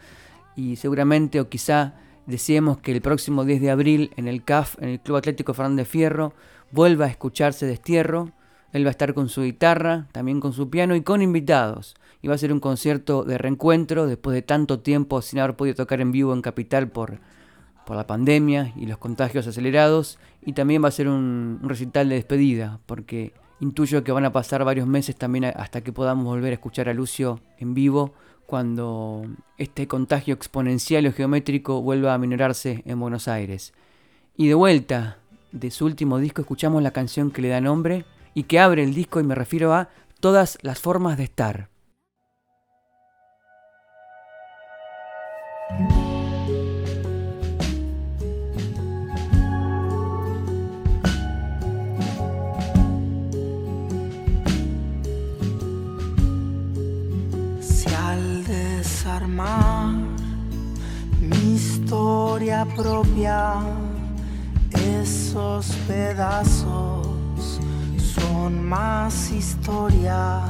Y 0.56 0.78
seguramente 0.78 1.40
o 1.40 1.50
quizá 1.50 1.94
deseemos 2.26 2.80
que 2.80 2.94
el 2.94 3.02
próximo 3.04 3.46
10 3.46 3.62
de 3.62 3.70
abril 3.70 4.12
en 4.18 4.28
el 4.28 4.44
CAF, 4.44 4.82
en 4.82 4.90
el 4.90 5.00
Club 5.02 5.18
Atlético 5.18 5.54
Fernández 5.54 5.88
Fierro, 5.88 6.34
vuelva 6.72 7.06
a 7.06 7.10
escucharse 7.10 7.68
Destierro. 7.68 8.32
Él 8.74 8.86
va 8.86 8.88
a 8.88 8.98
estar 8.98 9.14
con 9.14 9.30
su 9.30 9.44
guitarra, 9.44 10.08
también 10.12 10.40
con 10.40 10.54
su 10.54 10.72
piano 10.72 10.96
y 10.96 11.04
con 11.04 11.22
invitados. 11.22 11.94
Y 12.24 12.28
va 12.28 12.34
a 12.34 12.40
ser 12.40 12.52
un 12.52 12.60
concierto 12.60 13.24
de 13.24 13.38
reencuentro 13.38 14.08
después 14.08 14.34
de 14.34 14.42
tanto 14.42 14.80
tiempo 14.80 15.22
sin 15.22 15.38
haber 15.38 15.56
podido 15.56 15.76
tocar 15.76 16.02
en 16.02 16.12
vivo 16.12 16.34
en 16.34 16.42
Capital 16.42 16.90
por, 16.90 17.20
por 17.86 17.96
la 17.96 18.08
pandemia 18.08 18.74
y 18.76 18.88
los 18.88 18.98
contagios 18.98 19.46
acelerados. 19.46 20.18
Y 20.44 20.54
también 20.54 20.84
va 20.84 20.88
a 20.88 20.92
ser 20.92 21.08
un 21.08 21.60
recital 21.62 22.10
de 22.10 22.16
despedida, 22.16 22.80
porque 22.88 23.40
Intuyo 23.62 24.04
que 24.04 24.12
van 24.12 24.26
a 24.26 24.34
pasar 24.34 24.66
varios 24.66 24.88
meses 24.88 25.16
también 25.16 25.46
hasta 25.46 25.82
que 25.82 25.94
podamos 25.94 26.26
volver 26.26 26.50
a 26.52 26.56
escuchar 26.56 26.90
a 26.90 26.96
Lucio 26.96 27.40
en 27.60 27.76
vivo 27.76 28.12
cuando 28.48 29.24
este 29.60 29.88
contagio 29.88 30.34
exponencial 30.34 31.06
o 31.06 31.14
geométrico 31.14 31.80
vuelva 31.80 32.16
a 32.16 32.18
minorarse 32.18 32.82
en 32.86 33.00
Buenos 33.00 33.28
Aires. 33.28 33.72
Y 34.36 34.48
de 34.48 34.56
vuelta, 34.56 35.20
de 35.52 35.70
su 35.70 35.86
último 35.86 36.18
disco 36.18 36.42
escuchamos 36.42 36.82
la 36.82 36.90
canción 36.90 37.30
que 37.30 37.44
le 37.44 37.50
da 37.50 37.62
nombre 37.62 38.04
y 38.34 38.44
que 38.44 38.60
abre 38.60 38.84
el 38.84 38.96
disco 38.96 39.20
y 39.20 39.24
me 39.24 39.36
refiero 39.36 39.74
a 39.74 39.90
Todas 40.20 40.60
las 40.62 40.80
formas 40.80 41.18
de 41.18 41.24
estar. 41.24 41.71
Mi 61.20 61.54
historia 61.56 62.66
propia. 62.76 63.62
Esos 65.02 65.68
pedazos 65.88 67.08
son 68.16 68.66
más 68.68 69.32
historias, 69.32 70.44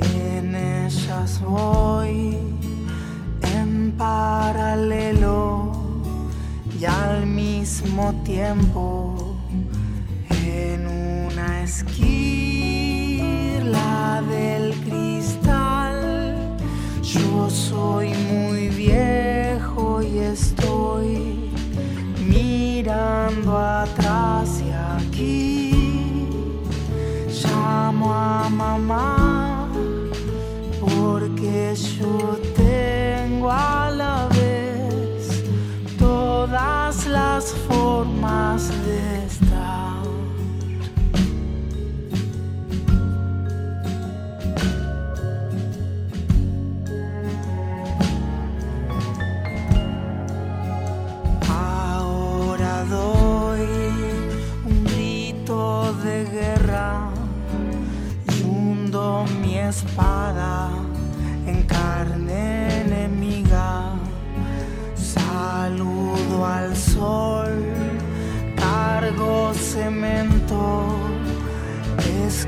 en 0.00 0.54
ellas 0.54 1.40
voy 1.40 2.36
en 3.54 3.92
paralelo 3.96 5.72
y 6.78 6.84
al 6.84 7.26
mismo 7.26 8.12
tiempo 8.24 9.36
en 10.44 10.86
una 10.86 11.62
esquina 11.62 12.41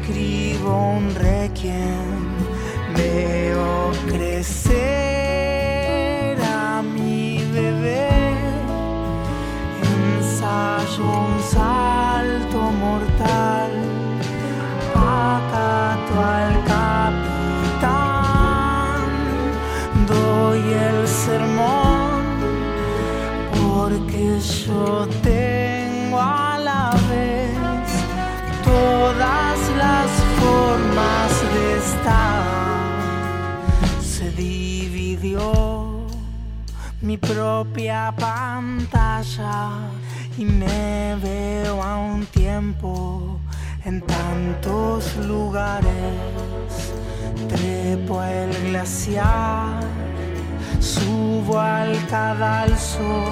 escribo 0.04 0.70
un 0.98 1.14
requiem, 1.14 2.03
estar. 32.04 32.44
perdió 35.24 36.06
mi 37.00 37.16
propia 37.16 38.12
pantalla 38.18 39.88
y 40.36 40.44
me 40.44 41.16
veo 41.22 41.82
a 41.82 41.96
un 41.96 42.26
tiempo 42.26 43.38
en 43.84 44.02
tantos 44.02 45.16
lugares. 45.16 45.92
Trepo 47.48 48.22
el 48.22 48.50
glaciar, 48.68 49.80
subo 50.80 51.58
al 51.58 51.94
cadalso, 52.06 53.28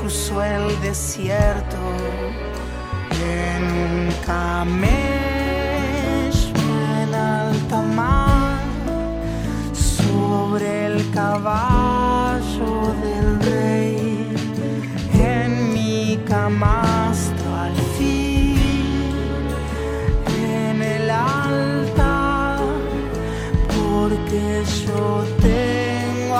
cruzo 0.00 0.42
el 0.42 0.80
desierto 0.80 1.76
camello 3.10 4.08
en 4.24 5.25
sobre 9.72 10.86
el 10.86 11.10
caballo 11.10 12.94
del 13.02 13.40
rey. 13.40 14.28
En 15.12 15.72
mi 15.72 16.18
camastro 16.28 17.54
al 17.54 17.74
fin 17.98 18.56
en 20.38 20.82
el 20.82 21.10
altar 21.10 22.60
porque 23.68 24.62
yo 24.86 25.24
tengo 25.40 26.36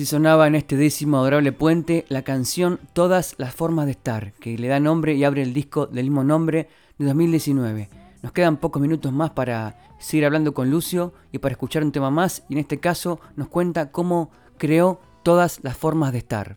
Así 0.00 0.06
sonaba 0.06 0.46
en 0.46 0.54
este 0.54 0.78
décimo 0.78 1.18
adorable 1.18 1.52
puente 1.52 2.06
la 2.08 2.22
canción 2.22 2.80
Todas 2.94 3.34
las 3.36 3.54
formas 3.54 3.84
de 3.84 3.92
estar, 3.92 4.32
que 4.32 4.56
le 4.56 4.66
da 4.66 4.80
nombre 4.80 5.14
y 5.14 5.24
abre 5.24 5.42
el 5.42 5.52
disco 5.52 5.86
del 5.86 6.06
mismo 6.06 6.24
nombre 6.24 6.70
de 6.96 7.04
2019. 7.04 7.90
Nos 8.22 8.32
quedan 8.32 8.56
pocos 8.56 8.80
minutos 8.80 9.12
más 9.12 9.32
para 9.32 9.76
seguir 9.98 10.24
hablando 10.24 10.54
con 10.54 10.70
Lucio 10.70 11.12
y 11.32 11.38
para 11.38 11.52
escuchar 11.52 11.84
un 11.84 11.92
tema 11.92 12.10
más, 12.10 12.44
y 12.48 12.54
en 12.54 12.60
este 12.60 12.80
caso 12.80 13.20
nos 13.36 13.48
cuenta 13.48 13.92
cómo 13.92 14.30
creó 14.56 15.02
Todas 15.22 15.60
las 15.62 15.76
formas 15.76 16.12
de 16.12 16.18
estar. 16.20 16.56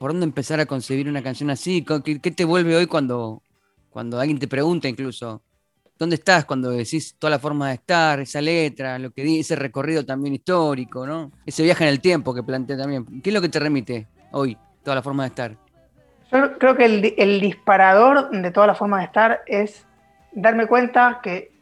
¿Por 0.00 0.10
dónde 0.10 0.26
empezar 0.26 0.58
a 0.58 0.66
concebir 0.66 1.08
una 1.08 1.22
canción 1.22 1.48
así? 1.48 1.86
¿Qué, 2.02 2.18
te 2.18 2.44
vuelve 2.44 2.74
hoy 2.74 2.88
cuando, 2.88 3.40
cuando 3.88 4.18
alguien 4.18 4.40
te 4.40 4.48
pregunta 4.48 4.88
incluso? 4.88 5.42
¿Dónde 6.02 6.16
estás 6.16 6.44
cuando 6.44 6.70
decís 6.70 7.14
toda 7.16 7.30
la 7.30 7.38
forma 7.38 7.68
de 7.68 7.74
estar, 7.74 8.18
esa 8.18 8.40
letra, 8.40 8.98
lo 8.98 9.12
que 9.12 9.22
di, 9.22 9.38
ese 9.38 9.54
recorrido 9.54 10.04
también 10.04 10.34
histórico, 10.34 11.06
¿no? 11.06 11.30
Ese 11.46 11.62
viaje 11.62 11.84
en 11.84 11.90
el 11.90 12.00
tiempo 12.00 12.34
que 12.34 12.42
plantea 12.42 12.76
también. 12.76 13.06
¿Qué 13.22 13.30
es 13.30 13.34
lo 13.34 13.40
que 13.40 13.48
te 13.48 13.60
remite 13.60 14.08
hoy, 14.32 14.58
toda 14.82 14.96
la 14.96 15.02
forma 15.02 15.22
de 15.22 15.28
estar? 15.28 15.52
Yo 16.32 16.58
creo 16.58 16.76
que 16.76 16.86
el, 16.86 17.02
di- 17.02 17.14
el 17.16 17.40
disparador 17.40 18.30
de 18.32 18.50
toda 18.50 18.66
la 18.66 18.74
forma 18.74 18.98
de 18.98 19.04
estar 19.04 19.42
es 19.46 19.84
darme 20.32 20.66
cuenta 20.66 21.20
que 21.22 21.52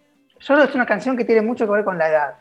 yo 0.41 0.57
es 0.63 0.75
una 0.75 0.87
canción 0.87 1.19
que 1.19 1.27
tiene 1.27 1.43
mucho 1.43 1.67
que 1.67 1.73
ver 1.73 1.85
con 1.85 1.99
la 1.99 2.09
edad. 2.09 2.35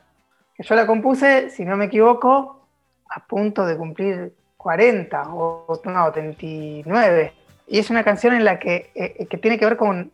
Que 0.56 0.64
yo 0.64 0.76
la 0.76 0.88
compuse, 0.88 1.50
si 1.50 1.66
no 1.66 1.76
me 1.76 1.86
equivoco, 1.86 2.66
a 3.10 3.26
punto 3.28 3.66
de 3.66 3.76
cumplir 3.76 4.34
40 4.56 5.34
o 5.34 5.82
no, 5.84 6.12
39. 6.14 7.34
Y 7.68 7.78
es 7.78 7.89
una 7.89 8.06
canción 8.06 8.34
en 8.36 8.45
la 8.45 8.58
que, 8.58 8.89
eh, 8.95 9.26
que 9.30 9.38
tiene 9.38 9.60
que 9.60 9.66
ver 9.66 9.76
con... 9.76 10.14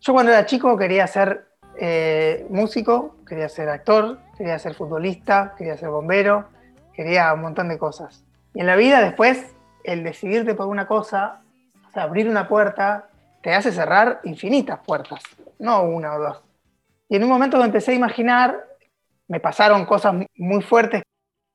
Yo 0.00 0.12
cuando 0.12 0.32
era 0.32 0.46
chico 0.46 0.76
quería 0.76 1.06
ser 1.06 1.48
eh, 1.76 2.46
músico, 2.50 3.16
quería 3.26 3.48
ser 3.48 3.68
actor, 3.68 4.18
quería 4.36 4.58
ser 4.58 4.74
futbolista, 4.74 5.54
quería 5.56 5.76
ser 5.76 5.90
bombero, 5.90 6.48
quería 6.92 7.32
un 7.34 7.42
montón 7.42 7.68
de 7.68 7.78
cosas. 7.78 8.24
Y 8.54 8.60
en 8.60 8.66
la 8.66 8.76
vida 8.76 9.00
después, 9.00 9.54
el 9.84 10.02
decidirte 10.04 10.54
por 10.54 10.66
una 10.68 10.86
cosa, 10.86 11.40
o 11.88 11.90
sea, 11.92 12.04
abrir 12.04 12.28
una 12.28 12.48
puerta, 12.48 13.08
te 13.42 13.54
hace 13.54 13.72
cerrar 13.72 14.20
infinitas 14.24 14.80
puertas, 14.84 15.20
no 15.58 15.82
una 15.82 16.14
o 16.14 16.18
dos. 16.20 16.42
Y 17.08 17.16
en 17.16 17.24
un 17.24 17.28
momento 17.30 17.58
me 17.58 17.64
empecé 17.64 17.92
a 17.92 17.94
imaginar, 17.94 18.64
me 19.28 19.40
pasaron 19.40 19.84
cosas 19.86 20.14
muy 20.36 20.62
fuertes, 20.62 21.02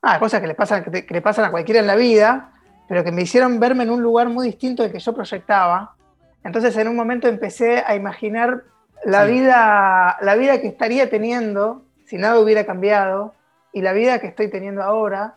ah, 0.01 0.19
cosas 0.19 0.41
que 0.41 0.47
le, 0.47 0.55
pasan, 0.55 0.83
que, 0.83 0.91
te- 0.91 1.05
que 1.05 1.13
le 1.13 1.21
pasan 1.21 1.45
a 1.45 1.51
cualquiera 1.51 1.79
en 1.79 1.87
la 1.87 1.95
vida, 1.95 2.53
pero 2.87 3.03
que 3.03 3.11
me 3.11 3.21
hicieron 3.21 3.59
verme 3.59 3.83
en 3.83 3.89
un 3.91 4.01
lugar 4.01 4.29
muy 4.29 4.47
distinto 4.47 4.83
del 4.83 4.91
que 4.91 4.99
yo 4.99 5.13
proyectaba. 5.13 5.95
Entonces 6.43 6.75
en 6.77 6.87
un 6.87 6.95
momento 6.95 7.27
empecé 7.27 7.83
a 7.85 7.95
imaginar 7.95 8.63
la, 9.03 9.25
Sí. 9.25 9.31
vida, 9.33 10.17
la 10.21 10.35
vida 10.35 10.61
que 10.61 10.67
estaría 10.67 11.09
teniendo 11.09 11.83
si 12.05 12.17
nada 12.17 12.39
hubiera 12.39 12.65
cambiado 12.65 13.33
y 13.71 13.81
la 13.81 13.93
vida 13.93 14.19
que 14.19 14.27
estoy 14.27 14.49
teniendo 14.49 14.83
ahora. 14.83 15.35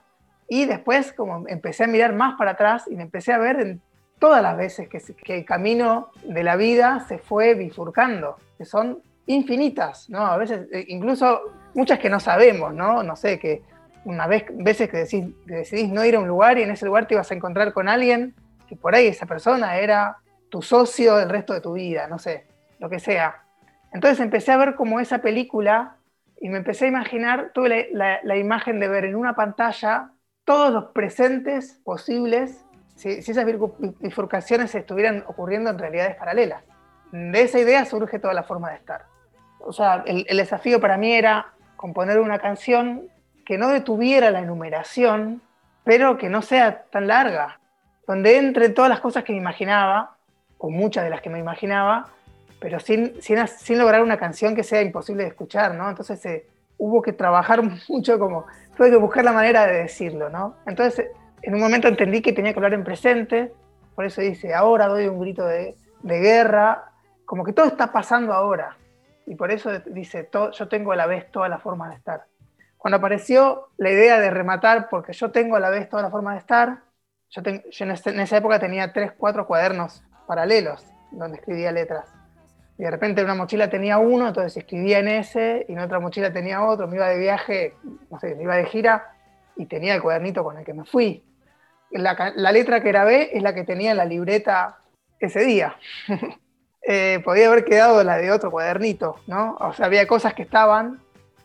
Y 0.49 0.67
después 0.67 1.13
como 1.13 1.47
empecé 1.49 1.85
a 1.85 1.87
mirar 1.87 2.13
más 2.13 2.37
para 2.37 2.53
atrás 2.53 2.85
y 2.91 2.97
me 2.97 3.03
empecé 3.03 3.33
a 3.33 3.39
ver 3.39 3.61
en 3.61 3.81
todas 4.19 4.43
las 4.43 4.57
veces 4.57 4.89
que, 4.89 5.01
que 5.25 5.39
el 5.39 5.45
camino 5.45 6.11
de 6.25 6.43
la 6.43 6.57
vida 6.57 7.05
se 7.09 7.19
fue 7.19 7.55
bifurcando, 7.55 8.37
que 8.57 8.65
son 8.65 8.99
infinitas, 9.27 10.09
¿no? 10.09 10.25
A 10.25 10.37
veces, 10.37 10.69
eh, 10.73 10.85
incluso 10.89 11.41
muchas 11.75 11.99
que 11.99 12.09
no 12.09 12.21
sabemos, 12.21 12.73
¿no? 12.73 13.03
No 13.03 13.17
sé, 13.17 13.39
que 13.39 13.63
una 14.05 14.27
vez, 14.27 14.45
veces 14.51 14.89
que 14.89 14.99
decís, 14.99 15.25
que 15.47 15.55
decidís 15.55 15.91
no 15.91 16.05
ir 16.05 16.15
a 16.15 16.21
un 16.21 16.29
lugar 16.29 16.59
y 16.59 16.63
en 16.63 16.71
ese 16.71 16.87
lugar 16.87 17.07
te 17.07 17.15
ibas 17.15 17.31
a 17.31 17.35
encontrar 17.35 17.73
con 17.73 17.89
alguien 17.89 18.35
que 18.69 18.77
por 18.77 18.95
ahí 18.95 19.09
esa 19.09 19.27
persona 19.27 19.77
era 19.79 20.17
tu 20.51 20.63
socio 20.63 21.17
del 21.17 21.29
resto 21.29 21.53
de 21.53 21.61
tu 21.61 21.73
vida, 21.73 22.07
no 22.09 22.19
sé, 22.19 22.47
lo 22.79 22.89
que 22.89 22.99
sea. 22.99 23.43
Entonces 23.93 24.21
empecé 24.21 24.53
a 24.53 24.57
ver 24.57 24.75
como 24.75 25.01
esa 25.01 25.19
película 25.19 25.97
y 26.41 26.49
me 26.49 26.59
empecé 26.59 26.87
a 26.87 26.89
imaginar, 26.89 27.53
tuve 27.55 27.89
la, 27.93 28.37
imagen 28.37 28.79
de 28.81 28.89
ver 28.89 29.05
en 29.05 29.17
una 29.17 29.35
pantalla 29.35 30.11
todos 30.45 30.73
los 30.73 30.85
presentes 30.93 31.81
posibles 31.85 32.65
si, 32.95 33.23
si 33.23 33.31
esas 33.31 33.47
bifurcaciones 34.01 34.75
estuvieran 34.75 35.25
ocurriendo 35.27 35.71
en 35.71 35.79
realidades 35.79 36.17
paralelas. 36.17 36.63
De 37.13 37.43
esa 37.43 37.59
idea 37.59 37.85
surge 37.85 38.19
toda 38.19 38.35
la 38.35 38.43
forma 38.43 38.71
de 38.71 38.77
estar. 38.77 39.07
O 39.61 39.73
sea, 39.73 40.03
el, 40.07 40.27
el 40.29 40.37
desafío 40.37 40.81
para 40.81 40.97
mí 40.97 41.13
era 41.13 41.53
componer 41.77 42.21
una 42.21 42.39
canción 42.39 43.09
que 43.45 43.59
no 43.59 43.69
detuviera 43.69 44.31
la 44.31 44.41
enumeración, 44.41 45.43
pero 45.85 46.19
que 46.19 46.29
no 46.29 46.43
sea 46.43 46.85
tan 46.91 47.07
larga, 47.07 47.61
donde 48.07 48.39
entre 48.39 48.69
todas 48.71 48.91
las 48.91 49.01
cosas 49.01 49.25
que 49.25 49.33
me 49.33 49.39
imaginaba, 49.39 50.16
o 50.59 50.71
muchas 50.71 51.05
de 51.05 51.11
las 51.11 51.21
que 51.21 51.31
me 51.31 51.39
imaginaba, 51.39 52.09
pero 52.61 52.81
sin, 52.81 53.21
sin, 53.21 53.79
lograr 53.79 54.03
una 54.03 54.19
canción 54.19 54.55
que 54.55 54.63
sea 54.63 54.83
imposible 54.83 55.25
de 55.25 55.29
escuchar, 55.29 55.75
¿no? 55.75 55.89
Entonces 55.89 56.25
eh, 56.27 56.47
hubo 56.79 57.03
que 57.03 57.13
trabajar 57.13 57.63
mucho 57.89 58.19
como, 58.19 58.47
tuve 58.77 58.91
que 58.91 58.97
buscar 58.97 59.25
la 59.25 59.33
manera 59.33 59.67
de 59.67 59.83
decirlo, 59.83 60.31
¿no? 60.31 60.57
Entonces 60.67 61.09
en 61.43 61.55
un 61.55 61.61
momento 61.61 61.89
entendí 61.89 62.23
que 62.23 62.33
tenía 62.33 62.53
que 62.53 62.59
hablar 62.59 62.75
en 62.75 62.85
presente, 62.85 63.53
por 63.95 64.05
eso 64.05 64.21
dice, 64.21 64.55
ahora 64.55 64.89
doy 64.89 65.07
un 65.07 65.21
grito 65.21 65.47
de, 65.47 65.77
de 66.03 66.19
guerra, 66.19 66.91
como 67.25 67.45
que 67.45 67.53
todo 67.53 67.67
está 67.67 67.93
pasando 67.93 68.33
ahora, 68.33 68.77
y 69.27 69.35
por 69.35 69.51
eso 69.51 69.71
dice, 69.87 70.29
yo 70.33 70.69
tengo 70.69 70.93
a 70.93 70.97
la 70.97 71.07
vez 71.07 71.31
todas 71.31 71.51
las 71.51 71.61
formas 71.61 71.91
de 71.91 71.97
estar. 71.97 72.25
Cuando 72.79 72.99
apareció 72.99 73.69
la 73.77 73.91
idea 73.91 74.21
de 74.21 74.31
rematar, 74.31 74.89
porque 74.89 75.13
yo 75.13 75.31
tengo 75.33 75.57
a 75.57 75.61
la 75.61 75.71
vez 75.71 75.89
todas 75.89 76.05
las 76.05 76.13
formas 76.13 76.35
de 76.35 76.41
estar, 76.41 76.79
yo, 77.31 77.43
en, 77.45 77.65
en 77.81 78.21
esa 78.21 78.37
época 78.37 78.61
tenía 78.61 78.93
tres, 78.93 79.13
cuatro 79.17 79.47
cuadernos 79.47 80.05
paralelos 80.27 80.85
donde 81.11 81.39
escribía 81.39 81.73
letras. 81.73 82.13
Y 82.79 82.83
de 82.83 82.91
repente 82.91 83.21
en 83.21 83.27
una 83.27 83.35
mochila 83.35 83.71
tenía 83.71 83.99
uno, 83.99 84.29
entonces 84.29 84.57
escribía 84.57 84.99
en 84.99 85.09
ese, 85.09 85.65
y 85.69 85.73
en 85.73 85.79
otra 85.79 85.99
mochila 85.99 86.33
tenía 86.33 86.63
otro, 86.63 86.87
me 86.87 86.97
iba 86.97 87.09
de 87.09 87.19
viaje, 87.19 87.75
no 88.11 88.21
sé, 88.21 88.35
me 88.35 88.43
iba 88.43 88.57
de 88.57 88.67
gira, 88.67 89.15
y 89.57 89.67
tenía 89.67 89.95
el 89.95 90.03
cuadernito 90.03 90.45
con 90.45 90.59
el 90.59 90.65
que 90.65 90.75
me 90.75 90.85
fui. 90.85 91.25
La, 91.91 92.33
la 92.35 92.53
letra 92.53 92.83
que 92.83 92.89
grabé 92.89 93.35
es 93.37 93.43
la 93.43 93.55
que 93.55 93.65
tenía 93.65 93.93
en 93.93 93.97
la 93.97 94.05
libreta 94.05 94.79
ese 95.19 95.41
día. 95.45 95.77
Eh, 96.89 97.21
podía 97.25 97.49
haber 97.49 97.65
quedado 97.65 98.05
la 98.05 98.17
de 98.17 98.31
otro 98.31 98.53
cuadernito, 98.53 99.17
¿no? 99.27 99.57
O 99.59 99.73
sea, 99.73 99.87
había 99.87 100.07
cosas 100.07 100.35
que 100.35 100.43
estaban. 100.43 101.01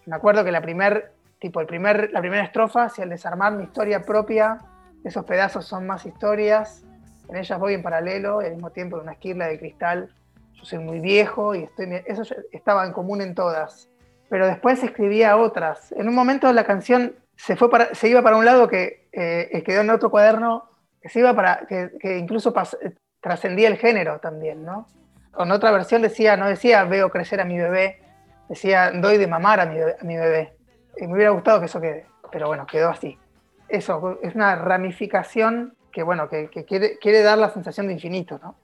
Me 0.05 0.15
acuerdo 0.15 0.45
que 0.45 0.51
la 0.51 0.61
primer, 0.61 1.13
tipo, 1.39 1.59
el 1.59 1.65
primer, 1.65 2.11
la 2.11 2.19
primera 2.19 2.43
estrofa, 2.43 2.89
si 2.89 3.01
al 3.01 3.09
desarmar 3.09 3.53
mi 3.53 3.63
historia 3.63 4.03
propia, 4.03 4.59
esos 5.03 5.25
pedazos 5.25 5.65
son 5.65 5.87
más 5.87 6.05
historias, 6.05 6.85
en 7.31 7.37
ellas 7.37 7.59
voy 7.59 7.73
en 7.73 7.81
paralelo 7.81 8.41
y 8.41 8.45
al 8.45 8.53
mismo 8.53 8.69
tiempo 8.71 8.97
en 8.97 9.03
una 9.03 9.13
esquirla 9.13 9.47
de 9.47 9.57
cristal 9.57 10.09
yo 10.53 10.65
soy 10.65 10.79
muy 10.79 10.99
viejo 10.99 11.55
y 11.55 11.63
estoy, 11.63 12.03
eso 12.05 12.23
estaba 12.51 12.85
en 12.85 12.93
común 12.93 13.21
en 13.21 13.33
todas. 13.33 13.89
Pero 14.29 14.45
después 14.45 14.83
escribía 14.83 15.37
otras. 15.37 15.91
En 15.93 16.07
un 16.07 16.15
momento 16.15 16.51
la 16.53 16.65
canción 16.65 17.15
se, 17.35 17.55
fue 17.55 17.69
se 17.93 18.09
iba 18.09 18.21
para 18.21 18.37
un 18.37 18.45
lado 18.45 18.67
que 18.67 19.07
eh, 19.11 19.63
quedó 19.65 19.81
en 19.81 19.89
otro 19.89 20.11
cuaderno, 20.11 20.69
que, 21.01 21.09
se 21.09 21.19
iba 21.19 21.35
para, 21.35 21.65
que, 21.67 21.91
que 21.99 22.17
incluso 22.17 22.53
trascendía 23.21 23.69
el 23.69 23.77
género 23.77 24.19
también, 24.19 24.63
¿no? 24.63 24.87
Con 25.31 25.51
otra 25.51 25.71
versión 25.71 26.01
decía, 26.01 26.37
no 26.37 26.47
decía 26.47 26.83
veo 26.83 27.09
crecer 27.09 27.41
a 27.41 27.45
mi 27.45 27.57
bebé, 27.57 28.01
decía 28.49 28.91
doy 28.91 29.17
de 29.17 29.27
mamar 29.27 29.61
a 29.61 29.65
mi, 29.65 29.79
a 29.79 29.95
mi 30.03 30.17
bebé. 30.17 30.53
Y 30.97 31.07
me 31.07 31.13
hubiera 31.13 31.31
gustado 31.31 31.59
que 31.59 31.65
eso 31.65 31.79
quede, 31.81 32.05
pero 32.31 32.47
bueno, 32.47 32.65
quedó 32.65 32.89
así. 32.89 33.17
Eso, 33.69 34.19
es 34.21 34.35
una 34.35 34.55
ramificación 34.57 35.75
que, 35.91 36.03
bueno, 36.03 36.29
que, 36.29 36.49
quiere, 36.67 36.97
quiere 36.99 37.21
dar 37.21 37.37
la 37.37 37.49
sensación 37.49 37.87
de 37.87 37.93
infinito, 37.93 38.39
¿no? 38.41 38.55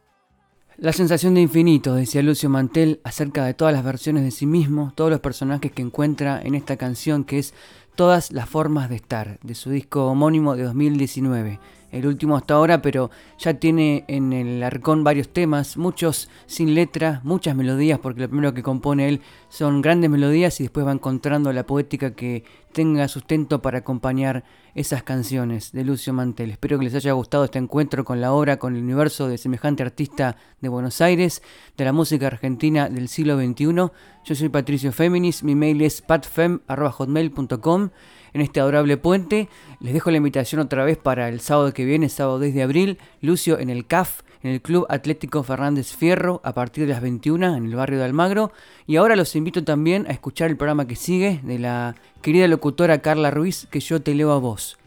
La 0.77 0.93
sensación 0.93 1.33
de 1.33 1.41
infinito, 1.41 1.95
decía 1.95 2.21
Lucio 2.21 2.49
Mantel, 2.49 3.01
acerca 3.03 3.43
de 3.45 3.55
todas 3.55 3.73
las 3.73 3.83
versiones 3.83 4.23
de 4.23 4.29
sí 4.29 4.45
mismo, 4.45 4.93
todos 4.95 5.09
los 5.09 5.21
personajes 5.21 5.71
que 5.71 5.81
encuentra 5.81 6.39
en 6.43 6.53
esta 6.53 6.77
canción 6.77 7.23
que 7.23 7.39
es 7.39 7.53
Todas 7.97 8.31
las 8.31 8.47
formas 8.47 8.91
de 8.91 8.95
estar, 8.95 9.39
de 9.41 9.55
su 9.55 9.71
disco 9.71 10.05
homónimo 10.05 10.55
de 10.55 10.61
2019 10.61 11.59
el 11.97 12.07
último 12.07 12.37
hasta 12.37 12.55
ahora, 12.55 12.81
pero 12.81 13.09
ya 13.37 13.55
tiene 13.55 14.05
en 14.07 14.33
el 14.33 14.63
arcón 14.63 15.03
varios 15.03 15.29
temas, 15.29 15.77
muchos 15.77 16.29
sin 16.45 16.73
letra, 16.75 17.21
muchas 17.23 17.55
melodías, 17.55 17.99
porque 17.99 18.21
lo 18.21 18.29
primero 18.29 18.53
que 18.53 18.63
compone 18.63 19.07
él 19.07 19.21
son 19.49 19.81
grandes 19.81 20.09
melodías 20.09 20.59
y 20.59 20.63
después 20.63 20.85
va 20.85 20.91
encontrando 20.91 21.51
la 21.53 21.65
poética 21.65 22.11
que 22.13 22.43
tenga 22.71 23.07
sustento 23.07 23.61
para 23.61 23.79
acompañar 23.79 24.43
esas 24.75 25.01
canciones 25.01 25.71
de 25.71 25.83
Lucio 25.83 26.13
Mantel. 26.13 26.51
Espero 26.51 26.77
que 26.77 26.85
les 26.85 26.93
haya 26.93 27.13
gustado 27.13 27.43
este 27.43 27.57
encuentro 27.57 28.05
con 28.05 28.21
la 28.21 28.31
obra, 28.31 28.59
con 28.59 28.75
el 28.75 28.83
universo 28.83 29.27
de 29.27 29.39
semejante 29.39 29.81
artista 29.81 30.37
de 30.61 30.69
Buenos 30.69 31.01
Aires, 31.01 31.41
de 31.75 31.85
la 31.85 31.93
música 31.93 32.27
argentina 32.27 32.87
del 32.87 33.07
siglo 33.07 33.35
XXI. 33.37 33.65
Yo 33.65 34.35
soy 34.35 34.49
Patricio 34.49 34.91
Féminis, 34.91 35.43
mi 35.43 35.55
mail 35.55 35.81
es 35.81 36.01
patfem.hotmail.com 36.01 37.89
en 38.37 38.41
este 38.41 38.59
adorable 38.59 38.97
puente. 38.97 39.49
Les 39.79 39.93
dejo 39.93 40.11
la 40.11 40.17
invitación 40.17 40.61
otra 40.61 40.85
vez 40.85 40.97
para 40.97 41.27
el 41.29 41.39
sábado 41.39 41.73
que 41.73 41.85
viene, 41.85 42.07
sábado 42.07 42.39
10 42.39 42.53
de 42.53 42.63
abril, 42.63 42.97
Lucio 43.19 43.59
en 43.59 43.69
el 43.69 43.85
CAF, 43.87 44.21
en 44.43 44.51
el 44.51 44.61
Club 44.61 44.85
Atlético 44.89 45.41
Fernández 45.43 45.95
Fierro, 45.95 46.39
a 46.43 46.53
partir 46.53 46.85
de 46.85 46.93
las 46.93 47.01
21 47.01 47.55
en 47.55 47.65
el 47.65 47.75
barrio 47.75 47.99
de 47.99 48.05
Almagro. 48.05 48.51
Y 48.85 48.97
ahora 48.97 49.15
los 49.15 49.35
invito 49.35 49.63
también 49.63 50.05
a 50.07 50.11
escuchar 50.11 50.49
el 50.49 50.57
programa 50.57 50.87
que 50.87 50.95
sigue 50.95 51.41
de 51.43 51.57
la 51.57 51.95
querida 52.21 52.47
locutora 52.47 52.99
Carla 52.99 53.31
Ruiz, 53.31 53.67
que 53.71 53.79
yo 53.79 54.01
te 54.01 54.13
leo 54.13 54.31
a 54.31 54.37
vos. 54.37 54.77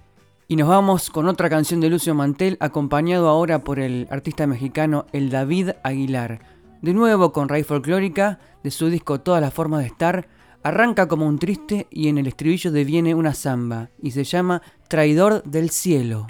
Y 0.47 0.57
nos 0.57 0.69
vamos 0.69 1.11
con 1.11 1.29
otra 1.29 1.51
canción 1.51 1.81
de 1.81 1.91
Lucio 1.91 2.15
Mantel, 2.15 2.57
acompañado 2.61 3.29
ahora 3.29 3.65
por 3.65 3.81
el 3.81 4.07
artista 4.11 4.47
mexicano 4.47 5.07
El 5.13 5.31
David 5.31 5.71
Aguilar. 5.83 6.41
De 6.83 6.95
nuevo 6.95 7.33
con 7.33 7.49
raíz 7.49 7.67
folclórica, 7.67 8.39
de 8.63 8.71
su 8.71 8.89
disco 8.89 9.21
Todas 9.21 9.41
las 9.41 9.53
formas 9.53 9.81
de 9.81 9.87
estar, 9.87 10.29
Arranca 10.63 11.09
como 11.09 11.27
un 11.27 11.39
triste 11.39 11.87
y 11.91 12.09
en 12.09 12.19
el 12.19 12.27
estribillo 12.27 12.71
deviene 12.71 13.15
una 13.15 13.33
samba 13.33 13.89
y 14.03 14.11
se 14.11 14.25
llama 14.25 14.61
Traidor 14.89 15.43
del 15.45 15.71
Cielo. 15.71 16.27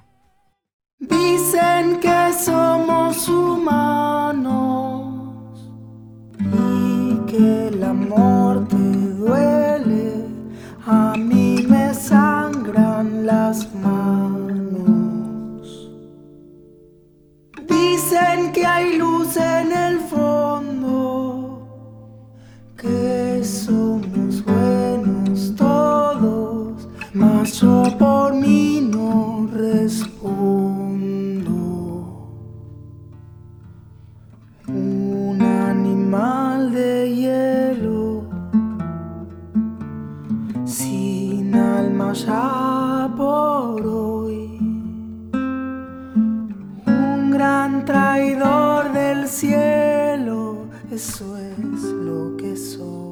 Dicen 1.01 1.99
que 1.99 2.33
somos 2.45 3.29
humanos 3.29 5.09
y 6.39 7.27
que 7.27 7.69
el 7.69 7.83
amor 7.83 8.69
te 8.69 8.77
duele. 8.77 10.27
A 10.87 11.17
mí 11.17 11.67
me 11.69 11.93
sangran 11.93 13.27
las 13.27 13.75
manos. 13.75 14.31
Dicen 17.69 18.53
que 18.53 18.65
hay 18.65 18.97
luz 18.97 19.37
en 19.37 19.73
el 19.73 19.99
por 27.99 28.35
mí 28.35 28.81
no 28.81 29.49
respondo. 29.53 31.11
Un 34.69 35.43
animal 35.43 36.73
de 36.73 37.15
hielo, 37.15 38.25
sin 40.65 41.55
alma 41.55 42.13
ya 42.13 43.11
por 43.17 43.87
hoy. 43.87 44.59
Un 46.87 47.31
gran 47.31 47.85
traidor 47.85 48.93
del 48.93 49.29
cielo, 49.29 50.67
eso 50.91 51.37
es 51.37 51.83
lo 52.09 52.37
que 52.37 52.57
soy. 52.57 53.10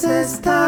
Es 0.00 0.04
esta 0.04 0.59